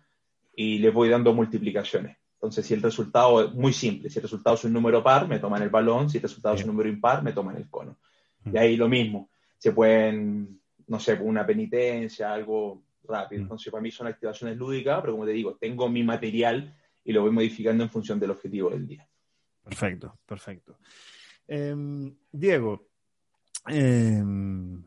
y 0.55 0.77
le 0.77 0.91
voy 0.91 1.09
dando 1.09 1.33
multiplicaciones. 1.33 2.17
Entonces, 2.35 2.65
si 2.65 2.73
el 2.73 2.81
resultado 2.81 3.45
es 3.45 3.53
muy 3.53 3.73
simple, 3.73 4.09
si 4.09 4.19
el 4.19 4.23
resultado 4.23 4.55
es 4.55 4.63
un 4.63 4.73
número 4.73 5.03
par, 5.03 5.27
me 5.27 5.39
toman 5.39 5.61
el 5.63 5.69
balón, 5.69 6.09
si 6.09 6.17
el 6.17 6.23
resultado 6.23 6.55
es 6.55 6.61
un 6.61 6.67
número 6.67 6.89
impar, 6.89 7.23
me 7.23 7.33
toman 7.33 7.55
el 7.57 7.69
cono. 7.69 7.97
Mm. 8.43 8.55
Y 8.55 8.57
ahí 8.59 8.77
lo 8.77 8.87
mismo, 8.87 9.29
se 9.61 9.73
pueden, 9.73 10.59
no 10.87 10.99
sé, 10.99 11.13
una 11.21 11.45
penitencia, 11.45 12.33
algo 12.33 12.81
rápido. 13.03 13.41
Mm. 13.41 13.43
Entonces, 13.43 13.71
para 13.71 13.83
mí 13.83 13.91
son 13.91 14.07
activaciones 14.07 14.57
lúdicas, 14.57 15.01
pero 15.01 15.13
como 15.13 15.25
te 15.27 15.33
digo, 15.33 15.55
tengo 15.55 15.87
mi 15.87 16.03
material 16.03 16.75
y 17.03 17.13
lo 17.13 17.21
voy 17.21 17.29
modificando 17.29 17.83
en 17.83 17.91
función 17.91 18.19
del 18.19 18.31
objetivo 18.31 18.71
del 18.71 18.87
día. 18.87 19.07
Perfecto, 19.63 20.17
perfecto. 20.25 20.79
Em, 21.47 22.11
Diego, 22.31 22.87
em, 23.67 24.83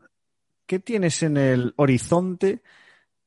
¿qué 0.67 0.81
tienes 0.81 1.23
en 1.23 1.37
el 1.37 1.73
horizonte 1.77 2.61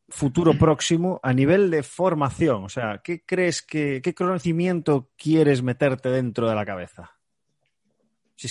futuro 0.10 0.58
próximo 0.58 1.22
a 1.24 1.32
nivel 1.32 1.72
de 1.72 1.82
formación? 1.82 2.66
O 2.66 2.70
sea, 2.70 3.00
¿qué 3.02 3.24
crees 3.26 3.62
que, 3.62 4.02
qué 4.04 4.14
conocimiento 4.14 5.12
quieres 5.16 5.64
meterte 5.64 6.10
dentro 6.10 6.50
de 6.50 6.56
la 6.56 6.66
cabeza? 6.66 7.14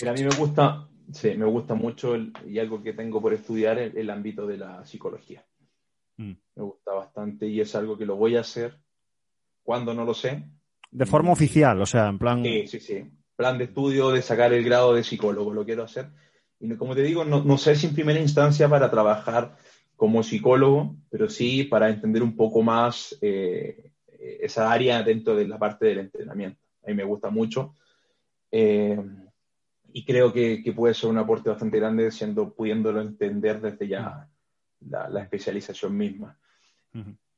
a 0.08 0.12
mí 0.14 0.22
me 0.22 0.34
gusta, 0.34 0.88
sí, 1.12 1.34
me 1.36 1.46
gusta 1.46 1.74
mucho 1.74 2.16
y 2.46 2.58
algo 2.58 2.82
que 2.82 2.92
tengo 2.92 3.20
por 3.20 3.34
estudiar 3.34 3.78
el, 3.78 3.96
el 3.96 4.10
ámbito 4.10 4.46
de 4.46 4.58
la 4.58 4.84
psicología. 4.84 5.44
Mm. 6.16 6.32
Me 6.54 6.62
gusta 6.62 6.92
bastante 6.92 7.46
y 7.46 7.60
es 7.60 7.74
algo 7.74 7.98
que 7.98 8.06
lo 8.06 8.16
voy 8.16 8.36
a 8.36 8.40
hacer 8.40 8.78
cuando 9.62 9.94
no 9.94 10.04
lo 10.04 10.14
sé. 10.14 10.44
De 10.90 11.06
forma 11.06 11.32
oficial, 11.32 11.80
o 11.80 11.86
sea, 11.86 12.08
en 12.08 12.18
plan. 12.18 12.42
Sí, 12.42 12.66
sí, 12.66 12.80
sí 12.80 13.04
plan 13.36 13.58
de 13.58 13.64
estudio 13.64 14.10
de 14.10 14.22
sacar 14.22 14.52
el 14.52 14.64
grado 14.64 14.94
de 14.94 15.04
psicólogo, 15.04 15.52
lo 15.52 15.64
quiero 15.64 15.84
hacer. 15.84 16.08
Y 16.58 16.74
como 16.76 16.94
te 16.94 17.02
digo, 17.02 17.24
no, 17.24 17.58
sé 17.58 17.76
si 17.76 17.86
en 17.86 17.94
primera 17.94 18.18
instancia 18.18 18.68
para 18.68 18.90
trabajar 18.90 19.56
como 19.94 20.22
psicólogo, 20.22 20.96
pero 21.10 21.28
sí 21.28 21.64
para 21.64 21.90
entender 21.90 22.22
un 22.22 22.34
poco 22.34 22.62
más 22.62 23.16
eh, 23.20 23.92
esa 24.40 24.72
área 24.72 25.02
dentro 25.02 25.36
de 25.36 25.46
la 25.46 25.58
parte 25.58 25.86
del 25.86 25.98
entrenamiento. 25.98 26.58
A 26.82 26.88
mí 26.88 26.94
me 26.94 27.04
gusta 27.04 27.28
mucho. 27.28 27.74
Eh, 28.50 28.98
y 29.96 30.04
creo 30.04 30.30
que, 30.30 30.62
puede 30.76 30.92
ser 30.92 31.08
un 31.08 31.16
aporte 31.16 31.48
bastante 31.48 31.78
grande 31.78 32.10
siendo, 32.10 32.52
pudiéndolo 32.52 33.00
entender 33.00 33.62
desde 33.62 33.88
ya 33.88 34.28
la, 34.80 35.22
especialización 35.22 35.96
misma. 35.96 36.38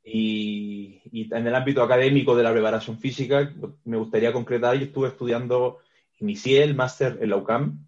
y, 0.03 1.01
y, 1.05 1.33
en 1.33 1.47
el 1.47 1.55
ámbito 1.55 1.85
académico 1.85 2.35
de 2.35 2.43
la 2.43 2.51
preparación 2.51 2.99
física, 2.99 3.55
me 3.85 3.97
gustaría 3.97 4.33
concretar, 4.33 4.77
yo 4.77 4.87
estuve 4.87 5.07
estudiando 5.07 5.79
inicié 6.19 6.65
el 6.65 6.75
máster 6.75 7.19
en 7.21 7.31
la 7.31 7.37
UCAM, 7.37 7.87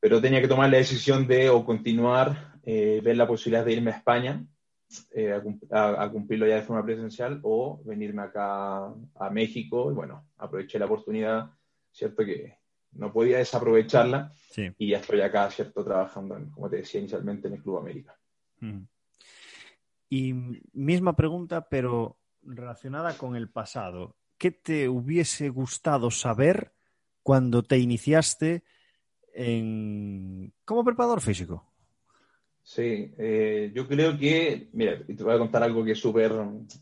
pero 0.00 0.20
tenía 0.20 0.40
que 0.40 0.48
tomar 0.48 0.68
la 0.68 0.78
decisión 0.78 1.28
de 1.28 1.48
o 1.48 1.64
continuar, 1.64 2.58
eh, 2.64 3.00
ver 3.04 3.16
la 3.16 3.28
posibilidad 3.28 3.64
de 3.64 3.72
irme 3.72 3.92
a 3.92 3.98
España 3.98 4.44
eh, 5.12 5.40
a, 5.70 6.10
cumplirlo 6.10 6.48
ya 6.48 6.56
de 6.56 6.62
forma 6.62 6.84
presencial 6.84 7.38
o 7.44 7.80
venirme 7.84 8.22
acá 8.22 8.92
a 9.14 9.30
México. 9.30 9.92
Y 9.92 9.94
bueno, 9.94 10.26
aproveché 10.38 10.80
la 10.80 10.86
oportunidad, 10.86 11.52
¿cierto? 11.92 12.24
Que 12.24 12.61
no 12.92 13.12
podía 13.12 13.38
desaprovecharla 13.38 14.32
y 14.78 14.90
ya 14.90 14.98
estoy 14.98 15.20
acá, 15.20 15.50
¿cierto? 15.50 15.84
Trabajando, 15.84 16.38
como 16.52 16.68
te 16.68 16.76
decía 16.76 17.00
inicialmente, 17.00 17.48
en 17.48 17.54
el 17.54 17.62
Club 17.62 17.78
América. 17.78 18.18
Y 20.08 20.34
misma 20.72 21.16
pregunta, 21.16 21.68
pero 21.68 22.18
relacionada 22.42 23.16
con 23.16 23.36
el 23.36 23.48
pasado. 23.48 24.16
¿qué 24.42 24.50
te 24.50 24.88
hubiese 24.88 25.50
gustado 25.50 26.10
saber 26.10 26.72
cuando 27.22 27.62
te 27.62 27.78
iniciaste 27.78 28.64
en... 29.32 30.52
como 30.64 30.82
preparador 30.82 31.20
físico? 31.20 31.64
Sí, 32.60 33.14
eh, 33.18 33.70
yo 33.72 33.86
creo 33.86 34.18
que, 34.18 34.68
mira, 34.72 34.98
te 35.06 35.22
voy 35.22 35.34
a 35.34 35.38
contar 35.38 35.62
algo 35.62 35.84
que 35.84 35.92
es 35.92 36.00
súper 36.00 36.32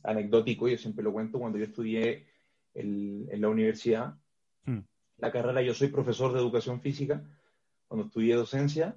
anecdótico, 0.05 0.69
yo 0.69 0.79
siempre 0.79 1.05
lo 1.05 1.13
cuento, 1.13 1.39
cuando 1.39 1.59
yo 1.59 1.67
estudié 1.67 2.29
en 2.73 3.39
la 3.39 3.51
universidad, 3.51 4.15
hmm. 4.65 4.79
La 5.21 5.31
carrera, 5.31 5.63
yo 5.63 5.75
soy 5.75 5.89
profesor 5.89 6.33
de 6.33 6.41
educación 6.41 6.81
física, 6.81 7.23
cuando 7.89 8.07
estudié 8.07 8.35
docencia, 8.35 8.97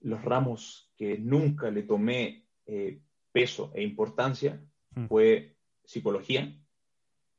los 0.00 0.22
ramos 0.22 0.90
que 0.96 1.18
nunca 1.18 1.70
le 1.70 1.82
tomé 1.82 2.46
eh, 2.66 3.00
peso 3.32 3.72
e 3.74 3.82
importancia 3.82 4.60
hmm. 4.94 5.06
fue 5.06 5.56
psicología, 5.84 6.54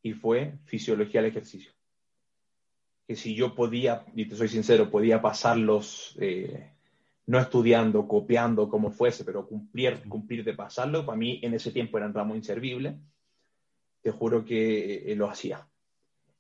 y 0.06 0.14
fue 0.14 0.60
fisiología 0.66 1.20
del 1.20 1.32
ejercicio. 1.32 1.72
Que 3.08 3.16
si 3.16 3.34
yo 3.34 3.56
podía, 3.56 4.06
y 4.14 4.26
te 4.26 4.36
soy 4.36 4.50
sincero, 4.50 4.92
podía 4.92 5.20
pasarlos 5.20 6.16
eh, 6.20 6.74
no 7.26 7.40
estudiando, 7.40 8.08
copiando, 8.08 8.70
como 8.70 8.92
fuese, 8.92 9.26
pero 9.26 9.48
cumplir, 9.48 10.04
cumplir 10.08 10.44
de 10.44 10.54
pasarlo, 10.54 11.08
para 11.08 11.18
mí 11.18 11.40
en 11.42 11.56
ese 11.56 11.72
tiempo 11.72 11.98
era 11.98 12.06
un 12.06 12.14
ramo 12.14 12.36
inservible, 12.36 13.00
te 14.04 14.12
juro 14.12 14.46
que 14.46 15.12
eh, 15.12 15.16
lo 15.16 15.28
hacía. 15.28 15.68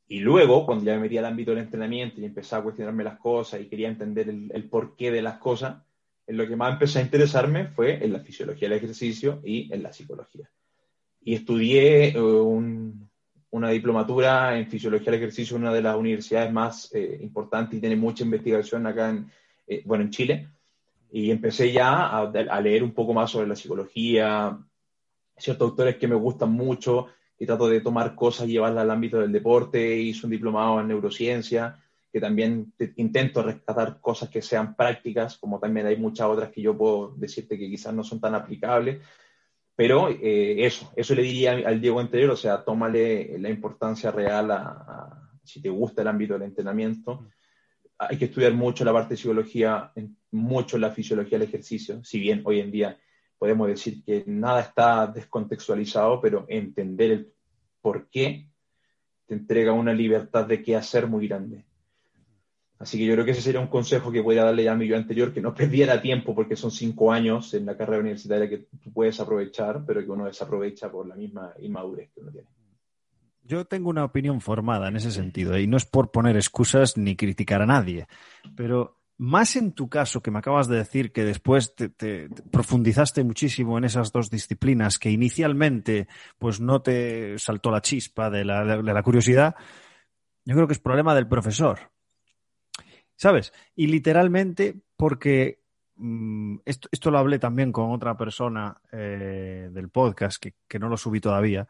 Y 0.07 0.19
luego, 0.19 0.65
cuando 0.65 0.85
ya 0.85 0.93
me 0.95 1.01
metí 1.01 1.17
al 1.17 1.25
ámbito 1.25 1.51
del 1.51 1.61
entrenamiento 1.63 2.21
y 2.21 2.25
empecé 2.25 2.55
a 2.55 2.61
cuestionarme 2.61 3.03
las 3.03 3.17
cosas 3.17 3.61
y 3.61 3.65
quería 3.65 3.87
entender 3.87 4.29
el, 4.29 4.69
porqué 4.69 5.09
de 5.09 5.21
las 5.21 5.39
cosas, 5.39 5.83
en 6.27 6.37
lo 6.37 6.47
que 6.47 6.55
más 6.55 6.73
empecé 6.73 6.99
a 6.99 7.03
interesarme 7.03 7.67
fue 7.67 8.03
en 8.03 8.13
la 8.13 8.19
fisiología 8.19 8.69
del 8.69 8.77
ejercicio 8.77 9.41
y 9.43 9.73
en 9.73 9.81
la 9.81 9.93
psicología. 9.93 10.49
Y 11.21 11.33
estudié 11.33 12.09
eh, 12.09 12.21
un, 12.21 13.09
una 13.55 13.69
diplomatura 13.69 14.57
en 14.57 14.67
fisiología 14.67 15.11
del 15.11 15.21
ejercicio, 15.21 15.55
una 15.55 15.73
de 15.73 15.81
las 15.81 15.95
universidades 15.95 16.51
más 16.51 16.93
eh, 16.93 17.19
importantes 17.21 17.77
y 17.77 17.79
tiene 17.79 17.95
mucha 17.95 18.23
investigación 18.23 18.85
acá 18.85 19.09
en, 19.09 19.31
eh, 19.65 19.81
bueno, 19.85 20.03
en 20.03 20.09
Chile. 20.09 20.49
Y 21.11 21.31
empecé 21.31 21.71
ya 21.71 22.19
a, 22.19 22.61
leer 22.61 22.83
un 22.83 22.91
poco 22.91 23.13
más 23.13 23.31
sobre 23.31 23.47
la 23.47 23.55
psicología, 23.55 24.59
ciertos 25.37 25.69
autores 25.69 25.95
que 25.95 26.07
me 26.07 26.15
gustan 26.15 26.51
mucho 26.51 27.07
y 27.37 27.45
trato 27.45 27.67
de 27.67 27.81
tomar 27.81 28.15
cosas 28.15 28.47
y 28.47 28.53
llevarlas 28.53 28.83
al 28.83 28.91
ámbito 28.91 29.19
del 29.19 29.31
deporte. 29.31 29.97
Hice 29.97 30.25
un 30.25 30.31
diplomado 30.31 30.79
en 30.79 30.87
neurociencia, 30.87 31.77
que 32.11 32.21
también 32.21 32.73
intento 32.95 33.43
rescatar 33.43 33.99
cosas 33.99 34.29
que 34.29 34.41
sean 34.41 34.75
prácticas, 34.75 35.37
como 35.37 35.59
también 35.59 35.85
hay 35.87 35.97
muchas 35.97 36.27
otras 36.27 36.49
que 36.49 36.61
yo 36.61 36.77
puedo 36.77 37.13
decirte 37.17 37.57
que 37.57 37.69
quizás 37.69 37.93
no 37.93 38.03
son 38.03 38.21
tan 38.21 38.35
aplicables, 38.35 39.01
pero 39.75 40.09
eh, 40.09 40.65
eso, 40.65 40.91
eso 40.95 41.13
le 41.13 41.23
diría 41.23 41.51
al 41.51 41.81
Diego 41.81 41.99
anterior, 41.99 42.31
o 42.31 42.37
sea, 42.37 42.63
tómale 42.63 43.37
la 43.39 43.49
importancia 43.49 44.11
real 44.11 44.49
a, 44.51 45.29
si 45.43 45.61
te 45.61 45.69
gusta 45.69 46.01
el 46.01 46.07
ámbito 46.07 46.33
del 46.33 46.43
entrenamiento. 46.43 47.27
Hay 47.97 48.17
que 48.17 48.25
estudiar 48.25 48.53
mucho 48.53 48.85
la 48.85 48.93
parte 48.93 49.15
de 49.15 49.17
psicología, 49.17 49.91
mucho 50.31 50.77
la 50.77 50.91
fisiología 50.91 51.37
del 51.37 51.49
ejercicio, 51.49 52.03
si 52.03 52.19
bien 52.19 52.41
hoy 52.45 52.61
en 52.61 52.71
día 52.71 52.97
podemos 53.45 53.67
decir 53.67 54.03
que 54.03 54.23
nada 54.25 54.61
está 54.61 55.05
descontextualizado, 55.05 56.19
pero 56.19 56.45
entender 56.47 57.11
el 57.11 57.33
por 57.79 58.09
qué 58.09 58.49
te 59.27 59.35
entrega 59.35 59.71
una 59.71 59.93
libertad 59.93 60.47
de 60.47 60.63
qué 60.63 60.75
hacer 60.75 61.05
muy 61.05 61.27
grande. 61.27 61.63
Así 62.79 62.97
que 62.97 63.05
yo 63.05 63.13
creo 63.13 63.23
que 63.23 63.31
ese 63.31 63.43
sería 63.43 63.61
un 63.61 63.67
consejo 63.67 64.11
que 64.11 64.23
podría 64.23 64.45
darle 64.45 64.63
ya 64.63 64.71
a 64.71 64.75
mi 64.75 64.87
yo 64.87 64.97
anterior, 64.97 65.31
que 65.31 65.41
no 65.41 65.53
perdiera 65.53 66.01
tiempo 66.01 66.33
porque 66.33 66.55
son 66.55 66.71
cinco 66.71 67.11
años 67.11 67.53
en 67.53 67.67
la 67.67 67.77
carrera 67.77 68.01
universitaria 68.01 68.49
que 68.49 68.67
tú 68.81 68.91
puedes 68.91 69.19
aprovechar, 69.19 69.83
pero 69.85 70.03
que 70.03 70.09
uno 70.09 70.25
desaprovecha 70.25 70.91
por 70.91 71.05
la 71.05 71.13
misma 71.13 71.53
inmadurez 71.59 72.09
que 72.15 72.21
uno 72.21 72.31
tiene. 72.31 72.47
Yo 73.43 73.65
tengo 73.65 73.91
una 73.91 74.05
opinión 74.05 74.41
formada 74.41 74.87
en 74.87 74.95
ese 74.95 75.11
sentido 75.11 75.55
y 75.59 75.67
no 75.67 75.77
es 75.77 75.85
por 75.85 76.09
poner 76.09 76.35
excusas 76.35 76.97
ni 76.97 77.15
criticar 77.15 77.61
a 77.61 77.67
nadie, 77.67 78.07
pero 78.55 78.97
más 79.17 79.55
en 79.55 79.71
tu 79.71 79.87
caso, 79.89 80.21
que 80.21 80.31
me 80.31 80.39
acabas 80.39 80.67
de 80.67 80.77
decir 80.77 81.11
que 81.11 81.23
después 81.23 81.73
te, 81.75 82.29
profundizaste 82.51 83.23
muchísimo 83.23 83.77
en 83.77 83.85
esas 83.85 84.11
dos 84.11 84.29
disciplinas, 84.29 84.99
que 84.99 85.09
inicialmente 85.09 86.07
pues 86.37 86.59
no 86.59 86.81
te 86.81 87.37
saltó 87.39 87.71
la 87.71 87.81
chispa 87.81 88.29
de 88.29 88.43
la, 88.43 88.63
de 88.63 88.93
la 88.93 89.03
curiosidad, 89.03 89.55
yo 90.45 90.53
creo 90.55 90.67
que 90.67 90.73
es 90.73 90.79
problema 90.79 91.15
del 91.15 91.27
profesor. 91.27 91.91
¿Sabes? 93.15 93.53
Y 93.75 93.87
literalmente 93.87 94.75
porque 94.97 95.61
mm, 95.95 96.57
esto, 96.65 97.11
lo 97.11 97.17
hablé 97.17 97.39
también 97.39 97.71
con 97.71 97.91
otra 97.91 98.17
persona 98.17 98.79
eh, 98.91 99.69
del 99.71 99.89
podcast, 99.89 100.43
que, 100.43 100.79
no 100.79 100.89
lo 100.89 100.97
subí 100.97 101.21
todavía, 101.21 101.67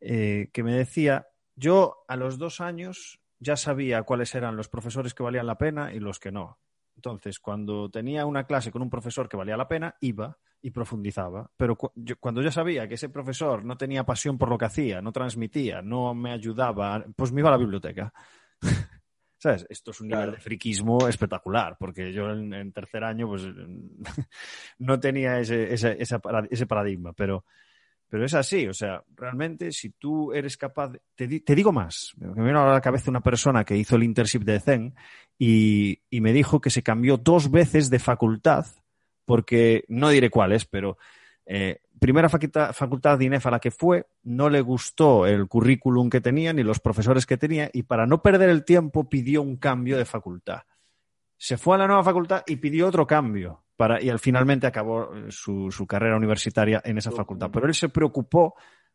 eh, 0.00 0.48
que 0.52 0.62
me 0.62 0.72
decía, 0.72 1.26
yo 1.56 2.04
a 2.08 2.16
los 2.16 2.38
dos 2.38 2.60
años 2.60 3.20
ya 3.38 3.56
sabía 3.56 4.04
cuáles 4.04 4.34
eran 4.34 4.56
los 4.56 4.68
profesores 4.68 5.12
que 5.12 5.22
valían 5.22 5.46
la 5.46 5.58
pena 5.58 5.92
y 5.92 5.98
los 5.98 6.20
que 6.20 6.32
no. 6.32 6.58
Entonces, 6.96 7.38
cuando 7.38 7.90
tenía 7.90 8.26
una 8.26 8.44
clase 8.44 8.72
con 8.72 8.82
un 8.82 8.90
profesor 8.90 9.28
que 9.28 9.36
valía 9.36 9.56
la 9.56 9.68
pena, 9.68 9.94
iba 10.00 10.36
y 10.62 10.70
profundizaba. 10.70 11.50
Pero 11.56 11.76
cuando 11.76 12.42
ya 12.42 12.50
sabía 12.50 12.88
que 12.88 12.94
ese 12.94 13.08
profesor 13.08 13.64
no 13.64 13.76
tenía 13.76 14.04
pasión 14.04 14.38
por 14.38 14.48
lo 14.48 14.58
que 14.58 14.64
hacía, 14.64 15.00
no 15.00 15.12
transmitía, 15.12 15.82
no 15.82 16.14
me 16.14 16.32
ayudaba, 16.32 17.04
pues 17.14 17.30
me 17.32 17.40
iba 17.40 17.50
a 17.50 17.52
la 17.52 17.58
biblioteca. 17.58 18.12
¿Sabes? 19.38 19.66
Esto 19.68 19.90
es 19.90 20.00
un 20.00 20.08
nivel 20.08 20.32
de 20.32 20.38
friquismo 20.38 21.06
espectacular, 21.06 21.76
porque 21.78 22.12
yo 22.12 22.30
en, 22.30 22.72
tercer 22.72 23.04
año 23.04 23.28
pues 23.28 23.42
no 24.78 24.98
tenía 24.98 25.38
ese, 25.38 25.72
ese, 25.72 26.66
paradigma, 26.66 27.12
pero, 27.12 27.44
pero 28.08 28.24
es 28.24 28.34
así, 28.34 28.66
o 28.68 28.74
sea, 28.74 29.02
realmente 29.16 29.72
si 29.72 29.90
tú 29.90 30.32
eres 30.32 30.56
capaz, 30.56 30.92
te, 31.14 31.26
digo 31.26 31.72
más, 31.72 32.12
me 32.16 32.42
viene 32.42 32.58
a 32.58 32.66
la 32.66 32.80
cabeza 32.80 33.10
una 33.10 33.22
persona 33.22 33.64
que 33.64 33.76
hizo 33.76 33.96
el 33.96 34.04
internship 34.04 34.42
de 34.42 34.60
Zen 34.60 34.94
y, 35.38 36.00
y 36.08 36.20
me 36.20 36.32
dijo 36.32 36.60
que 36.60 36.70
se 36.70 36.82
cambió 36.82 37.16
dos 37.16 37.50
veces 37.50 37.90
de 37.90 37.98
facultad, 37.98 38.66
porque 39.24 39.84
no 39.88 40.08
diré 40.10 40.30
cuáles, 40.30 40.64
pero 40.64 40.98
eh, 41.46 41.80
primera 42.00 42.28
facultad, 42.28 43.18
de 43.18 43.24
INEF 43.24 43.46
a 43.46 43.52
la 43.52 43.60
que 43.60 43.70
fue, 43.70 44.06
no 44.24 44.50
le 44.50 44.60
gustó 44.60 45.26
el 45.26 45.46
currículum 45.46 46.10
que 46.10 46.20
tenía 46.20 46.52
ni 46.52 46.64
los 46.64 46.80
profesores 46.80 47.24
que 47.24 47.36
tenía 47.36 47.70
y 47.72 47.84
para 47.84 48.06
no 48.06 48.20
perder 48.20 48.50
el 48.50 48.64
tiempo 48.64 49.08
pidió 49.08 49.42
un 49.42 49.56
cambio 49.56 49.96
de 49.96 50.04
facultad. 50.04 50.62
Se 51.38 51.56
fue 51.56 51.76
a 51.76 51.78
la 51.78 51.86
nueva 51.86 52.02
facultad 52.02 52.42
y 52.46 52.56
pidió 52.56 52.88
otro 52.88 53.06
cambio 53.06 53.64
para, 53.76 54.02
y 54.02 54.08
al 54.08 54.18
finalmente 54.18 54.66
acabó 54.66 55.14
eh, 55.14 55.26
su, 55.30 55.86
carrera 55.86 56.16
universitaria 56.16 56.80
en 56.84 56.98
esa 56.98 57.12
facultad. 57.12 57.50
Pero 57.52 57.66
él 57.66 57.74
se 57.74 57.88
preocupó 57.88 58.54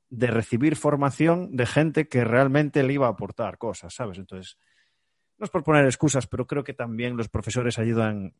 de 0.09 0.27
recibir 0.27 0.75
formación 0.75 1.55
de 1.55 1.65
gente 1.65 2.07
que 2.07 2.23
realmente 2.23 2.83
le 2.83 2.93
iba 2.93 3.07
a 3.07 3.11
aportar 3.11 3.57
cosas, 3.57 3.93
¿sabes? 3.93 4.17
Entonces, 4.17 4.57
no 5.37 5.45
es 5.45 5.49
por 5.49 5.63
poner 5.63 5.85
excusas, 5.85 6.27
pero 6.27 6.45
creo 6.45 6.63
que 6.63 6.73
también 6.73 7.15
los 7.15 7.29
profesores 7.29 7.79
ayudan 7.79 8.33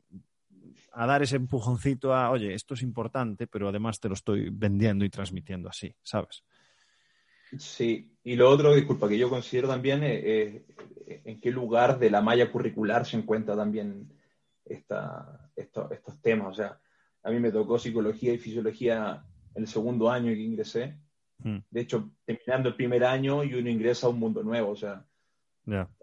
a 0.94 1.06
dar 1.06 1.24
ese 1.24 1.38
empujoncito 1.38 2.14
a, 2.14 2.30
oye, 2.32 2.54
esto 2.54 2.74
es 2.74 2.82
importante, 2.82 3.48
pero 3.48 3.70
además 3.70 4.00
te 4.00 4.10
lo 4.10 4.16
estoy 4.16 4.50
vendiendo 4.52 5.06
y 5.06 5.10
transmitiendo 5.10 5.70
así, 5.70 5.96
¿sabes? 6.04 6.44
Sí, 7.58 8.18
y 8.24 8.36
lo 8.36 8.50
otro, 8.50 8.76
disculpa, 8.76 9.08
que 9.08 9.18
yo 9.18 9.30
considero 9.30 9.68
también 9.68 10.04
es 10.04 10.62
en 11.26 11.40
qué 11.40 11.52
lugar 11.52 12.00
de 12.00 12.10
la 12.10 12.22
malla 12.22 12.52
curricular 12.52 13.06
se 13.06 13.18
encuentra 13.18 13.56
también 13.56 14.12
esta, 14.66 15.41
estos 15.62 16.22
temas. 16.22 16.50
O 16.50 16.54
sea, 16.54 16.80
a 17.24 17.32
mí 17.32 17.40
me 17.40 17.52
tocó 17.52 17.80
psicología 17.80 18.34
y 18.34 18.38
fisiología 18.38 19.24
en 19.56 19.64
el 19.64 19.68
segundo 19.68 20.10
año 20.10 20.28
que 20.28 20.42
ingresé. 20.42 20.98
Hmm. 21.40 21.60
De 21.70 21.82
hecho, 21.82 22.12
terminando 22.26 22.70
el 22.70 22.76
primer 22.76 23.04
año 23.04 23.44
y 23.44 23.54
uno 23.54 23.70
ingresa 23.70 24.08
a 24.08 24.10
un 24.10 24.20
mundo 24.20 24.44
nuevo, 24.44 24.72
o 24.72 24.76
sea, 24.76 25.06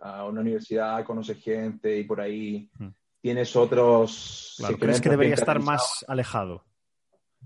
a 0.01 0.25
una 0.25 0.41
universidad, 0.41 1.05
conoce 1.05 1.35
gente 1.35 1.99
y 1.99 2.05
por 2.05 2.21
ahí 2.21 2.71
hmm 2.79 2.89
tienes 3.21 3.55
otros... 3.57 4.55
Claro, 4.59 4.79
¿Crees 4.79 5.01
que 5.01 5.11
debería 5.11 5.35
estar 5.35 5.61
más 5.61 6.05
alejado? 6.09 6.65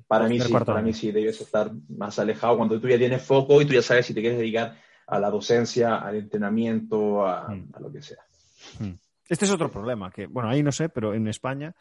Para 0.07 0.27
mí 0.27 0.41
sí, 0.41 0.53
para 0.53 0.81
mí 0.81 0.93
sí, 0.93 1.13
debes 1.13 1.41
estar 1.41 1.71
más 1.89 2.19
alejado 2.19 2.57
cuando 2.57 2.81
tú 2.81 2.89
ya 2.89 2.97
tienes 2.97 3.23
foco 3.23 3.61
y 3.61 3.67
tú 3.67 3.75
ya 3.75 3.83
sabes 3.83 4.07
si 4.07 4.15
te 4.15 4.21
quieres 4.21 4.39
dedicar 4.39 4.77
a 5.07 5.19
la 5.19 5.31
docencia, 5.31 5.97
al 5.97 6.17
entrenamiento, 6.17 7.27
a, 7.27 7.49
hmm. 7.49 7.73
lo 7.79 7.93
que 7.93 8.03
sea. 8.03 8.25
Este 9.33 9.47
es 9.47 9.51
otro 9.51 9.71
problema, 9.71 10.11
que, 10.11 10.27
bueno, 10.27 10.51
ahí 10.51 10.63
no 10.63 10.73
sé, 10.73 10.91
pero 10.91 11.15
en 11.15 11.27
España 11.27 11.75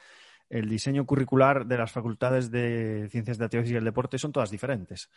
el 0.50 0.70
diseño 0.70 1.06
curricular 1.06 1.66
de 1.66 1.78
las 1.78 1.92
facultades 1.92 2.50
de 2.50 3.10
ciencias 3.10 3.38
de 3.38 3.44
actividad 3.44 3.72
y 3.72 3.76
el 3.76 3.84
deporte 3.84 4.18
son 4.18 4.32
todas 4.32 4.50
diferentes. 4.50 5.10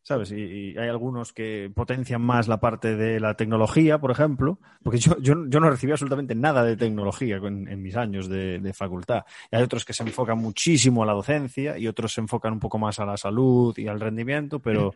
¿sabes? 0.00 0.30
Y, 0.30 0.78
hay 0.78 0.88
algunos 0.88 1.32
que 1.32 1.68
potencian 1.74 2.22
más 2.22 2.46
la 2.46 2.60
parte 2.60 2.94
de 2.94 3.18
la 3.18 3.34
tecnología, 3.34 3.98
por 3.98 4.12
ejemplo, 4.12 4.60
porque 4.84 5.00
yo, 5.00 5.16
yo, 5.18 5.34
no 5.34 5.68
recibí 5.68 5.90
absolutamente 5.90 6.36
nada 6.36 6.62
de 6.62 6.76
tecnología 6.76 7.38
en, 7.42 7.82
mis 7.82 7.96
años 7.96 8.28
de, 8.28 8.72
facultad. 8.72 9.24
Y 9.50 9.56
hay 9.56 9.62
otros 9.64 9.84
que 9.84 9.92
se 9.92 10.04
enfocan 10.04 10.38
muchísimo 10.38 11.02
a 11.02 11.06
la 11.06 11.12
docencia 11.12 11.76
y 11.76 11.88
otros 11.88 12.12
se 12.12 12.20
enfocan 12.20 12.52
un 12.52 12.60
poco 12.60 12.78
más 12.78 13.00
a 13.00 13.04
la 13.04 13.16
salud 13.16 13.76
y 13.76 13.88
al 13.88 13.98
rendimiento, 13.98 14.60
pero, 14.60 14.94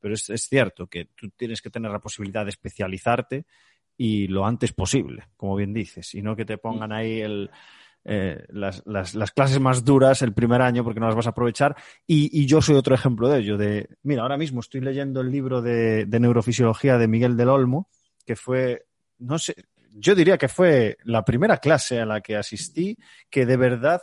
pero 0.00 0.14
es, 0.14 0.28
es 0.28 0.42
cierto 0.48 0.88
que 0.88 1.04
tú 1.14 1.30
tienes 1.30 1.62
que 1.62 1.70
tener 1.70 1.92
la 1.92 2.00
posibilidad 2.00 2.44
de 2.44 2.50
especializarte 2.50 3.46
y 3.96 4.26
lo 4.28 4.46
antes 4.46 4.72
posible, 4.72 5.28
como 5.36 5.56
bien 5.56 5.72
dices, 5.72 6.14
y 6.14 6.22
no 6.22 6.34
que 6.36 6.44
te 6.44 6.58
pongan 6.58 6.92
ahí 6.92 7.20
el 7.20 7.50
eh, 8.04 8.44
las, 8.48 8.82
clases 9.32 9.60
más 9.60 9.84
duras 9.84 10.22
el 10.22 10.32
primer 10.32 10.60
año 10.60 10.82
porque 10.82 10.98
no 10.98 11.06
las 11.06 11.14
vas 11.14 11.26
a 11.26 11.30
aprovechar. 11.30 11.76
Y, 12.06 12.46
yo 12.46 12.60
soy 12.60 12.76
otro 12.76 12.94
ejemplo 12.94 13.28
de 13.28 13.40
ello. 13.40 13.56
De, 13.56 13.88
mira, 14.02 14.22
ahora 14.22 14.36
mismo 14.36 14.60
estoy 14.60 14.80
leyendo 14.80 15.20
el 15.20 15.30
libro 15.30 15.62
de, 15.62 16.06
neurofisiología 16.08 16.98
de 16.98 17.08
Miguel 17.08 17.36
del 17.36 17.48
Olmo, 17.48 17.88
que 18.26 18.36
fue, 18.36 18.86
no 19.18 19.38
sé, 19.38 19.54
yo 19.94 20.14
diría 20.14 20.38
que 20.38 20.48
fue 20.48 20.96
la 21.04 21.24
primera 21.24 21.58
clase 21.58 22.00
a 22.00 22.06
la 22.06 22.20
que 22.20 22.36
asistí 22.36 22.96
que 23.28 23.44
de 23.44 23.56
verdad 23.56 24.00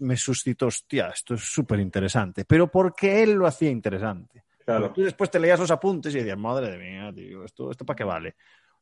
me 0.00 0.16
suscitó, 0.16 0.66
hostia, 0.66 1.08
esto 1.08 1.34
es 1.34 1.42
súper 1.42 1.80
interesante. 1.80 2.44
Pero 2.44 2.70
porque 2.70 3.22
él 3.22 3.32
lo 3.32 3.46
hacía 3.46 3.70
interesante. 3.70 4.44
Claro. 4.64 4.92
Tú 4.92 5.00
después 5.00 5.30
te 5.30 5.40
leías 5.40 5.58
los 5.58 5.70
apuntes 5.70 6.14
y 6.14 6.18
decías, 6.18 6.36
madre 6.36 6.70
de 6.70 6.78
mía, 6.78 7.10
tío, 7.14 7.44
¿esto, 7.44 7.70
esto 7.70 7.86
para 7.86 7.96
qué 7.96 8.04
vale? 8.04 8.34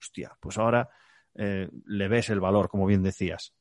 Hostia, 0.06 0.36
pues 0.40 0.56
ahora 0.56 0.88
eh, 1.34 1.68
le 1.86 2.08
ves 2.08 2.30
el 2.30 2.38
valor, 2.38 2.68
como 2.68 2.86
bien 2.86 3.02
decías. 3.02 3.52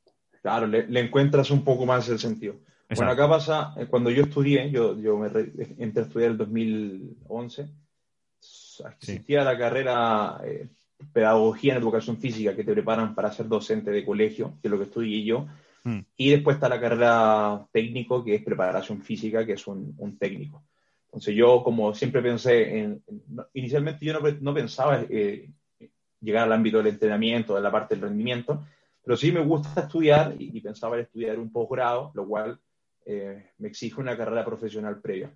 Claro, 0.43 0.67
le, 0.67 0.99
encuentras 0.99 1.49
un 1.49 1.63
poco 1.63 1.87
más 1.87 2.07
el 2.09 2.19
sentido. 2.19 2.59
Bueno, 2.95 3.11
acá 3.11 3.27
pasa, 3.27 3.73
eh, 3.77 3.87
cuando 3.87 4.11
yo 4.11 4.23
estudié, 4.23 4.69
yo, 4.69 4.95
yo 4.99 5.17
me 5.17 5.27
entré 5.79 6.03
a 6.03 6.05
estudiar 6.05 6.27
en 6.27 6.31
el 6.33 6.37
2011, 6.37 7.67
existía 8.99 9.43
la 9.43 9.57
carrera 9.57 10.39
eh, 10.43 10.69
Pedagogía 11.11 11.73
en 11.73 11.81
Educación 11.81 12.17
Física 12.17 12.55
que 12.55 12.63
te 12.63 12.73
preparan 12.73 13.15
para 13.15 13.31
ser 13.31 13.47
docente 13.47 13.89
de 13.89 14.05
colegio, 14.05 14.59
que 14.61 14.67
es 14.67 14.71
lo 14.71 14.77
que 14.77 14.83
estudié 14.83 15.23
yo, 15.23 15.47
hmm. 15.83 15.99
y 16.15 16.29
después 16.29 16.57
está 16.57 16.69
la 16.69 16.79
carrera 16.79 17.67
técnico, 17.71 18.23
que 18.23 18.35
es 18.35 18.43
preparación 18.43 19.01
física, 19.01 19.43
que 19.47 19.53
es 19.53 19.65
un, 19.65 20.17
técnico. 20.19 20.63
Entonces 21.07 21.35
yo, 21.35 21.63
como 21.63 21.95
siempre 21.95 22.21
pensé, 22.21 22.77
en, 22.77 23.03
inicialmente 23.53 24.05
yo 24.05 24.19
no, 24.19 24.29
no 24.41 24.53
pensaba 24.53 25.03
eh, 25.09 25.49
llegar 26.21 26.43
al 26.43 26.53
ámbito 26.53 26.77
del 26.77 26.87
entrenamiento, 26.87 27.55
de 27.55 27.61
la 27.61 27.71
parte 27.71 27.95
del 27.95 28.03
rendimiento, 28.03 28.65
pero 29.03 29.15
sí 29.15 29.31
me 29.31 29.41
gusta 29.41 29.81
estudiar 29.81 30.35
y, 30.39 30.59
pensaba 30.61 30.99
estudiar 30.99 31.39
un 31.39 31.51
posgrado, 31.51 32.11
lo 32.15 32.27
cual 32.27 32.59
eh, 33.05 33.51
me 33.59 33.67
exige 33.67 34.01
una 34.01 34.17
carrera 34.17 34.43
profesional 34.43 34.99
previa. 34.99 35.31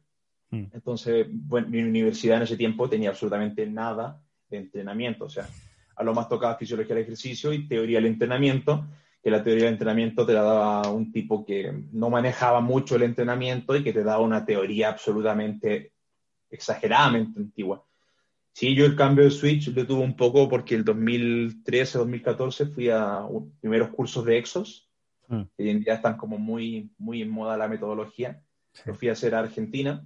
Mm. 0.49 0.65
Entonces, 0.73 1.27
bueno, 1.29 1.67
mi 1.69 1.81
universidad 1.81 2.37
en 2.37 2.43
ese 2.43 2.57
tiempo 2.57 2.89
tenía 2.89 3.09
absolutamente 3.09 3.65
nada 3.67 4.21
de 4.49 4.57
entrenamiento, 4.57 5.25
o 5.25 5.29
sea, 5.29 5.47
a 5.95 6.03
lo 6.03 6.13
más 6.13 6.27
tocaba 6.27 6.55
fisiología 6.55 6.95
del 6.95 7.03
ejercicio 7.03 7.53
y 7.53 7.67
teoría 7.67 7.97
del 7.97 8.07
entrenamiento, 8.07 8.87
que 9.21 9.29
la 9.29 9.43
teoría 9.43 9.65
del 9.65 9.73
entrenamiento 9.73 10.25
te 10.25 10.33
la 10.33 10.43
daba 10.43 10.89
un 10.89 11.11
tipo 11.11 11.45
que 11.45 11.71
no 11.91 12.09
manejaba 12.09 12.61
mucho 12.61 12.95
el 12.95 13.03
entrenamiento 13.03 13.75
y 13.75 13.83
que 13.83 13.93
te 13.93 14.03
daba 14.03 14.23
una 14.23 14.45
teoría 14.45 14.89
absolutamente 14.89 15.91
exageradamente 16.49 17.39
antigua. 17.39 17.85
Sí, 18.59 18.75
yo 18.75 18.85
el 18.85 18.97
cambio 18.97 19.23
de 19.23 19.31
Switch 19.31 19.73
lo 19.73 19.87
tuve 19.87 20.03
un 20.03 20.17
poco 20.17 20.49
porque 20.49 20.75
el 20.75 20.83
2013-2014 20.83 22.73
fui 22.73 22.89
a 22.89 23.25
primeros 23.61 23.87
cursos 23.91 24.25
de 24.25 24.37
Exos, 24.37 24.91
mm. 25.29 25.43
que 25.55 25.63
hoy 25.63 25.69
en 25.69 25.79
día 25.79 25.93
están 25.93 26.17
como 26.17 26.37
muy, 26.37 26.91
muy 26.97 27.21
en 27.21 27.29
moda 27.29 27.55
la 27.55 27.69
metodología. 27.69 28.43
Lo 28.83 28.95
fui 28.95 29.07
a 29.07 29.13
hacer 29.13 29.33
a 29.33 29.39
Argentina 29.39 30.05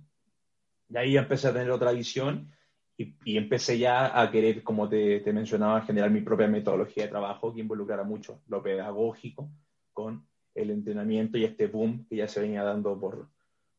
y 0.88 0.97
ahí 0.97 1.18
empecé 1.18 1.47
a 1.47 1.54
tener 1.54 1.72
otra 1.72 1.93
visión 1.93 2.51
y, 2.95 3.16
empecé 3.36 3.80
ya 3.80 4.22
a 4.22 4.30
querer, 4.30 4.62
como 4.62 4.88
te, 4.88 5.22
te, 5.22 5.34
mencionaba, 5.34 5.82
generar 5.82 6.12
mi 6.12 6.22
propia 6.22 6.47
metodología 6.47 7.06
de 7.06 7.10
trabajo 7.10 7.56
que 7.56 7.62
involucrara 7.62 8.04
mucho 8.04 8.43
lo 8.49 8.62
pedagógico 8.62 9.49
con 9.93 10.28
el 10.54 10.70
entrenamiento 10.70 11.39
y 11.39 11.45
este 11.45 11.66
boom 11.66 12.06
que 12.08 12.18
ya 12.18 12.28
se 12.28 12.41
venía 12.41 12.62
dando 12.62 12.99
por, 12.99 13.30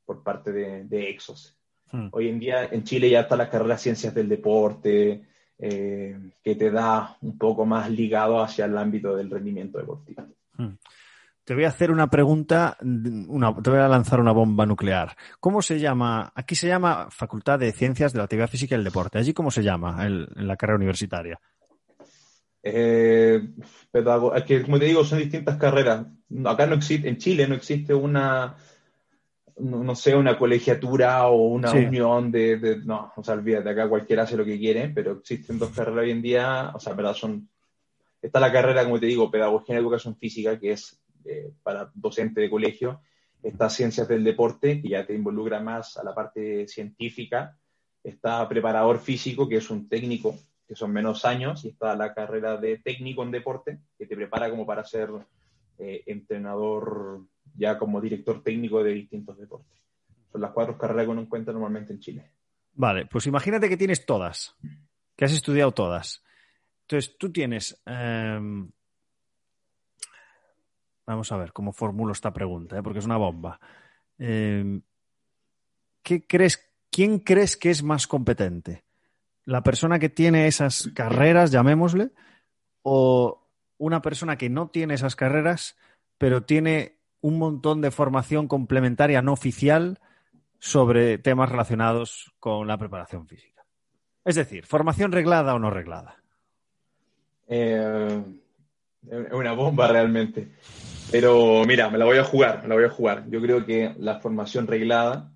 por 0.04 0.24
parte 0.24 0.50
de, 0.50 0.82
de 0.82 1.10
Exos. 1.10 1.56
Hmm. 1.94 2.08
Hoy 2.10 2.28
en 2.28 2.40
día 2.40 2.64
en 2.72 2.82
Chile 2.82 3.08
ya 3.08 3.20
está 3.20 3.36
la 3.36 3.48
carrera 3.48 3.78
Ciencias 3.78 4.12
del 4.12 4.28
Deporte, 4.28 5.22
eh, 5.56 6.16
que 6.42 6.56
te 6.56 6.72
da 6.72 7.16
un 7.20 7.38
poco 7.38 7.64
más 7.64 7.88
ligado 7.88 8.42
hacia 8.42 8.64
el 8.64 8.76
ámbito 8.76 9.14
del 9.14 9.30
rendimiento 9.30 9.78
deportivo. 9.78 10.24
Hmm. 10.56 10.74
Te 11.44 11.54
voy 11.54 11.62
a 11.62 11.68
hacer 11.68 11.92
una 11.92 12.08
pregunta, 12.08 12.76
te 12.80 13.70
voy 13.70 13.78
a 13.78 13.86
lanzar 13.86 14.18
una 14.18 14.32
bomba 14.32 14.66
nuclear. 14.66 15.14
¿Cómo 15.38 15.62
se 15.62 15.78
llama? 15.78 16.32
Aquí 16.34 16.56
se 16.56 16.66
llama 16.66 17.06
Facultad 17.10 17.60
de 17.60 17.70
Ciencias 17.70 18.12
de 18.12 18.18
la 18.18 18.24
Actividad 18.24 18.48
Física 18.48 18.74
y 18.74 18.78
el 18.78 18.84
Deporte. 18.84 19.18
¿Allí 19.18 19.32
cómo 19.32 19.52
se 19.52 19.62
llama 19.62 20.04
en 20.04 20.26
la 20.34 20.56
carrera 20.56 20.78
universitaria? 20.78 21.38
Eh, 22.60 23.40
es 23.92 24.44
que, 24.44 24.62
como 24.62 24.80
te 24.80 24.86
digo, 24.86 25.04
son 25.04 25.20
distintas 25.20 25.58
carreras. 25.58 26.06
Acá 26.44 26.66
no 26.66 26.74
existe, 26.74 27.08
en 27.08 27.18
Chile 27.18 27.46
no 27.46 27.54
existe 27.54 27.94
una, 27.94 28.56
no, 29.56 29.94
sé, 29.94 30.16
una 30.16 30.36
colegiatura 30.36 31.28
o 31.28 31.46
una 31.46 31.72
unión 31.72 32.30
de, 32.30 32.80
no, 32.84 33.12
o 33.16 33.22
sea, 33.22 33.34
olvídate, 33.34 33.70
acá 33.70 33.88
cualquiera 33.88 34.24
hace 34.24 34.36
lo 34.36 34.44
que 34.44 34.58
quiere, 34.58 34.88
pero 34.88 35.12
existen 35.12 35.58
dos 35.58 35.70
carreras 35.70 36.04
hoy 36.04 36.10
en 36.10 36.22
día, 36.22 36.72
o 36.74 36.80
sea, 36.80 36.94
verdad, 36.94 37.14
son, 37.14 37.48
está 38.20 38.40
la 38.40 38.52
carrera, 38.52 38.84
como 38.84 38.98
te 38.98 39.06
digo, 39.06 39.30
Pedagogía 39.30 39.76
en 39.76 39.80
Educación 39.82 40.16
Física, 40.16 40.58
que 40.58 40.72
es 40.72 41.00
eh, 41.24 41.52
para 41.62 41.90
docente 41.94 42.40
de 42.40 42.50
colegio, 42.50 43.00
está 43.42 43.70
Ciencias 43.70 44.08
del 44.08 44.24
Deporte, 44.24 44.82
que 44.82 44.88
ya 44.88 45.06
te 45.06 45.14
involucra 45.14 45.60
más 45.60 45.96
a 45.96 46.04
la 46.04 46.14
parte 46.14 46.66
científica, 46.66 47.56
está 48.02 48.48
Preparador 48.48 48.98
Físico, 48.98 49.48
que 49.48 49.56
es 49.56 49.70
un 49.70 49.88
técnico 49.88 50.36
que 50.66 50.74
son 50.74 50.92
menos 50.92 51.24
años, 51.24 51.64
y 51.64 51.68
está 51.68 51.94
la 51.94 52.14
carrera 52.14 52.56
de 52.56 52.78
técnico 52.78 53.22
en 53.22 53.30
deporte, 53.30 53.78
que 53.98 54.06
te 54.06 54.16
prepara 54.16 54.48
como 54.50 54.66
para 54.66 54.84
ser 54.84 55.10
eh, 55.78 56.02
entrenador, 56.06 57.22
ya 57.56 57.78
como 57.78 58.00
director 58.00 58.42
técnico 58.42 58.82
de 58.82 58.92
distintos 58.92 59.38
deportes. 59.38 59.80
Son 60.30 60.40
las 60.40 60.52
cuatro 60.52 60.76
carreras 60.76 61.04
que 61.04 61.10
uno 61.10 61.22
encuentra 61.22 61.52
normalmente 61.52 61.92
en 61.92 62.00
Chile. 62.00 62.30
Vale, 62.74 63.06
pues 63.06 63.26
imagínate 63.26 63.68
que 63.68 63.76
tienes 63.76 64.04
todas, 64.04 64.56
que 65.16 65.24
has 65.24 65.32
estudiado 65.32 65.72
todas. 65.72 66.24
Entonces, 66.82 67.16
tú 67.18 67.30
tienes... 67.30 67.80
Em, 67.86 68.70
vamos 71.06 71.30
a 71.30 71.36
ver 71.36 71.52
cómo 71.52 71.72
formulo 71.72 72.12
esta 72.12 72.32
pregunta, 72.32 72.78
¿eh? 72.78 72.82
porque 72.82 72.98
es 72.98 73.04
una 73.04 73.16
bomba. 73.16 73.60
Em, 74.18 74.82
¿qué 76.02 76.26
crees, 76.26 76.72
¿Quién 76.90 77.20
crees 77.20 77.56
que 77.56 77.70
es 77.70 77.82
más 77.82 78.06
competente? 78.06 78.84
la 79.44 79.62
persona 79.62 79.98
que 79.98 80.08
tiene 80.08 80.46
esas 80.46 80.90
carreras, 80.94 81.50
llamémosle, 81.50 82.10
o 82.82 83.46
una 83.78 84.02
persona 84.02 84.36
que 84.36 84.48
no 84.48 84.68
tiene 84.68 84.94
esas 84.94 85.16
carreras, 85.16 85.76
pero 86.18 86.44
tiene 86.44 86.93
un 87.24 87.38
montón 87.38 87.80
de 87.80 87.90
formación 87.90 88.48
complementaria 88.48 89.22
no 89.22 89.32
oficial 89.32 89.98
sobre 90.58 91.16
temas 91.16 91.48
relacionados 91.48 92.34
con 92.38 92.66
la 92.66 92.76
preparación 92.76 93.26
física. 93.26 93.64
Es 94.26 94.34
decir, 94.34 94.66
formación 94.66 95.10
reglada 95.10 95.54
o 95.54 95.58
no 95.58 95.70
reglada. 95.70 96.22
Eh, 97.48 98.22
una 99.32 99.52
bomba 99.52 99.88
realmente. 99.88 100.50
Pero 101.10 101.64
mira, 101.66 101.88
me 101.88 101.96
la 101.96 102.04
voy 102.04 102.18
a 102.18 102.24
jugar, 102.24 102.60
me 102.60 102.68
la 102.68 102.74
voy 102.74 102.84
a 102.84 102.90
jugar. 102.90 103.24
Yo 103.30 103.40
creo 103.40 103.64
que 103.64 103.94
la 103.98 104.20
formación 104.20 104.66
reglada 104.66 105.32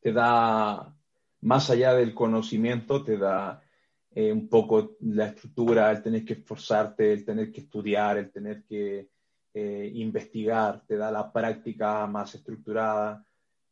te 0.00 0.12
da 0.12 0.94
más 1.40 1.70
allá 1.70 1.94
del 1.94 2.12
conocimiento, 2.12 3.02
te 3.02 3.16
da 3.16 3.62
eh, 4.10 4.30
un 4.30 4.46
poco 4.50 4.98
la 5.00 5.28
estructura, 5.28 5.90
el 5.90 6.02
tener 6.02 6.22
que 6.22 6.34
esforzarte, 6.34 7.14
el 7.14 7.24
tener 7.24 7.50
que 7.50 7.62
estudiar, 7.62 8.18
el 8.18 8.30
tener 8.30 8.62
que 8.64 9.15
eh, 9.58 9.90
investigar, 9.94 10.82
te 10.86 10.98
da 10.98 11.10
la 11.10 11.32
práctica 11.32 12.06
más 12.06 12.34
estructurada, 12.34 13.24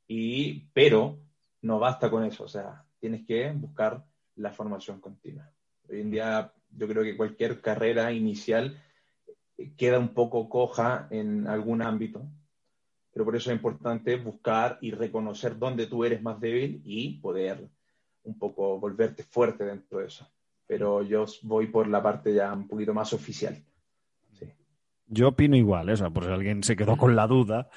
y, 0.09 0.61
pero 0.73 1.19
no 1.61 1.79
basta 1.79 2.11
con 2.11 2.25
eso, 2.25 2.45
o 2.45 2.49
sea, 2.49 2.83
tienes 2.99 3.27
que 3.27 3.53
buscar 3.53 4.03
la 4.37 4.51
formación 4.51 4.99
continua. 4.99 5.47
Hoy 5.91 6.01
en 6.01 6.11
día 6.11 6.51
yo 6.71 6.89
creo 6.89 7.03
que 7.03 7.19
cualquier 7.19 7.61
carrera 7.61 8.11
inicial 8.13 8.81
queda 9.77 9.99
un 9.99 10.15
poco 10.15 10.49
coja 10.49 11.07
en 11.11 11.47
algún 11.49 11.83
ámbito, 11.83 12.23
pero 13.13 13.27
por 13.27 13.37
eso 13.37 13.51
es 13.51 13.57
importante 13.57 14.17
buscar 14.17 14.79
y 14.81 14.91
reconocer 14.91 15.59
dónde 15.59 15.87
tú 15.87 16.03
eres 16.03 16.23
más 16.23 16.41
débil 16.41 16.81
y 16.83 17.19
poder 17.19 17.69
un 18.23 18.39
poco 18.39 18.81
volverte 18.81 19.23
fuerte 19.23 19.67
dentro 19.67 19.99
de 19.99 20.07
eso. 20.07 20.27
Pero 20.67 21.03
yo 21.03 21.27
voy 21.43 21.67
por 21.67 21.87
la 21.89 22.03
parte 22.03 22.33
ya 22.33 22.55
un 22.55 22.67
poquito 22.67 22.95
más 22.95 23.13
oficial. 23.13 23.63
Yo 25.15 25.29
opino 25.29 25.57
igual, 25.57 25.89
¿eh? 25.89 25.93
o 25.93 25.97
sea, 25.97 26.11
por 26.11 26.25
si 26.25 26.31
alguien 26.31 26.63
se 26.63 26.77
quedó 26.77 26.97
con 26.97 27.15
la 27.17 27.27
duda, 27.27 27.69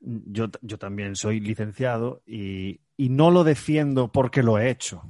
yo, 0.00 0.48
yo 0.60 0.78
también 0.78 1.16
soy 1.16 1.40
licenciado 1.40 2.22
y, 2.26 2.80
y 2.96 3.08
no 3.08 3.30
lo 3.30 3.44
defiendo 3.44 4.12
porque 4.12 4.42
lo 4.42 4.58
he 4.58 4.70
hecho, 4.70 5.02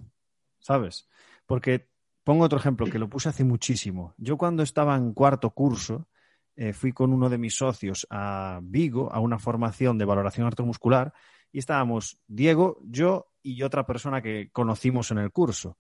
¿sabes? 0.59 1.09
Porque 1.47 1.89
pongo 2.25 2.45
otro 2.45 2.59
ejemplo 2.59 2.87
que 2.87 2.99
lo 2.99 3.09
puse 3.09 3.29
hace 3.29 3.45
muchísimo. 3.45 4.15
Yo 4.17 4.37
cuando 4.37 4.63
estaba 4.63 4.97
en 4.97 5.13
cuarto 5.13 5.51
curso, 5.51 6.09
eh, 6.55 6.73
fui 6.73 6.93
con 6.93 7.13
uno 7.13 7.31
de 7.31 7.39
mis 7.39 7.57
socios 7.57 8.07
a 8.11 8.61
Vigo 8.63 9.11
a 9.13 9.21
una 9.21 9.39
formación 9.39 9.97
de 9.97 10.05
valoración 10.05 10.47
artromuscular 10.47 11.13
y 11.51 11.59
estábamos 11.59 12.19
Diego, 12.27 12.79
yo 12.85 13.33
y 13.43 13.63
otra 13.63 13.87
persona 13.87 14.23
que 14.23 14.51
conocimos 14.53 15.11
en 15.11 15.19
el 15.19 15.31
curso. 15.33 15.79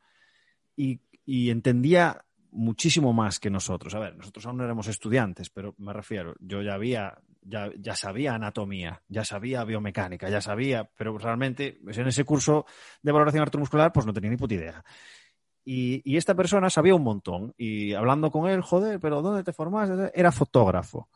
Y, 0.74 1.00
entendía 1.24 2.24
muchísimo 2.53 3.12
más 3.12 3.40
que 3.40 3.50
nosotros. 3.50 3.94
A 3.94 3.98
ver, 3.98 4.16
nosotros 4.16 4.46
aún 4.46 4.59
no 4.59 4.64
éramos 4.64 4.86
estudiantes, 4.86 5.50
pero 5.50 5.74
me 5.78 5.92
refiero, 5.92 6.34
yo 6.38 6.62
ya 6.62 6.74
había, 6.74 7.18
ya, 7.40 7.70
ya 7.78 7.96
sabía 7.96 8.34
anatomía, 8.34 9.03
ya 9.09 9.24
sabía 9.24 9.64
biomecánica, 9.64 10.28
ya 10.28 10.40
sabía, 10.40 10.88
pero 10.96 11.16
realmente 11.18 11.80
pues, 11.82 11.98
en 11.98 12.07
ese 12.07 12.24
curso 12.24 12.66
de 13.03 13.12
valoración 13.12 13.42
artromuscular 13.42 13.92
pues 13.92 14.07
no 14.07 14.12
tenía 14.12 14.30
ni 14.30 14.36
puta 14.36 14.55
idea. 14.55 14.84
Y, 15.64 16.16
esta 16.16 16.34
persona 16.34 16.70
sabía 16.70 16.94
un 16.94 17.05
montón. 17.05 17.55
Y 17.57 17.94
hablando 17.94 18.30
con 18.30 18.50
él, 18.50 18.62
joder, 18.62 18.98
pero 18.98 19.22
¿dónde 19.22 19.44
te 19.44 19.53
formaste? 19.53 20.11
Era 20.12 20.32
fotógrafo. 20.32 21.09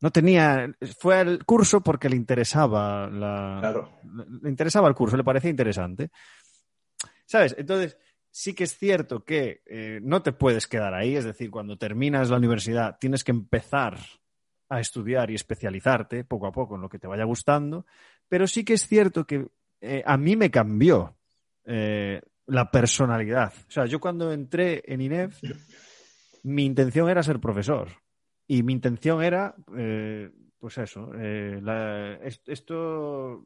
No 0.00 0.10
tenía. 0.10 0.74
Fue 0.98 1.18
al 1.18 1.44
curso 1.44 1.82
porque 1.82 2.08
le 2.08 2.16
interesaba 2.16 3.08
la. 3.08 3.58
Claro. 3.60 3.90
Le 4.42 4.48
interesaba 4.48 4.88
el 4.88 4.94
curso, 4.94 5.18
le 5.18 5.24
parecía 5.24 5.50
interesante. 5.50 6.10
¿Sabes? 7.26 7.54
Entonces, 7.58 7.98
sí 8.30 8.54
que 8.54 8.64
es 8.64 8.76
cierto 8.76 9.24
que 9.24 9.62
eh, 9.66 10.00
no 10.02 10.22
te 10.22 10.32
puedes 10.32 10.66
quedar 10.66 10.94
ahí. 10.94 11.16
Es 11.16 11.24
decir, 11.24 11.50
cuando 11.50 11.76
terminas 11.76 12.30
la 12.30 12.36
universidad, 12.36 12.96
tienes 12.98 13.24
que 13.24 13.32
empezar 13.32 13.98
a 14.68 14.80
estudiar 14.80 15.30
y 15.30 15.34
especializarte 15.34 16.24
poco 16.24 16.46
a 16.46 16.52
poco 16.52 16.76
en 16.76 16.82
lo 16.82 16.88
que 16.88 16.98
te 16.98 17.08
vaya 17.08 17.24
gustando. 17.24 17.86
Pero 18.28 18.46
sí 18.46 18.64
que 18.64 18.74
es 18.74 18.86
cierto 18.86 19.26
que 19.26 19.48
eh, 19.80 20.02
a 20.06 20.16
mí 20.16 20.36
me 20.36 20.50
cambió. 20.50 21.16
Eh, 21.64 22.20
la 22.46 22.70
personalidad. 22.70 23.52
O 23.68 23.70
sea, 23.70 23.86
yo 23.86 24.00
cuando 24.00 24.32
entré 24.32 24.82
en 24.86 25.00
INEF, 25.00 25.40
mi 26.42 26.64
intención 26.64 27.08
era 27.08 27.22
ser 27.22 27.38
profesor. 27.38 27.88
Y 28.48 28.64
mi 28.64 28.72
intención 28.72 29.22
era, 29.22 29.54
pues 30.58 30.78
eso, 30.78 31.12
esto 32.46 33.44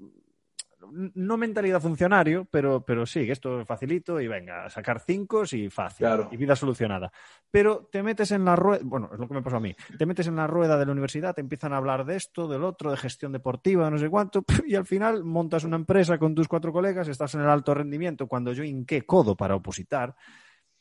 no 0.93 1.37
mentalidad 1.37 1.80
funcionario, 1.80 2.47
pero, 2.51 2.85
pero 2.85 3.07
sí, 3.07 3.20
esto 3.30 3.64
facilito 3.64 4.20
y 4.20 4.28
venga, 4.28 4.68
sacar 4.70 5.01
cinco 5.01 5.43
y 5.53 5.68
fácil. 5.68 6.07
Y 6.30 6.37
vida 6.37 6.57
solucionada. 6.57 7.12
Pero 7.51 7.89
te 7.91 8.03
metes 8.03 8.30
en 8.32 8.45
la 8.45 8.57
rueda, 8.57 8.82
bueno, 8.85 9.11
es 9.12 9.18
lo 9.18 9.28
que 9.28 9.35
me 9.35 9.43
pasó 9.43 9.57
a 9.57 9.61
mí, 9.61 9.74
te 9.99 10.07
metes 10.07 10.26
en 10.26 10.37
la 10.37 10.47
rueda 10.47 10.78
de 10.78 10.87
la 10.87 10.93
universidad, 10.93 11.35
te 11.35 11.41
empiezan 11.41 11.72
a 11.72 11.76
hablar 11.76 12.05
de 12.05 12.16
esto, 12.16 12.49
del 12.49 12.64
otro, 12.64 12.91
de 12.91 12.97
gestión 12.97 13.32
deportiva, 13.32 13.91
no 13.91 13.99
sé 13.99 14.09
cuánto, 14.09 14.45
y 14.66 14.74
al 14.74 14.87
final 14.87 15.24
montas 15.24 15.64
una 15.64 15.76
empresa 15.76 16.18
con 16.18 16.35
tus 16.35 16.49
cuatro 16.49 16.72
colegas, 16.72 17.09
estás 17.09 17.35
en 17.35 17.43
el 17.43 17.49
alto 17.49 17.74
rendimiento, 17.74 18.26
cuando 18.26 18.53
yo 18.53 18.64
hinqué 18.64 19.03
codo 19.03 19.37
para 19.37 19.55
opositar, 19.55 20.14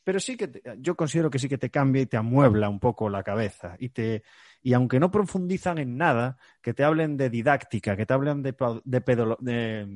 pero 0.04 0.20
sí 0.20 0.36
que 0.36 0.62
yo 0.78 0.94
considero 0.94 1.30
que 1.30 1.38
sí 1.38 1.48
que 1.48 1.58
te 1.58 1.70
cambia 1.70 2.02
y 2.02 2.06
te 2.06 2.16
amuebla 2.16 2.68
un 2.68 2.78
poco 2.78 3.08
la 3.08 3.22
cabeza 3.22 3.76
y 3.78 3.88
te 3.88 4.22
y 4.62 4.72
aunque 4.72 4.98
no 4.98 5.10
profundizan 5.10 5.76
en 5.76 5.98
nada, 5.98 6.38
que 6.62 6.72
te 6.72 6.84
hablen 6.84 7.18
de 7.18 7.28
didáctica, 7.28 7.98
que 7.98 8.06
te 8.06 8.14
hablen 8.14 8.42
de, 8.42 8.54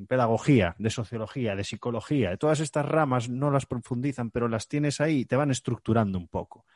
pedagogía, 0.06 0.76
de 0.78 0.90
sociología, 0.90 1.56
de 1.56 1.64
psicología, 1.64 2.30
de 2.30 2.36
todas 2.36 2.60
estas 2.60 2.84
ramas 2.84 3.30
no 3.30 3.50
las 3.50 3.64
profundizan, 3.64 4.30
pero 4.30 4.46
las 4.46 4.68
tienes 4.68 5.00
ahí 5.00 5.20
y 5.20 5.24
te 5.24 5.36
van 5.36 5.50
estructurando 5.50 6.18
un 6.18 6.28
poco. 6.28 6.66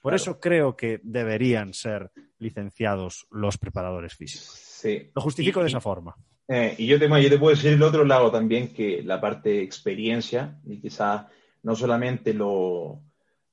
Por 0.00 0.14
eso 0.14 0.38
creo 0.38 0.76
que 0.76 1.00
deberían 1.02 1.74
ser 1.74 2.12
licenciados 2.38 3.26
los 3.32 3.58
preparadores 3.58 4.14
físicos. 4.14 4.54
Sí. 4.54 5.10
Lo 5.12 5.20
justifico 5.20 5.60
de 5.60 5.66
esa 5.66 5.80
forma. 5.80 6.14
Eh, 6.46 6.76
y 6.78 6.86
yo 6.86 7.00
te, 7.00 7.08
yo 7.08 7.28
te 7.28 7.38
puedo 7.38 7.56
decir 7.56 7.72
el 7.72 7.82
otro 7.82 8.04
lado 8.04 8.30
también, 8.30 8.72
que 8.72 9.02
la 9.02 9.20
parte 9.20 9.60
experiencia, 9.60 10.56
y 10.64 10.80
quizá 10.80 11.28
no 11.62 11.76
solamente 11.76 12.34
lo, 12.34 13.02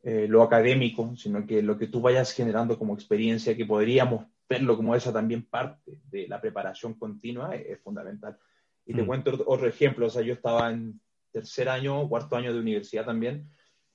eh, 0.04 0.28
lo 0.30 0.44
académico, 0.44 1.16
sino 1.16 1.46
que 1.46 1.62
lo 1.62 1.78
que 1.78 1.88
tú 1.88 2.02
vayas 2.02 2.32
generando 2.32 2.78
como 2.78 2.94
experiencia, 2.94 3.58
que 3.58 3.66
podríamos 3.66 4.26
verlo 4.50 4.78
como 4.78 4.96
esa 4.96 5.12
también 5.12 5.44
parte 5.44 6.00
de 6.10 6.28
la 6.28 6.40
preparación 6.40 6.94
continua, 6.94 7.56
es, 7.56 7.80
fundamental. 7.82 8.38
Y 8.86 8.94
te 8.94 9.04
mm. 9.04 9.06
cuento 9.06 9.44
otro 9.46 9.68
ejemplo, 9.68 10.08
o 10.08 10.10
sea, 10.10 10.22
yo 10.22 10.34
estaba 10.34 10.72
en 10.72 11.02
tercer 11.32 11.68
año, 11.68 12.08
cuarto 12.08 12.38
año 12.38 12.54
de 12.54 12.60
universidad 12.60 13.06
también, 13.06 13.50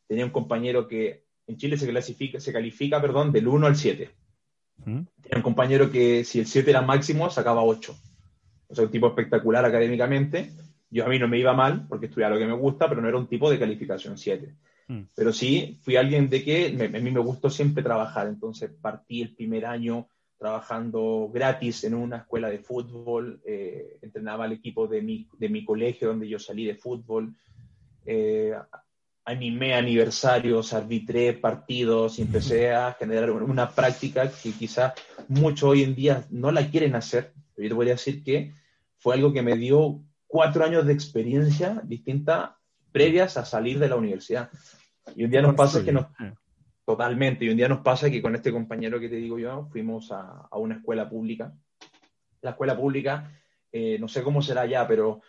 tenía 0.06 0.24
un 0.24 0.30
compañero 0.30 0.86
que 0.86 1.24
en 1.46 1.56
Chile 1.56 1.78
se 1.78 1.88
clasifica, 1.88 2.38
se 2.38 2.52
califica, 2.52 3.00
perdón, 3.00 3.32
del 3.32 3.48
1 3.48 3.66
al 3.66 3.76
7. 3.76 4.10
Mm. 4.84 5.00
Tenía 5.22 5.36
un 5.36 5.42
compañero 5.42 5.90
que 5.90 6.24
si 6.24 6.40
el 6.40 6.46
7 6.46 6.70
era 6.70 6.82
máximo, 6.82 7.30
sacaba 7.30 7.62
8. 7.62 7.96
O 8.68 8.74
sea, 8.74 8.84
un 8.84 8.90
tipo 8.90 9.06
espectacular 9.06 9.64
académicamente. 9.64 10.50
Yo 10.92 11.06
a 11.06 11.08
mí 11.08 11.18
no 11.18 11.26
me 11.26 11.38
iba 11.38 11.54
mal, 11.54 11.86
porque 11.88 12.06
estudiaba 12.06 12.34
lo 12.34 12.40
que 12.40 12.46
me 12.46 12.56
gusta, 12.56 12.88
pero 12.88 13.00
no 13.00 13.08
era 13.08 13.16
un 13.16 13.26
tipo 13.26 13.50
de 13.50 13.58
calificación 13.58 14.18
7. 14.18 14.54
Mm. 14.88 15.00
Pero 15.14 15.32
sí, 15.32 15.78
fui 15.82 15.96
alguien 15.96 16.28
de 16.28 16.44
que 16.44 16.66
a 16.66 17.00
mí 17.00 17.10
me 17.10 17.20
gustó 17.20 17.48
siempre 17.48 17.82
trabajar, 17.82 18.26
entonces 18.28 18.70
partí 18.80 19.22
el 19.22 19.34
primer 19.34 19.64
año 19.66 20.06
trabajando 20.38 21.30
gratis 21.32 21.84
en 21.84 21.94
una 21.94 22.18
escuela 22.18 22.50
de 22.50 22.58
fútbol, 22.58 23.40
eh, 23.46 23.98
entrenaba 24.02 24.44
al 24.44 24.52
equipo 24.52 24.86
de 24.86 25.00
mi, 25.00 25.28
de 25.38 25.48
mi 25.48 25.64
colegio 25.64 26.08
donde 26.08 26.28
yo 26.28 26.38
salí 26.38 26.66
de 26.66 26.74
fútbol. 26.74 27.34
Eh, 28.04 28.52
animé 29.24 29.74
aniversarios, 29.74 30.72
arbitré 30.72 31.32
partidos 31.34 32.18
y 32.18 32.22
empecé 32.22 32.72
a 32.72 32.92
generar 32.98 33.30
una 33.30 33.70
práctica 33.70 34.30
que 34.30 34.52
quizás 34.52 34.94
muchos 35.28 35.70
hoy 35.70 35.84
en 35.84 35.94
día 35.94 36.26
no 36.30 36.50
la 36.50 36.68
quieren 36.68 36.96
hacer. 36.96 37.32
Yo 37.56 37.68
te 37.68 37.74
voy 37.74 37.86
a 37.86 37.92
decir 37.92 38.24
que 38.24 38.52
fue 38.98 39.14
algo 39.14 39.32
que 39.32 39.42
me 39.42 39.56
dio 39.56 40.02
cuatro 40.32 40.64
años 40.64 40.86
de 40.86 40.94
experiencia 40.94 41.82
distinta 41.84 42.56
previas 42.90 43.36
a 43.36 43.44
salir 43.44 43.78
de 43.78 43.90
la 43.90 43.96
universidad. 43.96 44.48
Y 45.14 45.24
un 45.24 45.30
día 45.30 45.42
nos 45.42 45.54
pasa 45.54 45.84
que 45.84 45.92
nos... 45.92 46.06
Totalmente. 46.86 47.44
Y 47.44 47.50
un 47.50 47.58
día 47.58 47.68
nos 47.68 47.80
pasa 47.80 48.10
que 48.10 48.22
con 48.22 48.34
este 48.34 48.50
compañero 48.50 48.98
que 48.98 49.10
te 49.10 49.16
digo 49.16 49.38
yo, 49.38 49.68
fuimos 49.70 50.10
a, 50.10 50.48
a 50.50 50.56
una 50.56 50.76
escuela 50.76 51.06
pública. 51.06 51.52
La 52.40 52.52
escuela 52.52 52.74
pública, 52.74 53.30
eh, 53.70 53.98
no 54.00 54.08
sé 54.08 54.22
cómo 54.22 54.40
será 54.40 54.64
ya, 54.64 54.88
pero 54.88 55.20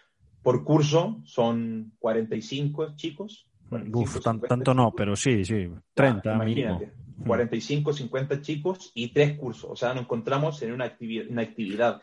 por 0.41 0.64
curso 0.64 1.20
son 1.26 1.91
45 1.99 2.95
chicos. 2.95 3.45
Uf, 3.91 4.22
tanto 4.22 4.74
no, 4.74 4.93
pero 4.95 5.18
sí, 5.18 5.43
sí, 5.43 5.70
30 5.93 6.32
ah, 6.32 6.36
imagínate, 6.36 6.93
45, 7.26 7.91
50 7.91 8.41
chicos 8.41 8.91
y 8.95 9.10
tres 9.10 9.38
cursos. 9.38 9.70
O 9.70 9.76
sea, 9.76 9.93
nos 9.93 10.04
encontramos 10.04 10.62
en 10.62 10.72
una, 10.72 10.86
actividad, 10.86 11.26
una 11.30 11.41
actividad 11.41 12.01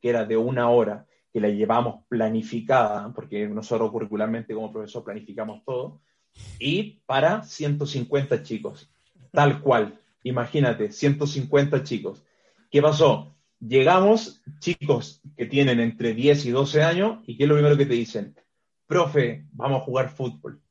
que 0.00 0.10
era 0.10 0.24
de 0.24 0.36
una 0.36 0.70
hora, 0.70 1.06
que 1.36 1.40
la 1.40 1.50
llevamos 1.50 2.02
planificada, 2.08 3.12
porque 3.12 3.46
nosotros 3.46 3.90
curricularmente 3.90 4.54
como 4.54 4.72
profesor 4.72 5.04
planificamos 5.04 5.62
todo, 5.66 6.00
y 6.58 7.02
para 7.04 7.42
150 7.42 8.42
chicos, 8.42 8.90
tal 9.32 9.60
cual. 9.60 10.00
Imagínate, 10.22 10.90
150 10.90 11.82
chicos. 11.82 12.24
¿Qué 12.70 12.80
pasó? 12.80 13.36
Llegamos, 13.60 14.42
chicos 14.60 15.20
que 15.36 15.44
tienen 15.44 15.78
entre 15.80 16.14
10 16.14 16.46
y 16.46 16.50
12 16.52 16.82
años, 16.82 17.18
y 17.26 17.36
¿qué 17.36 17.42
es 17.42 17.48
lo 17.50 17.56
primero 17.56 17.76
que 17.76 17.84
te 17.84 17.92
dicen? 17.92 18.34
Profe, 18.86 19.44
vamos 19.52 19.82
a 19.82 19.84
jugar 19.84 20.08
fútbol. 20.08 20.62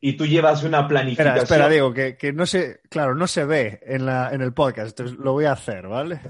Y 0.00 0.12
tú 0.16 0.26
llevas 0.26 0.62
una 0.62 0.86
planificación. 0.86 1.38
Espera, 1.38 1.66
espera, 1.66 1.68
digo, 1.68 1.92
que, 1.92 2.32
no 2.32 2.46
se, 2.46 2.80
claro, 2.90 3.14
no 3.14 3.26
se 3.26 3.44
ve 3.44 3.80
en, 3.82 4.04
la, 4.04 4.30
en 4.32 4.42
el 4.42 4.52
podcast, 4.52 4.90
entonces 4.90 5.18
lo 5.18 5.32
voy 5.32 5.46
a 5.46 5.52
hacer, 5.52 5.88
¿vale? 5.88 6.20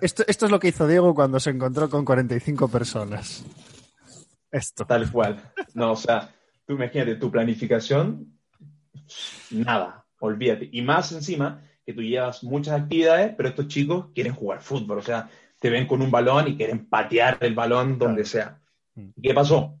Esto, 0.00 0.24
esto, 0.26 0.46
es 0.46 0.52
lo 0.52 0.58
que 0.58 0.68
hizo 0.68 0.88
Diego 0.88 1.14
cuando 1.14 1.38
se 1.38 1.50
encontró 1.50 1.88
con 1.88 2.04
45 2.04 2.68
personas. 2.68 3.44
Esto. 4.50 4.84
Tal 4.84 5.10
cual. 5.10 5.40
No, 5.74 5.92
o 5.92 5.96
sea, 5.96 6.30
tú 6.66 6.74
imagínate, 6.74 7.14
tu 7.14 7.30
planificación, 7.30 8.38
nada, 9.50 10.04
olvídate. 10.18 10.68
Y 10.72 10.82
más 10.82 11.12
encima, 11.12 11.62
que 11.86 11.92
tú 11.92 12.02
llevas 12.02 12.42
muchas 12.44 12.80
actividades, 12.80 13.34
pero 13.36 13.48
estos 13.48 13.68
chicos 13.68 14.06
quieren 14.14 14.34
jugar 14.34 14.62
fútbol, 14.62 14.98
o 14.98 15.02
sea, 15.02 15.28
te 15.58 15.70
ven 15.70 15.86
con 15.86 16.02
un 16.02 16.10
balón 16.10 16.48
y 16.48 16.56
quieren 16.56 16.86
patear 16.86 17.38
el 17.40 17.54
balón 17.54 17.98
donde 17.98 18.24
sea. 18.24 18.60
Mm. 18.94 19.10
¿Qué 19.22 19.32
pasó? 19.32 19.78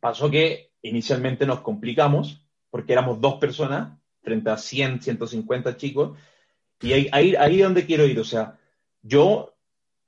Pasó 0.00 0.30
que 0.30 0.69
inicialmente 0.82 1.46
nos 1.46 1.60
complicamos 1.60 2.46
porque 2.70 2.92
éramos 2.92 3.20
dos 3.20 3.34
personas 3.34 3.98
frente 4.22 4.50
a 4.50 4.56
100, 4.56 5.02
150 5.02 5.76
chicos. 5.76 6.18
Y 6.80 6.92
ahí, 6.92 7.08
ahí, 7.12 7.34
ahí 7.36 7.60
es 7.60 7.64
donde 7.64 7.86
quiero 7.86 8.06
ir. 8.06 8.18
O 8.20 8.24
sea, 8.24 8.58
yo 9.02 9.54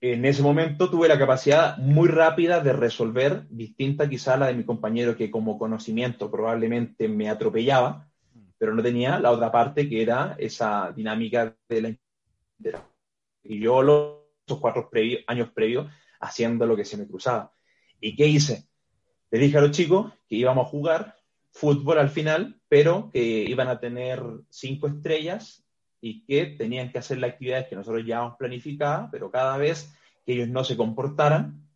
en 0.00 0.24
ese 0.24 0.42
momento 0.42 0.90
tuve 0.90 1.08
la 1.08 1.18
capacidad 1.18 1.76
muy 1.78 2.08
rápida 2.08 2.60
de 2.60 2.72
resolver, 2.72 3.46
distinta 3.48 4.08
quizá 4.08 4.34
a 4.34 4.36
la 4.36 4.46
de 4.48 4.54
mi 4.54 4.64
compañero 4.64 5.16
que 5.16 5.30
como 5.30 5.58
conocimiento 5.58 6.30
probablemente 6.30 7.08
me 7.08 7.28
atropellaba, 7.28 8.10
pero 8.58 8.74
no 8.74 8.82
tenía 8.82 9.20
la 9.20 9.30
otra 9.30 9.52
parte 9.52 9.88
que 9.88 10.02
era 10.02 10.34
esa 10.38 10.92
dinámica 10.94 11.56
de 11.68 11.82
la... 11.82 12.84
Y 13.44 13.60
yo 13.60 13.82
los 13.82 14.18
cuatro 14.60 14.90
años 15.26 15.50
previos 15.50 15.86
haciendo 16.20 16.66
lo 16.66 16.76
que 16.76 16.84
se 16.84 16.96
me 16.96 17.06
cruzaba. 17.06 17.52
¿Y 18.00 18.16
qué 18.16 18.26
hice? 18.26 18.66
Le 19.32 19.38
dije 19.38 19.56
a 19.56 19.62
los 19.62 19.70
chicos 19.70 20.12
que 20.28 20.36
íbamos 20.36 20.66
a 20.66 20.68
jugar 20.68 21.16
fútbol 21.52 21.98
al 21.98 22.10
final, 22.10 22.60
pero 22.68 23.08
que 23.10 23.20
iban 23.20 23.66
a 23.68 23.80
tener 23.80 24.22
cinco 24.50 24.88
estrellas 24.88 25.64
y 26.02 26.22
que 26.26 26.44
tenían 26.46 26.92
que 26.92 26.98
hacer 26.98 27.18
las 27.18 27.30
actividades 27.30 27.66
que 27.66 27.76
nosotros 27.76 28.04
ya 28.04 28.18
hemos 28.18 28.36
planificado, 28.36 29.08
pero 29.10 29.30
cada 29.30 29.56
vez 29.56 29.90
que 30.26 30.34
ellos 30.34 30.48
no 30.48 30.64
se 30.64 30.76
comportaran, 30.76 31.66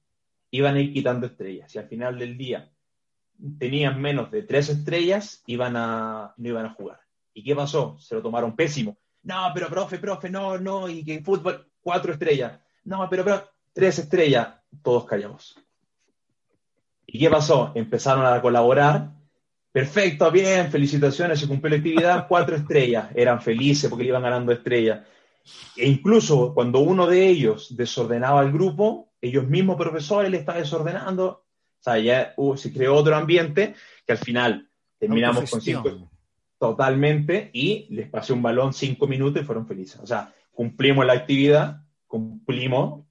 iban 0.51 0.77
a 0.77 0.81
ir 0.81 0.93
quitando 0.93 1.27
estrellas. 1.27 1.75
Y 1.75 1.79
al 1.79 1.89
final 1.89 2.19
del 2.19 2.37
día 2.37 2.71
tenían 3.59 4.03
menos 4.03 4.31
de 4.31 4.43
tres 4.43 4.69
estrellas, 4.69 5.43
iban 5.47 5.77
a, 5.77 6.35
no 6.37 6.49
iban 6.49 6.67
a 6.67 6.75
jugar. 6.75 7.01
¿Y 7.33 7.43
qué 7.43 7.57
pasó? 7.57 7.99
Se 7.99 8.15
lo 8.15 8.23
tomaron 8.23 8.55
pésimo. 8.55 8.99
No, 9.23 9.51
pero 9.55 9.69
profe, 9.69 9.99
profe, 9.99 10.29
no, 10.29 10.59
no, 10.59 10.91
y 10.91 11.03
que 11.03 11.23
fútbol, 11.23 11.71
cuatro 11.81 12.13
estrellas. 12.13 12.61
No, 12.85 13.09
pero, 13.09 13.25
pero, 13.25 13.49
tres 13.73 13.99
estrellas, 13.99 14.49
todos 14.83 15.07
callamos. 15.07 15.59
¿Y 17.07 17.19
qué 17.19 17.31
pasó? 17.31 17.73
Empezaron 17.75 18.27
a 18.27 18.41
colaborar. 18.41 19.11
Perfecto, 19.73 20.31
bien, 20.31 20.71
felicitaciones, 20.71 21.39
se 21.39 21.47
cumplió 21.47 21.71
la 21.71 21.77
actividad, 21.77 22.27
cuatro 22.29 22.57
estrellas, 22.57 23.09
eran 23.15 23.43
felices 23.43 23.91
porque 23.91 24.05
le 24.05 24.09
iban 24.09 24.23
ganando 24.23 24.51
estrellas. 24.51 25.01
E 25.77 25.87
incluso 25.87 26.55
cuando 26.55 26.81
uno 26.81 27.07
de 27.07 27.29
ellos 27.29 27.77
desordenaba 27.77 28.43
el 28.43 28.53
grupo, 28.53 29.13
ellos 29.21 29.47
mismos 29.47 29.77
profesores 29.77 30.31
le 30.31 30.39
estaban 30.39 30.63
desordenando, 30.63 31.27
o 31.27 31.83
sea, 31.83 31.99
ya 31.99 32.33
uh, 32.37 32.57
se 32.57 32.73
creó 32.73 32.95
otro 32.95 33.15
ambiente 33.17 33.75
que 34.07 34.13
al 34.13 34.19
final 34.19 34.69
terminamos 34.99 35.51
con 35.51 35.61
cinco. 35.61 36.11
Totalmente 36.59 37.51
y 37.53 37.87
les 37.91 38.09
pasé 38.09 38.33
un 38.33 38.41
balón 38.41 38.73
cinco 38.73 39.07
minutos 39.07 39.43
y 39.43 39.45
fueron 39.45 39.67
felices. 39.67 40.01
O 40.03 40.07
sea, 40.07 40.33
cumplimos 40.53 41.05
la 41.05 41.13
actividad, 41.13 41.83
cumplimos, 42.07 43.05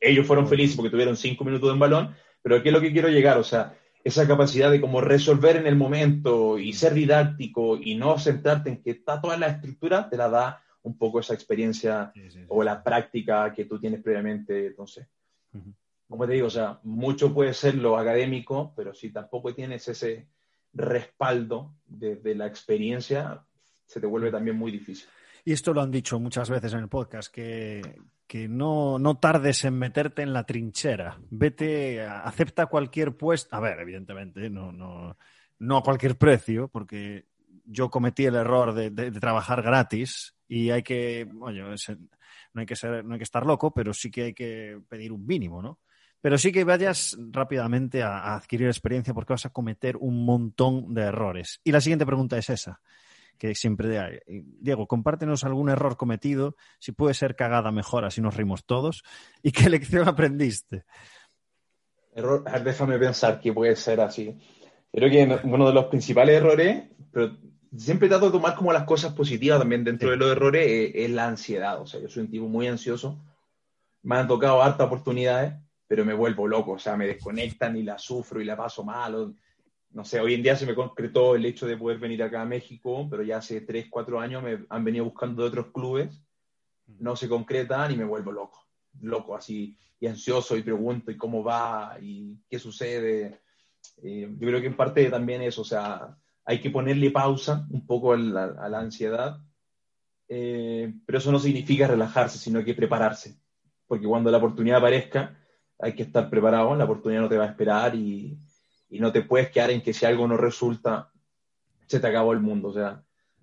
ellos 0.00 0.26
fueron 0.26 0.46
felices 0.46 0.76
porque 0.76 0.90
tuvieron 0.90 1.16
cinco 1.16 1.44
minutos 1.44 1.68
de 1.68 1.72
un 1.72 1.80
balón, 1.80 2.14
pero 2.44 2.62
¿qué 2.62 2.68
es 2.68 2.74
lo 2.74 2.80
que 2.82 2.92
quiero 2.92 3.08
llegar? 3.08 3.38
O 3.38 3.42
sea, 3.42 3.74
esa 4.04 4.28
capacidad 4.28 4.70
de 4.70 4.78
como 4.78 5.00
resolver 5.00 5.56
en 5.56 5.66
el 5.66 5.76
momento 5.76 6.58
y 6.58 6.74
ser 6.74 6.92
didáctico 6.92 7.78
y 7.78 7.94
no 7.94 8.18
centrarte 8.18 8.68
en 8.68 8.82
que 8.82 8.90
está 8.90 9.18
toda 9.18 9.38
la 9.38 9.46
estructura, 9.46 10.10
te 10.10 10.18
la 10.18 10.28
da 10.28 10.62
un 10.82 10.98
poco 10.98 11.20
esa 11.20 11.32
experiencia 11.32 12.12
o 12.48 12.62
la 12.62 12.84
práctica 12.84 13.50
que 13.54 13.64
tú 13.64 13.80
tienes 13.80 14.02
previamente. 14.02 14.66
Entonces, 14.66 15.06
como 16.06 16.26
te 16.26 16.34
digo, 16.34 16.48
o 16.48 16.50
sea, 16.50 16.80
mucho 16.82 17.32
puede 17.32 17.54
ser 17.54 17.76
lo 17.76 17.96
académico, 17.96 18.74
pero 18.76 18.92
si 18.92 19.08
tampoco 19.08 19.54
tienes 19.54 19.88
ese 19.88 20.26
respaldo 20.74 21.72
de 21.86 22.34
la 22.34 22.46
experiencia, 22.46 23.42
se 23.86 24.00
te 24.00 24.06
vuelve 24.06 24.30
también 24.30 24.58
muy 24.58 24.70
difícil. 24.70 25.08
Y 25.46 25.52
esto 25.52 25.72
lo 25.72 25.80
han 25.80 25.90
dicho 25.90 26.20
muchas 26.20 26.50
veces 26.50 26.74
en 26.74 26.80
el 26.80 26.88
podcast, 26.88 27.32
que, 27.32 27.80
que 28.26 28.48
no, 28.48 28.98
no, 28.98 29.18
tardes 29.18 29.64
en 29.64 29.78
meterte 29.78 30.22
en 30.22 30.32
la 30.32 30.44
trinchera. 30.44 31.18
Vete, 31.30 32.02
acepta 32.02 32.66
cualquier 32.66 33.16
puesto. 33.16 33.54
A 33.54 33.60
ver, 33.60 33.78
evidentemente, 33.80 34.48
no, 34.50 34.72
no, 34.72 35.16
no 35.58 35.76
a 35.76 35.82
cualquier 35.82 36.16
precio, 36.16 36.68
porque 36.68 37.26
yo 37.64 37.90
cometí 37.90 38.24
el 38.24 38.34
error 38.34 38.74
de, 38.74 38.90
trabajar 39.12 39.62
gratis 39.62 40.36
y 40.48 40.70
hay 40.70 40.82
que, 40.82 41.28
oye, 41.40 41.62
no 41.62 41.70
hay 42.60 42.66
que, 42.66 42.76
ser, 42.76 43.04
no 43.04 43.14
hay 43.14 43.18
que 43.18 43.24
estar 43.24 43.46
loco, 43.46 43.72
pero 43.72 43.92
sí 43.92 44.10
que 44.10 44.24
hay 44.24 44.34
que 44.34 44.80
pedir 44.88 45.12
un 45.12 45.26
mínimo, 45.26 45.62
¿no? 45.62 45.80
Pero 46.20 46.38
sí 46.38 46.52
que 46.52 46.64
vayas 46.64 47.18
rápidamente 47.30 48.02
a, 48.02 48.18
a 48.18 48.36
adquirir 48.36 48.68
experiencia 48.68 49.12
porque 49.12 49.34
vas 49.34 49.44
a 49.44 49.50
cometer 49.50 49.96
un 49.98 50.24
montón 50.24 50.94
de 50.94 51.02
errores. 51.02 51.60
Y 51.62 51.72
la 51.72 51.82
siguiente 51.82 52.06
pregunta 52.06 52.38
es 52.38 52.48
esa 52.48 52.80
que 53.38 53.54
siempre 53.54 53.98
hay. 53.98 54.18
Diego, 54.26 54.86
compártenos 54.86 55.44
algún 55.44 55.68
error 55.68 55.96
cometido, 55.96 56.56
si 56.78 56.92
puede 56.92 57.14
ser 57.14 57.36
cagada 57.36 57.70
mejor, 57.70 58.04
así 58.04 58.20
nos 58.20 58.36
rimos 58.36 58.64
todos, 58.64 59.02
y 59.42 59.52
qué 59.52 59.68
lección 59.70 60.08
aprendiste. 60.08 60.84
Error, 62.14 62.44
déjame 62.62 62.98
pensar 62.98 63.40
que 63.40 63.52
puede 63.52 63.74
ser 63.76 64.00
así. 64.00 64.38
Creo 64.92 65.10
que 65.10 65.46
uno 65.48 65.66
de 65.66 65.74
los 65.74 65.86
principales 65.86 66.36
errores, 66.36 66.84
pero 67.10 67.36
siempre 67.76 68.08
trato 68.08 68.26
de 68.26 68.32
tomar 68.32 68.54
como 68.54 68.72
las 68.72 68.84
cosas 68.84 69.12
positivas 69.14 69.58
también 69.58 69.82
dentro 69.82 70.10
de 70.10 70.16
los 70.16 70.30
errores, 70.30 70.66
es, 70.66 70.92
es, 70.94 71.10
la 71.10 71.26
ansiedad. 71.26 71.80
O 71.80 71.86
sea, 71.86 72.00
yo 72.00 72.08
soy 72.08 72.22
un 72.22 72.30
tipo 72.30 72.46
muy 72.46 72.68
ansioso, 72.68 73.18
me 74.02 74.16
han 74.16 74.28
tocado 74.28 74.62
hartas 74.62 74.86
oportunidades, 74.86 75.54
pero 75.86 76.04
me 76.04 76.14
vuelvo 76.14 76.46
loco, 76.46 76.72
o 76.72 76.78
sea, 76.78 76.96
me 76.96 77.06
desconectan 77.06 77.76
y 77.76 77.82
la 77.82 77.98
sufro 77.98 78.40
y 78.40 78.44
la 78.44 78.56
paso 78.56 78.84
mal 78.84 79.34
no 79.94 80.04
sé, 80.04 80.18
hoy 80.18 80.34
en 80.34 80.42
día 80.42 80.56
se 80.56 80.66
me 80.66 80.74
concretó 80.74 81.36
el 81.36 81.46
hecho 81.46 81.68
de 81.68 81.76
poder 81.76 81.98
venir 81.98 82.20
acá 82.22 82.42
a 82.42 82.46
México, 82.46 83.06
pero 83.08 83.22
ya 83.22 83.36
hace 83.38 83.60
3, 83.60 83.86
4 83.88 84.20
años 84.20 84.42
me 84.42 84.66
han 84.68 84.84
venido 84.84 85.04
buscando 85.04 85.42
de 85.42 85.48
otros 85.48 85.68
clubes, 85.72 86.20
no 86.98 87.14
se 87.14 87.28
concretan 87.28 87.92
y 87.92 87.96
me 87.96 88.04
vuelvo 88.04 88.32
loco, 88.32 88.66
loco 89.00 89.36
así, 89.36 89.76
y 90.00 90.08
ansioso 90.08 90.56
y 90.56 90.64
pregunto 90.64 91.12
y 91.12 91.16
cómo 91.16 91.44
va 91.44 91.96
y 92.00 92.40
qué 92.50 92.58
sucede. 92.58 93.40
Eh, 94.02 94.28
yo 94.36 94.48
creo 94.48 94.60
que 94.60 94.66
en 94.66 94.76
parte 94.76 95.08
también 95.10 95.42
eso, 95.42 95.62
o 95.62 95.64
sea, 95.64 96.18
hay 96.44 96.60
que 96.60 96.70
ponerle 96.70 97.12
pausa 97.12 97.64
un 97.70 97.86
poco 97.86 98.14
a 98.14 98.16
la, 98.16 98.78
ansiedad, 98.80 99.38
eh, 100.28 100.92
pero 101.06 101.18
eso 101.18 101.30
no 101.30 101.38
significa 101.38 101.86
relajarse, 101.86 102.38
sino 102.38 102.64
que 102.64 102.74
prepararse, 102.74 103.38
porque 103.86 104.08
cuando 104.08 104.32
la 104.32 104.38
oportunidad 104.38 104.78
aparezca, 104.78 105.38
hay 105.78 105.94
que 105.94 106.02
estar 106.02 106.28
preparado, 106.28 106.74
la 106.74 106.84
oportunidad 106.84 107.22
no 107.22 107.28
te 107.28 107.38
va 107.38 107.44
a 107.44 107.48
esperar 107.48 107.94
y 107.94 108.36
y 108.94 109.00
no 109.00 109.10
te 109.10 109.22
puedes 109.22 109.50
quedar 109.50 109.72
en 109.72 109.82
que 109.82 109.92
si 109.92 110.06
algo 110.06 110.28
no 110.28 110.36
resulta, 110.36 111.10
se 111.84 111.98
te 111.98 112.06
acabó 112.06 112.32
el 112.32 112.38
mundo. 112.38 112.68
O 112.68 112.72
sea, 112.72 113.02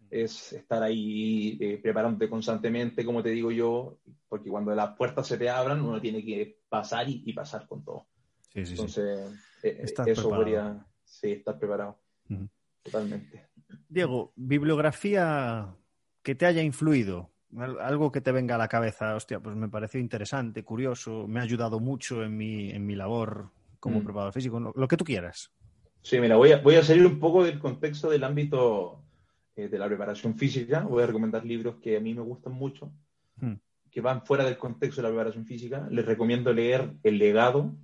es 0.09 0.53
estar 0.53 0.81
ahí 0.81 1.57
eh, 1.59 1.77
preparándote 1.77 2.29
constantemente, 2.29 3.03
como 3.03 3.21
te 3.21 3.31
digo 3.31 3.51
yo, 3.51 3.97
porque 4.29 4.49
cuando 4.49 4.73
las 4.73 4.95
puertas 4.95 5.27
se 5.27 5.37
te 5.37 5.49
abran, 5.49 5.81
uno 5.81 5.99
tiene 5.99 6.23
que 6.23 6.61
pasar 6.69 7.09
y, 7.09 7.33
pasar 7.33 7.67
con 7.67 7.83
todo. 7.83 8.07
Sí, 8.53 8.65
sí, 8.65 8.71
Entonces, 8.71 9.29
eh, 9.61 9.83
eso 10.05 10.29
podría, 10.29 10.85
sí, 11.03 11.33
estar 11.33 11.59
preparado. 11.59 11.99
Totalmente. 12.81 13.49
Diego, 13.89 14.31
bibliografía 14.37 15.75
que 16.23 16.33
te 16.33 16.45
haya 16.45 16.61
influido, 16.61 17.29
algo 17.81 18.09
que 18.09 18.21
te 18.21 18.31
venga 18.31 18.55
a 18.55 18.57
la 18.57 18.69
cabeza, 18.69 19.15
hostia, 19.15 19.41
pues 19.41 19.57
me 19.57 19.67
pareció 19.67 19.99
interesante, 19.99 20.63
curioso, 20.63 21.27
me 21.27 21.41
ha 21.41 21.43
ayudado 21.43 21.81
mucho 21.81 22.23
en 22.23 22.37
mi, 22.37 22.71
en 22.71 22.85
mi 22.85 22.95
labor 22.95 23.51
como 23.81 23.99
mm. 23.99 24.03
preparador 24.03 24.33
físico, 24.33 24.59
lo, 24.59 24.87
que 24.87 24.95
tú 24.95 25.03
quieras. 25.03 25.51
Sí, 26.01 26.19
mira, 26.21 26.37
voy 26.37 26.53
a, 26.53 26.59
voy 26.59 26.75
a 26.75 26.83
salir 26.83 27.05
un 27.05 27.19
poco 27.19 27.43
del 27.43 27.59
contexto 27.59 28.09
del 28.09 28.23
ámbito 28.23 29.03
eh, 29.55 29.67
de 29.67 29.77
la 29.77 29.87
preparación 29.87 30.35
física. 30.35 30.81
Voy 30.81 31.03
a 31.03 31.07
recomendar 31.07 31.45
libros 31.45 31.75
que 31.81 31.97
a 31.97 31.99
mí 31.99 32.13
me 32.13 32.21
gustan 32.21 32.53
mucho, 32.53 32.91
hmm. 33.37 33.55
que 33.89 34.01
van 34.01 34.25
fuera 34.25 34.45
del 34.45 34.57
contexto 34.57 35.01
de 35.01 35.07
la 35.07 35.09
preparación 35.09 35.45
física. 35.45 35.87
Les 35.91 36.05
recomiendo 36.05 36.53
leer 36.53 36.93
El 37.03 37.17
legado. 37.17 37.75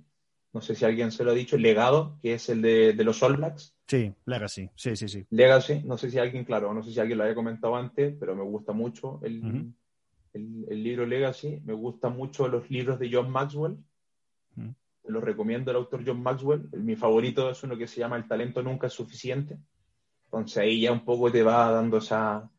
No 0.54 0.62
sé 0.62 0.74
si 0.74 0.84
alguien 0.84 1.12
se 1.12 1.24
lo 1.24 1.32
ha 1.32 1.34
dicho, 1.34 1.56
El 1.56 1.62
legado, 1.62 2.18
que 2.22 2.34
es 2.34 2.48
el 2.48 2.62
de, 2.62 2.94
de 2.94 3.04
los 3.04 3.22
All 3.22 3.36
Blacks. 3.36 3.74
Sí, 3.86 4.12
Legacy, 4.24 4.70
sí, 4.76 4.96
sí, 4.96 5.08
sí. 5.08 5.26
Legacy, 5.30 5.82
no 5.84 5.98
sé 5.98 6.10
si 6.10 6.18
alguien, 6.18 6.44
claro, 6.44 6.72
no 6.72 6.82
sé 6.82 6.92
si 6.92 7.00
alguien 7.00 7.18
lo 7.18 7.24
haya 7.24 7.34
comentado 7.34 7.76
antes, 7.76 8.14
pero 8.18 8.34
me 8.34 8.42
gusta 8.42 8.72
mucho 8.72 9.20
el, 9.22 9.72
el, 10.32 10.82
libro 10.82 11.06
Legacy. 11.06 11.60
Me 11.64 11.72
gustan 11.72 12.16
mucho 12.16 12.48
los 12.48 12.70
libros 12.70 12.98
de 12.98 13.10
John 13.12 13.30
Maxwell. 13.30 13.76
Los 15.08 15.24
recomiendo 15.24 15.70
el 15.70 15.78
autor 15.78 16.02
John 16.06 16.22
Maxwell. 16.22 16.68
Mi 16.72 16.94
favorito 16.96 17.50
es 17.50 17.62
uno 17.62 17.76
que 17.76 17.86
se 17.86 18.00
llama 18.00 18.16
El 18.16 18.28
talento 18.28 18.62
nunca 18.62 18.86
es 18.86 18.92
suficiente. 18.92 19.58
Entonces 20.24 20.58
ahí 20.58 20.82
ya 20.82 20.92
un 20.92 21.04
poco 21.04 21.32
te 21.32 21.42
va 21.42 21.70
dando 21.72 21.98
esa 21.98 22.50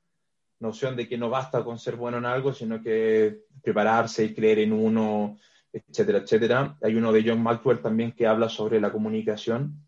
noción 0.60 0.95
de 0.95 1.08
que 1.08 1.18
no 1.18 1.30
basta 1.30 1.64
con 1.64 1.80
ser 1.80 1.95
bueno 1.95 2.18
en 2.18 2.26
algo, 2.26 2.52
sino 2.54 2.82
que 2.82 3.43
prepararse 3.62 4.26
y 4.26 4.34
creer 4.34 4.60
en 4.60 4.74
uno, 4.74 5.38
etcétera, 5.72 6.20
etcétera. 6.20 6.78
Hay 6.82 6.95
uno 6.95 7.12
de 7.12 7.24
John 7.26 7.41
Maxwell 7.41 7.80
también 7.80 8.12
que 8.12 8.28
habla 8.28 8.50
sobre 8.50 8.82
la 8.82 8.91
comunicación, 8.91 9.86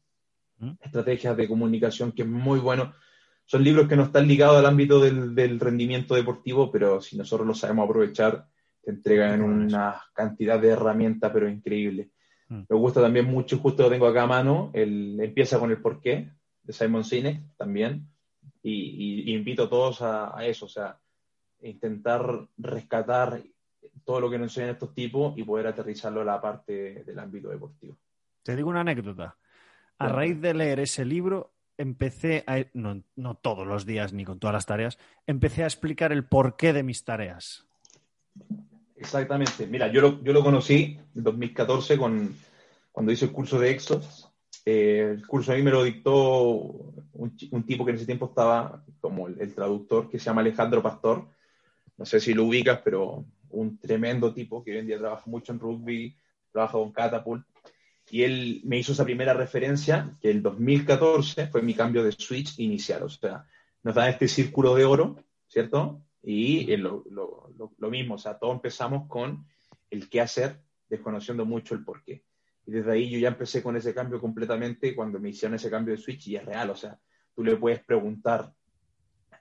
¿Mm? 0.59 0.71
estrategias 0.81 1.35
de 1.35 1.47
comunicación, 1.47 2.11
que 2.11 2.21
es 2.21 2.27
muy 2.27 2.59
bueno. 2.59 2.93
Son 3.45 3.63
libros 3.63 3.87
que 3.87 3.95
no 3.95 4.03
están 4.03 4.27
ligados 4.27 4.57
al 4.57 4.65
ámbito 4.65 4.99
del, 4.99 5.59
rendimiento 5.59 6.15
deportivo, 6.15 6.71
pero 6.71 7.01
si 7.01 7.17
nosotros 7.17 7.47
lo 7.47 7.53
sabemos 7.53 7.85
aprovechar, 7.85 8.47
te 8.81 8.91
entregan 8.91 9.41
una 9.41 10.01
cantidad 10.13 10.59
de 10.59 10.69
herramientas, 10.69 11.31
pero 11.33 11.49
increíble. 11.49 12.11
¿Mm? 12.51 12.63
Me 12.67 12.75
gusta 12.75 13.01
también 13.01 13.25
mucho, 13.25 13.57
justo 13.59 13.83
lo 13.83 13.89
tengo 13.89 14.07
acá 14.07 14.23
a 14.23 14.27
mano, 14.27 14.71
el 14.73 15.17
empieza 15.21 15.57
con 15.57 15.71
el 15.71 15.81
porqué, 15.81 16.29
de 16.63 16.73
Simon 16.73 17.05
Sinek 17.05 17.41
también. 17.55 18.07
Y, 18.61 19.33
invito 19.33 19.63
a 19.63 19.69
todos 19.69 20.01
a, 20.01 20.35
eso, 20.45 20.65
o 20.65 20.69
sea, 20.69 20.99
intentar 21.61 22.47
rescatar 22.57 23.41
todo 24.03 24.19
lo 24.19 24.29
que 24.29 24.37
nos 24.37 24.51
enseñan 24.51 24.71
estos 24.71 24.93
tipos 24.93 25.35
y 25.37 25.43
poder 25.43 25.67
aterrizarlo 25.67 26.21
a 26.21 26.25
la 26.25 26.41
parte 26.41 27.03
del 27.05 27.17
ámbito 27.17 27.49
deportivo. 27.49 27.97
Te 28.43 28.55
digo 28.55 28.69
una 28.69 28.81
anécdota. 28.81 29.37
A 29.97 30.09
raíz 30.09 30.41
de 30.41 30.53
leer 30.53 30.79
ese 30.79 31.05
libro, 31.05 31.53
empecé 31.77 32.43
a, 32.47 32.65
no, 32.73 33.01
no, 33.15 33.35
todos 33.35 33.65
los 33.65 33.85
días 33.85 34.13
ni 34.13 34.25
con 34.25 34.39
todas 34.39 34.53
las 34.53 34.65
tareas, 34.65 34.99
empecé 35.25 35.63
a 35.63 35.67
explicar 35.67 36.11
el 36.11 36.25
porqué 36.25 36.73
de 36.73 36.83
mis 36.83 37.03
tareas. 37.05 37.65
Exactamente. 39.01 39.67
Mira, 39.67 39.91
yo 39.91 40.01
lo, 40.01 40.23
yo 40.23 40.31
lo 40.31 40.43
conocí 40.43 40.97
en 41.15 41.23
2014 41.23 41.97
con, 41.97 42.35
cuando 42.91 43.11
hice 43.11 43.25
el 43.25 43.31
curso 43.31 43.59
de 43.59 43.71
Exos 43.71 44.31
eh, 44.65 45.15
el 45.15 45.25
curso 45.25 45.51
a 45.51 45.55
mí 45.55 45.63
me 45.63 45.71
lo 45.71 45.83
dictó 45.83 46.13
un, 47.13 47.35
tipo 47.65 47.83
que 47.83 47.91
en 47.91 47.97
ese 47.97 48.05
tiempo 48.05 48.27
estaba 48.27 48.83
como 48.99 49.27
el, 49.27 49.53
traductor, 49.55 50.09
que 50.09 50.19
se 50.19 50.25
llama 50.25 50.41
Alejandro 50.41 50.83
Pastor. 50.83 51.27
No 51.97 52.05
sé 52.05 52.19
si 52.19 52.33
lo 52.33 52.45
ubicas, 52.45 52.81
pero 52.83 53.25
un 53.49 53.77
tremendo 53.79 54.33
tipo 54.33 54.63
que 54.63 54.71
hoy 54.71 54.77
en 54.77 54.87
día 54.87 54.99
trabaja 54.99 55.23
mucho 55.25 55.51
en 55.51 55.59
rugby, 55.59 56.15
trabaja 56.51 56.73
con 56.73 56.91
Catapult. 56.91 57.45
Y 58.09 58.23
él 58.23 58.61
me 58.65 58.77
hizo 58.77 58.91
esa 58.91 59.05
primera 59.05 59.33
referencia, 59.33 60.15
que 60.21 60.29
el 60.29 60.41
2014 60.41 61.47
fue 61.47 61.61
mi 61.61 61.73
cambio 61.73 62.03
de 62.03 62.11
switch 62.11 62.59
inicial. 62.59 63.03
O 63.03 63.09
sea, 63.09 63.45
nos 63.83 63.95
da 63.95 64.09
este 64.09 64.27
círculo 64.27 64.75
de 64.75 64.85
oro, 64.85 65.15
¿cierto? 65.47 66.01
Y 66.23 66.75
lo, 66.77 67.03
lo, 67.09 67.49
lo 67.77 67.89
mismo, 67.89 68.15
o 68.15 68.17
sea, 68.17 68.37
todos 68.37 68.55
empezamos 68.55 69.07
con 69.07 69.45
el 69.89 70.09
qué 70.09 70.21
hacer, 70.21 70.61
desconociendo 70.89 71.45
mucho 71.45 71.73
el 71.73 71.83
por 71.83 72.03
qué. 72.03 72.23
Y 72.65 72.71
desde 72.71 72.91
ahí 72.91 73.09
yo 73.09 73.19
ya 73.19 73.29
empecé 73.29 73.63
con 73.63 73.75
ese 73.75 73.93
cambio 73.93 74.19
completamente 74.19 74.95
cuando 74.95 75.19
me 75.19 75.29
hicieron 75.29 75.55
ese 75.55 75.69
cambio 75.69 75.95
de 75.95 76.01
switch 76.01 76.27
y 76.27 76.35
es 76.35 76.45
real. 76.45 76.69
O 76.69 76.75
sea, 76.75 76.99
tú 77.35 77.43
le 77.43 77.55
puedes 77.55 77.83
preguntar 77.83 78.53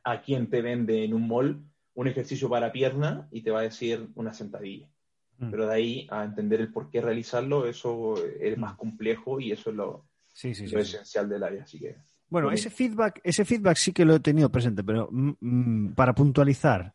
a 0.05 0.23
quién 0.23 0.49
te 0.49 0.63
vende 0.63 1.05
en 1.05 1.15
un 1.15 1.29
mall 1.29 1.63
un 1.95 2.09
ejercicio 2.09 2.49
para 2.49 2.73
pierna 2.73 3.29
y 3.31 3.43
te 3.43 3.51
va 3.51 3.61
a 3.61 3.65
decir 3.65 4.09
una 4.15 4.33
sentadilla. 4.33 4.89
Mm. 5.39 5.51
Pero 5.51 5.67
de 5.67 5.75
ahí 5.75 6.09
a 6.11 6.25
entender 6.25 6.61
el 6.61 6.73
por 6.73 6.89
qué 6.89 7.01
realizarlo, 7.01 7.67
eso 7.67 8.15
es 8.41 8.57
más 8.57 8.75
mm. 8.75 8.77
complejo 8.77 9.41
y 9.41 9.53
eso 9.53 9.71
es 9.71 9.77
lo, 9.77 10.07
esencial 10.43 11.29
del 11.29 11.43
área. 11.43 11.65
Así 11.65 11.79
que, 11.79 11.97
bueno, 12.31 12.51
ese 12.51 12.71
feedback, 12.71 13.21
ese 13.23 13.45
feedback 13.45 13.77
sí 13.77 13.93
que 13.93 14.05
lo 14.05 14.15
he 14.15 14.21
tenido 14.21 14.51
presente, 14.51 14.83
pero 14.83 15.09
mm, 15.11 15.93
para 15.95 16.15
puntualizar, 16.15 16.95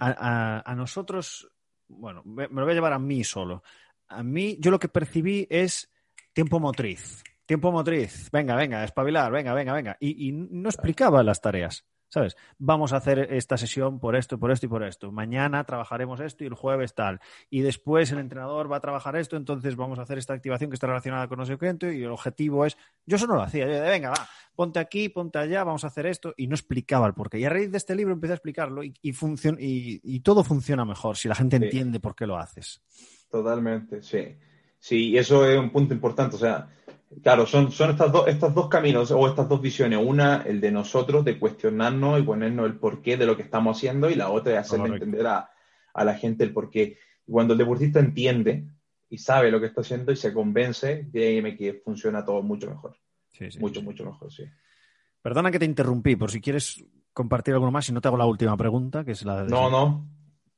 a, 0.00 0.74
nosotros, 0.76 1.50
bueno, 1.88 2.22
me, 2.24 2.48
lo 2.48 2.62
voy 2.62 2.72
a 2.72 2.74
llevar 2.74 2.92
a 2.92 2.98
mí 2.98 3.22
solo 3.24 3.62
a 4.10 4.22
mí, 4.22 4.56
yo 4.60 4.70
lo 4.70 4.78
que 4.78 4.88
percibí 4.88 5.46
es 5.48 5.88
tiempo 6.32 6.60
motriz. 6.60 7.22
Tiempo 7.46 7.72
motriz. 7.72 8.28
Venga, 8.30 8.54
venga, 8.54 8.84
espabilar, 8.84 9.32
venga, 9.32 9.54
venga, 9.54 9.72
venga. 9.72 9.96
Y, 10.00 10.32
no 10.32 10.68
explicaba 10.68 11.22
las 11.22 11.40
tareas. 11.40 11.84
¿Sabes? 12.10 12.36
Vamos 12.58 12.92
a 12.92 12.96
hacer 12.96 13.32
esta 13.32 13.56
sesión 13.56 14.00
por 14.00 14.16
esto, 14.16 14.36
por 14.36 14.50
esto 14.50 14.66
y 14.66 14.68
por 14.68 14.82
esto. 14.82 15.12
Mañana 15.12 15.62
trabajaremos 15.62 16.18
esto 16.18 16.42
y 16.42 16.48
el 16.48 16.54
jueves 16.54 16.92
tal. 16.94 17.20
Y 17.50 17.60
después 17.60 18.10
el 18.10 18.18
entrenador 18.18 18.70
va 18.70 18.78
a 18.78 18.80
trabajar 18.80 19.14
esto, 19.14 19.36
entonces 19.36 19.76
vamos 19.76 20.00
a 20.00 20.02
hacer 20.02 20.18
esta 20.18 20.34
activación 20.34 20.70
que 20.70 20.74
está 20.74 20.88
relacionada 20.88 21.28
con 21.28 21.38
no 21.38 21.46
sé 21.46 21.56
qué. 21.56 21.70
Y 21.82 22.02
el 22.02 22.10
objetivo 22.10 22.66
es. 22.66 22.76
Yo 23.06 23.16
eso 23.16 23.28
no 23.28 23.36
lo 23.36 23.42
hacía. 23.42 23.66
Yo 23.66 23.74
de, 23.74 23.88
venga, 23.88 24.10
va, 24.10 24.28
ponte 24.56 24.80
aquí, 24.80 25.08
ponte 25.08 25.38
allá, 25.38 25.62
vamos 25.62 25.84
a 25.84 25.86
hacer 25.86 26.06
esto. 26.06 26.34
Y 26.36 26.48
no 26.48 26.56
explicaba 26.56 27.06
el 27.06 27.14
porqué. 27.14 27.38
Y 27.38 27.44
a 27.44 27.48
raíz 27.48 27.70
de 27.70 27.78
este 27.78 27.94
libro 27.94 28.12
empecé 28.12 28.32
a 28.32 28.36
explicarlo 28.36 28.82
y, 28.82 28.92
y, 29.00 30.20
todo 30.20 30.42
funciona 30.42 30.84
mejor 30.84 31.16
si 31.16 31.28
la 31.28 31.36
gente 31.36 31.56
entiende 31.56 32.00
por 32.00 32.16
qué 32.16 32.26
lo 32.26 32.36
haces. 32.36 32.82
Totalmente, 33.30 34.02
sí. 34.02 34.36
Sí, 34.80 35.16
eso 35.16 35.46
es 35.46 35.58
un 35.58 35.70
punto 35.70 35.94
importante. 35.94 36.34
O 36.34 36.38
sea, 36.38 36.68
claro, 37.22 37.46
son, 37.46 37.72
son 37.72 37.90
estas 37.90 38.12
dos, 38.12 38.28
estos 38.28 38.54
dos 38.54 38.68
caminos 38.68 39.10
o 39.10 39.28
estas 39.28 39.48
dos 39.48 39.60
visiones. 39.60 39.98
Una, 40.02 40.42
el 40.42 40.60
de 40.60 40.70
nosotros, 40.70 41.24
de 41.24 41.38
cuestionarnos 41.38 42.20
y 42.20 42.22
ponernos 42.22 42.66
el 42.66 42.78
porqué 42.78 43.16
de 43.16 43.26
lo 43.26 43.36
que 43.36 43.42
estamos 43.42 43.76
haciendo, 43.76 44.08
y 44.10 44.14
la 44.14 44.30
otra 44.30 44.52
es 44.52 44.58
hacerle 44.58 44.88
entender 44.88 45.26
a, 45.26 45.50
la 45.94 46.14
gente 46.14 46.44
el 46.44 46.52
porqué. 46.52 46.98
cuando 47.26 47.54
el 47.54 47.58
deportista 47.58 48.00
entiende 48.00 48.66
y 49.08 49.18
sabe 49.18 49.50
lo 49.50 49.60
que 49.60 49.66
está 49.66 49.80
haciendo 49.80 50.12
y 50.12 50.16
se 50.16 50.32
convence, 50.32 51.08
déjeme 51.10 51.56
que 51.56 51.74
funciona 51.74 52.24
todo 52.24 52.42
mucho 52.42 52.70
mejor. 52.70 52.96
Sí, 53.28 53.50
sí, 53.50 53.58
mucho, 53.58 53.82
mucho 53.82 54.04
mejor, 54.04 54.32
sí. 54.32 54.44
Perdona 55.20 55.50
que 55.50 55.58
te 55.58 55.64
interrumpí, 55.64 56.16
por 56.16 56.30
si 56.30 56.40
quieres 56.40 56.84
compartir 57.12 57.54
algo 57.54 57.70
más, 57.70 57.88
y 57.88 57.92
no 57.92 58.00
te 58.00 58.08
hago 58.08 58.16
la 58.16 58.26
última 58.26 58.56
pregunta, 58.56 59.04
que 59.04 59.12
es 59.12 59.24
la 59.24 59.42
de... 59.42 59.50
No, 59.50 59.68
no. 59.68 60.08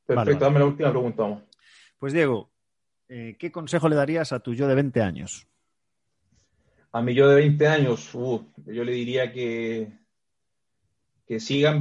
Perfecto, 0.07 0.45
dame 0.45 0.59
la 0.59 0.67
última 0.67 0.91
pregunta. 0.91 1.45
Pues 1.99 2.13
Diego, 2.13 2.51
eh, 3.09 3.37
¿qué 3.39 3.51
consejo 3.51 3.89
le 3.89 3.97
darías 3.97 4.33
a 4.33 4.41
tu 4.41 4.55
yo 4.55 4.69
de 4.69 4.75
20 4.75 5.01
años? 5.01 5.49
A 6.93 7.01
mi 7.01 7.15
yo 7.15 7.29
de 7.29 7.37
20 7.37 7.67
años, 7.69 8.15
uh, 8.15 8.47
yo 8.67 8.85
le 8.85 8.93
diría 8.93 9.33
que, 9.33 9.99
que 11.27 11.41
siga, 11.41 11.79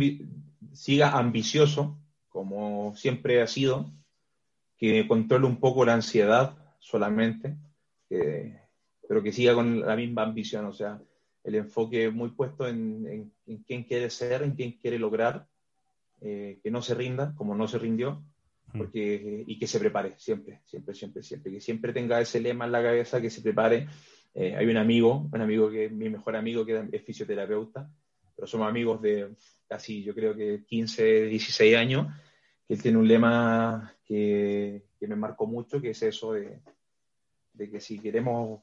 siga 0.72 1.18
ambicioso, 1.18 2.00
como 2.30 2.96
siempre 2.96 3.42
ha 3.42 3.48
sido, 3.48 3.92
que 4.78 5.06
controle 5.08 5.46
un 5.46 5.60
poco 5.60 5.84
la 5.86 5.94
ansiedad 5.94 6.58
solamente, 6.80 7.58
pero 8.08 9.22
que 9.22 9.34
siga 9.34 9.54
con 9.54 9.82
la 9.82 9.96
misma 9.96 10.24
ambición, 10.24 10.66
o 10.66 10.74
sea, 10.74 11.02
el 11.44 11.56
enfoque 11.56 12.10
muy 12.10 12.30
puesto 12.30 12.68
en, 12.68 13.34
quién 13.68 13.84
quiere 13.84 14.10
ser, 14.10 14.44
en 14.44 14.56
quién 14.56 14.72
quiere 14.74 14.98
lograr, 14.98 15.48
eh, 16.22 16.60
que 16.64 16.72
no 16.72 16.82
se 16.82 16.96
rinda, 16.96 17.36
como 17.36 17.54
no 17.54 17.68
se 17.68 17.80
rindió, 17.80 18.24
Mm. 18.74 18.78
porque, 18.78 19.44
y 19.48 19.60
que 19.60 19.68
se 19.68 19.80
prepare 19.80 20.16
siempre, 20.18 20.62
siempre, 20.66 20.96
siempre, 20.96 21.24
siempre, 21.24 21.52
que 21.52 21.62
siempre 21.62 21.94
tenga 21.94 22.22
ese 22.22 22.40
lema 22.40 22.66
en 22.66 22.72
la 22.72 22.82
cabeza, 22.82 23.22
que 23.22 23.30
se 23.30 23.42
prepare. 23.42 23.88
Eh, 24.34 24.56
hay 24.56 24.66
un 24.66 24.78
amigo, 24.78 25.30
un 25.32 25.42
amigo 25.42 25.70
que 25.70 25.86
es 25.86 25.92
mi 25.92 26.10
mejor 26.10 26.36
amigo, 26.36 26.66
que 26.66 26.88
es 26.92 27.04
fisioterapeuta, 27.04 27.90
pero 28.36 28.48
somos 28.48 28.68
amigos 28.68 29.02
de 29.02 29.36
casi, 29.68 30.04
yo 30.04 30.14
creo 30.14 30.36
que 30.36 30.64
15, 30.66 31.26
16 31.26 31.76
años, 31.76 32.08
que 32.68 32.74
él 32.76 32.82
tiene 32.82 32.98
un 32.98 33.08
lema 33.08 33.94
que, 34.06 34.86
que 35.00 35.08
me 35.08 35.16
marcó 35.16 35.48
mucho, 35.48 35.82
que 35.82 35.92
es 35.92 36.02
eso 36.04 36.34
de, 36.34 36.60
de, 37.54 37.70
que 37.70 37.80
si 37.80 38.00
queremos 38.00 38.62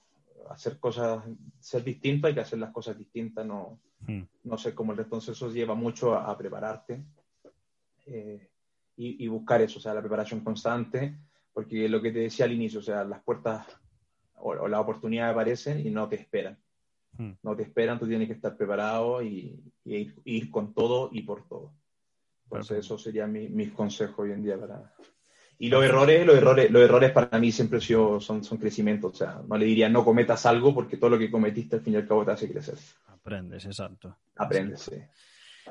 hacer 0.50 0.78
cosas, 0.78 1.22
ser 1.60 1.84
distintos, 1.84 2.28
hay 2.28 2.34
que 2.34 2.40
hacer 2.40 2.58
las 2.58 2.72
cosas 2.72 2.96
distintas, 2.96 3.44
no, 3.44 3.78
mm. 4.06 4.22
no 4.44 4.58
ser 4.58 4.74
como 4.74 4.92
el 4.92 4.98
resto. 4.98 5.16
Entonces 5.16 5.36
eso 5.36 5.50
lleva 5.50 5.74
mucho 5.74 6.14
a, 6.14 6.36
prepararte. 6.36 7.02
Eh, 8.06 8.48
y, 9.00 9.28
buscar 9.28 9.62
eso, 9.62 9.78
o 9.78 9.80
sea, 9.80 9.94
la 9.94 10.00
preparación 10.00 10.40
constante, 10.40 11.16
porque 11.52 11.88
lo 11.88 12.02
que 12.02 12.10
te 12.10 12.18
decía 12.18 12.46
al 12.46 12.52
inicio, 12.52 12.80
o 12.80 12.82
sea, 12.82 13.04
las 13.04 13.22
puertas 13.22 13.64
o, 14.40 14.68
las 14.68 14.80
oportunidades 14.80 15.32
aparecen 15.32 15.86
y 15.86 15.90
no 15.90 16.08
te 16.08 16.16
esperan. 16.16 16.58
Hmm. 17.16 17.32
No 17.42 17.56
te 17.56 17.62
esperan, 17.62 17.98
tú 17.98 18.06
tienes 18.06 18.28
que 18.28 18.34
estar 18.34 18.56
preparado 18.56 19.22
y, 19.22 19.60
ir, 19.84 20.50
con 20.50 20.74
todo 20.74 21.10
y 21.12 21.22
por 21.22 21.48
todo. 21.48 21.72
Entonces, 22.44 22.78
eso 22.78 22.98
sería 22.98 23.26
mi, 23.26 23.48
mis 23.48 23.72
consejos 23.72 24.20
hoy 24.20 24.32
en 24.32 24.42
día 24.42 24.58
para... 24.58 24.94
Y 25.60 25.68
los 25.68 25.84
errores, 25.84 26.24
los 26.24 26.36
errores, 26.36 26.70
los 26.70 26.82
errores 26.82 27.10
para 27.10 27.36
mí 27.38 27.50
siempre 27.50 27.80
son, 27.80 28.20
son 28.20 28.58
crecimiento. 28.58 29.08
O 29.08 29.12
sea, 29.12 29.42
no 29.46 29.56
le 29.56 29.66
diría 29.66 29.88
no 29.88 30.04
cometas 30.04 30.46
algo 30.46 30.72
porque 30.72 30.96
todo 30.96 31.10
lo 31.10 31.18
que 31.18 31.30
cometiste 31.30 31.76
al 31.76 31.82
fin 31.82 31.94
y 31.94 31.96
al 31.96 32.06
cabo 32.06 32.24
te 32.24 32.30
hace 32.30 32.50
crecer. 32.50 32.76
Aprendes, 33.08 33.66
exacto. 33.66 34.16
Aprendes, 34.36 34.82
sí. 34.82 34.96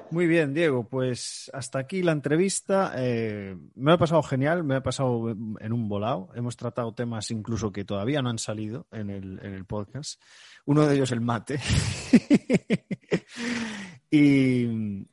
Muy 0.10 0.26
bien, 0.26 0.54
Diego, 0.54 0.88
pues 0.88 1.52
hasta 1.54 1.80
aquí 1.80 2.02
la 2.02 2.14
entrevista. 2.14 2.94
Eh, 2.96 3.58
me 3.76 3.92
ha 3.92 3.98
pasado 3.98 4.24
genial, 4.24 4.64
me 4.64 4.76
ha 4.76 4.82
pasado 4.82 5.30
en 5.32 5.74
un 5.74 5.90
volado. 5.90 6.30
Hemos 6.34 6.56
tratado 6.56 6.94
temas 6.94 7.30
incluso 7.30 7.72
que 7.72 7.84
todavía 7.84 8.22
no 8.22 8.30
han 8.30 8.40
salido 8.40 8.88
en 8.92 9.10
el, 9.10 9.40
en 9.44 9.54
el 9.54 9.66
podcast. 9.66 10.22
Uno 10.66 10.86
de 10.86 10.96
ellos 10.96 11.12
el 11.12 11.22
mate. 11.22 11.60
y, 14.10 14.64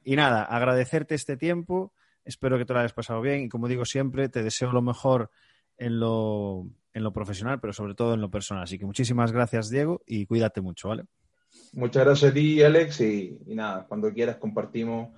y, 0.05 0.17
nada, 0.17 0.45
agradecerte 0.45 1.17
este 1.17 1.37
tiempo. 1.37 1.93
Espero 2.25 2.57
que 2.57 2.65
te 2.65 2.73
lo 2.73 2.79
hayas 2.79 2.93
pasado 2.93 3.21
bien 3.21 3.43
y 3.43 3.49
como 3.49 3.67
digo 3.67 3.85
siempre, 3.85 4.29
te 4.29 4.43
deseo 4.43 4.71
lo 4.71 4.81
mejor 4.81 5.31
en 5.77 5.99
lo, 5.99 6.69
en 6.93 7.03
lo 7.03 7.13
profesional, 7.13 7.61
pero 7.61 7.73
sobre 7.73 7.95
todo 7.95 8.15
en 8.15 8.21
lo 8.21 8.31
personal. 8.31 8.63
Así 8.63 8.79
que 8.79 8.87
muchísimas 8.87 9.33
gracias, 9.33 9.71
Diego, 9.71 10.03
y 10.07 10.27
cuídate 10.27 10.61
mucho, 10.61 10.89
¿vale? 10.89 11.05
Muchas 11.73 12.05
gracias 12.05 12.31
a 12.31 12.35
ti, 12.35 12.63
Alex, 12.63 13.01
y, 13.01 13.39
nada, 13.49 13.87
cuando 13.89 14.13
quieras 14.13 14.37
compartimos 14.37 15.09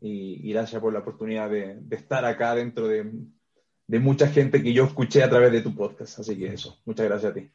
y, 0.00 0.52
gracias 0.52 0.80
por 0.80 0.92
la 0.92 0.98
oportunidad 1.00 1.48
de, 1.50 1.80
estar 1.90 2.24
acá 2.24 2.54
dentro 2.54 2.86
de, 2.88 3.10
de, 3.86 3.98
mucha 3.98 4.28
gente 4.28 4.62
que 4.62 4.72
yo 4.72 4.84
escuché 4.84 5.22
a 5.22 5.30
través 5.30 5.50
de 5.52 5.62
tu 5.62 5.74
podcast. 5.74 6.18
Así 6.18 6.36
que 6.38 6.48
eso, 6.48 6.78
muchas 6.84 7.06
gracias 7.06 7.32
a 7.32 7.34
ti. 7.34 7.50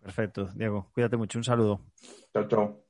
Perfecto, 0.00 0.48
Diego, 0.54 0.90
cuídate 0.94 1.16
mucho, 1.16 1.38
un 1.38 1.44
saludo. 1.44 1.80
Chao, 2.32 2.48
chao. 2.48 2.86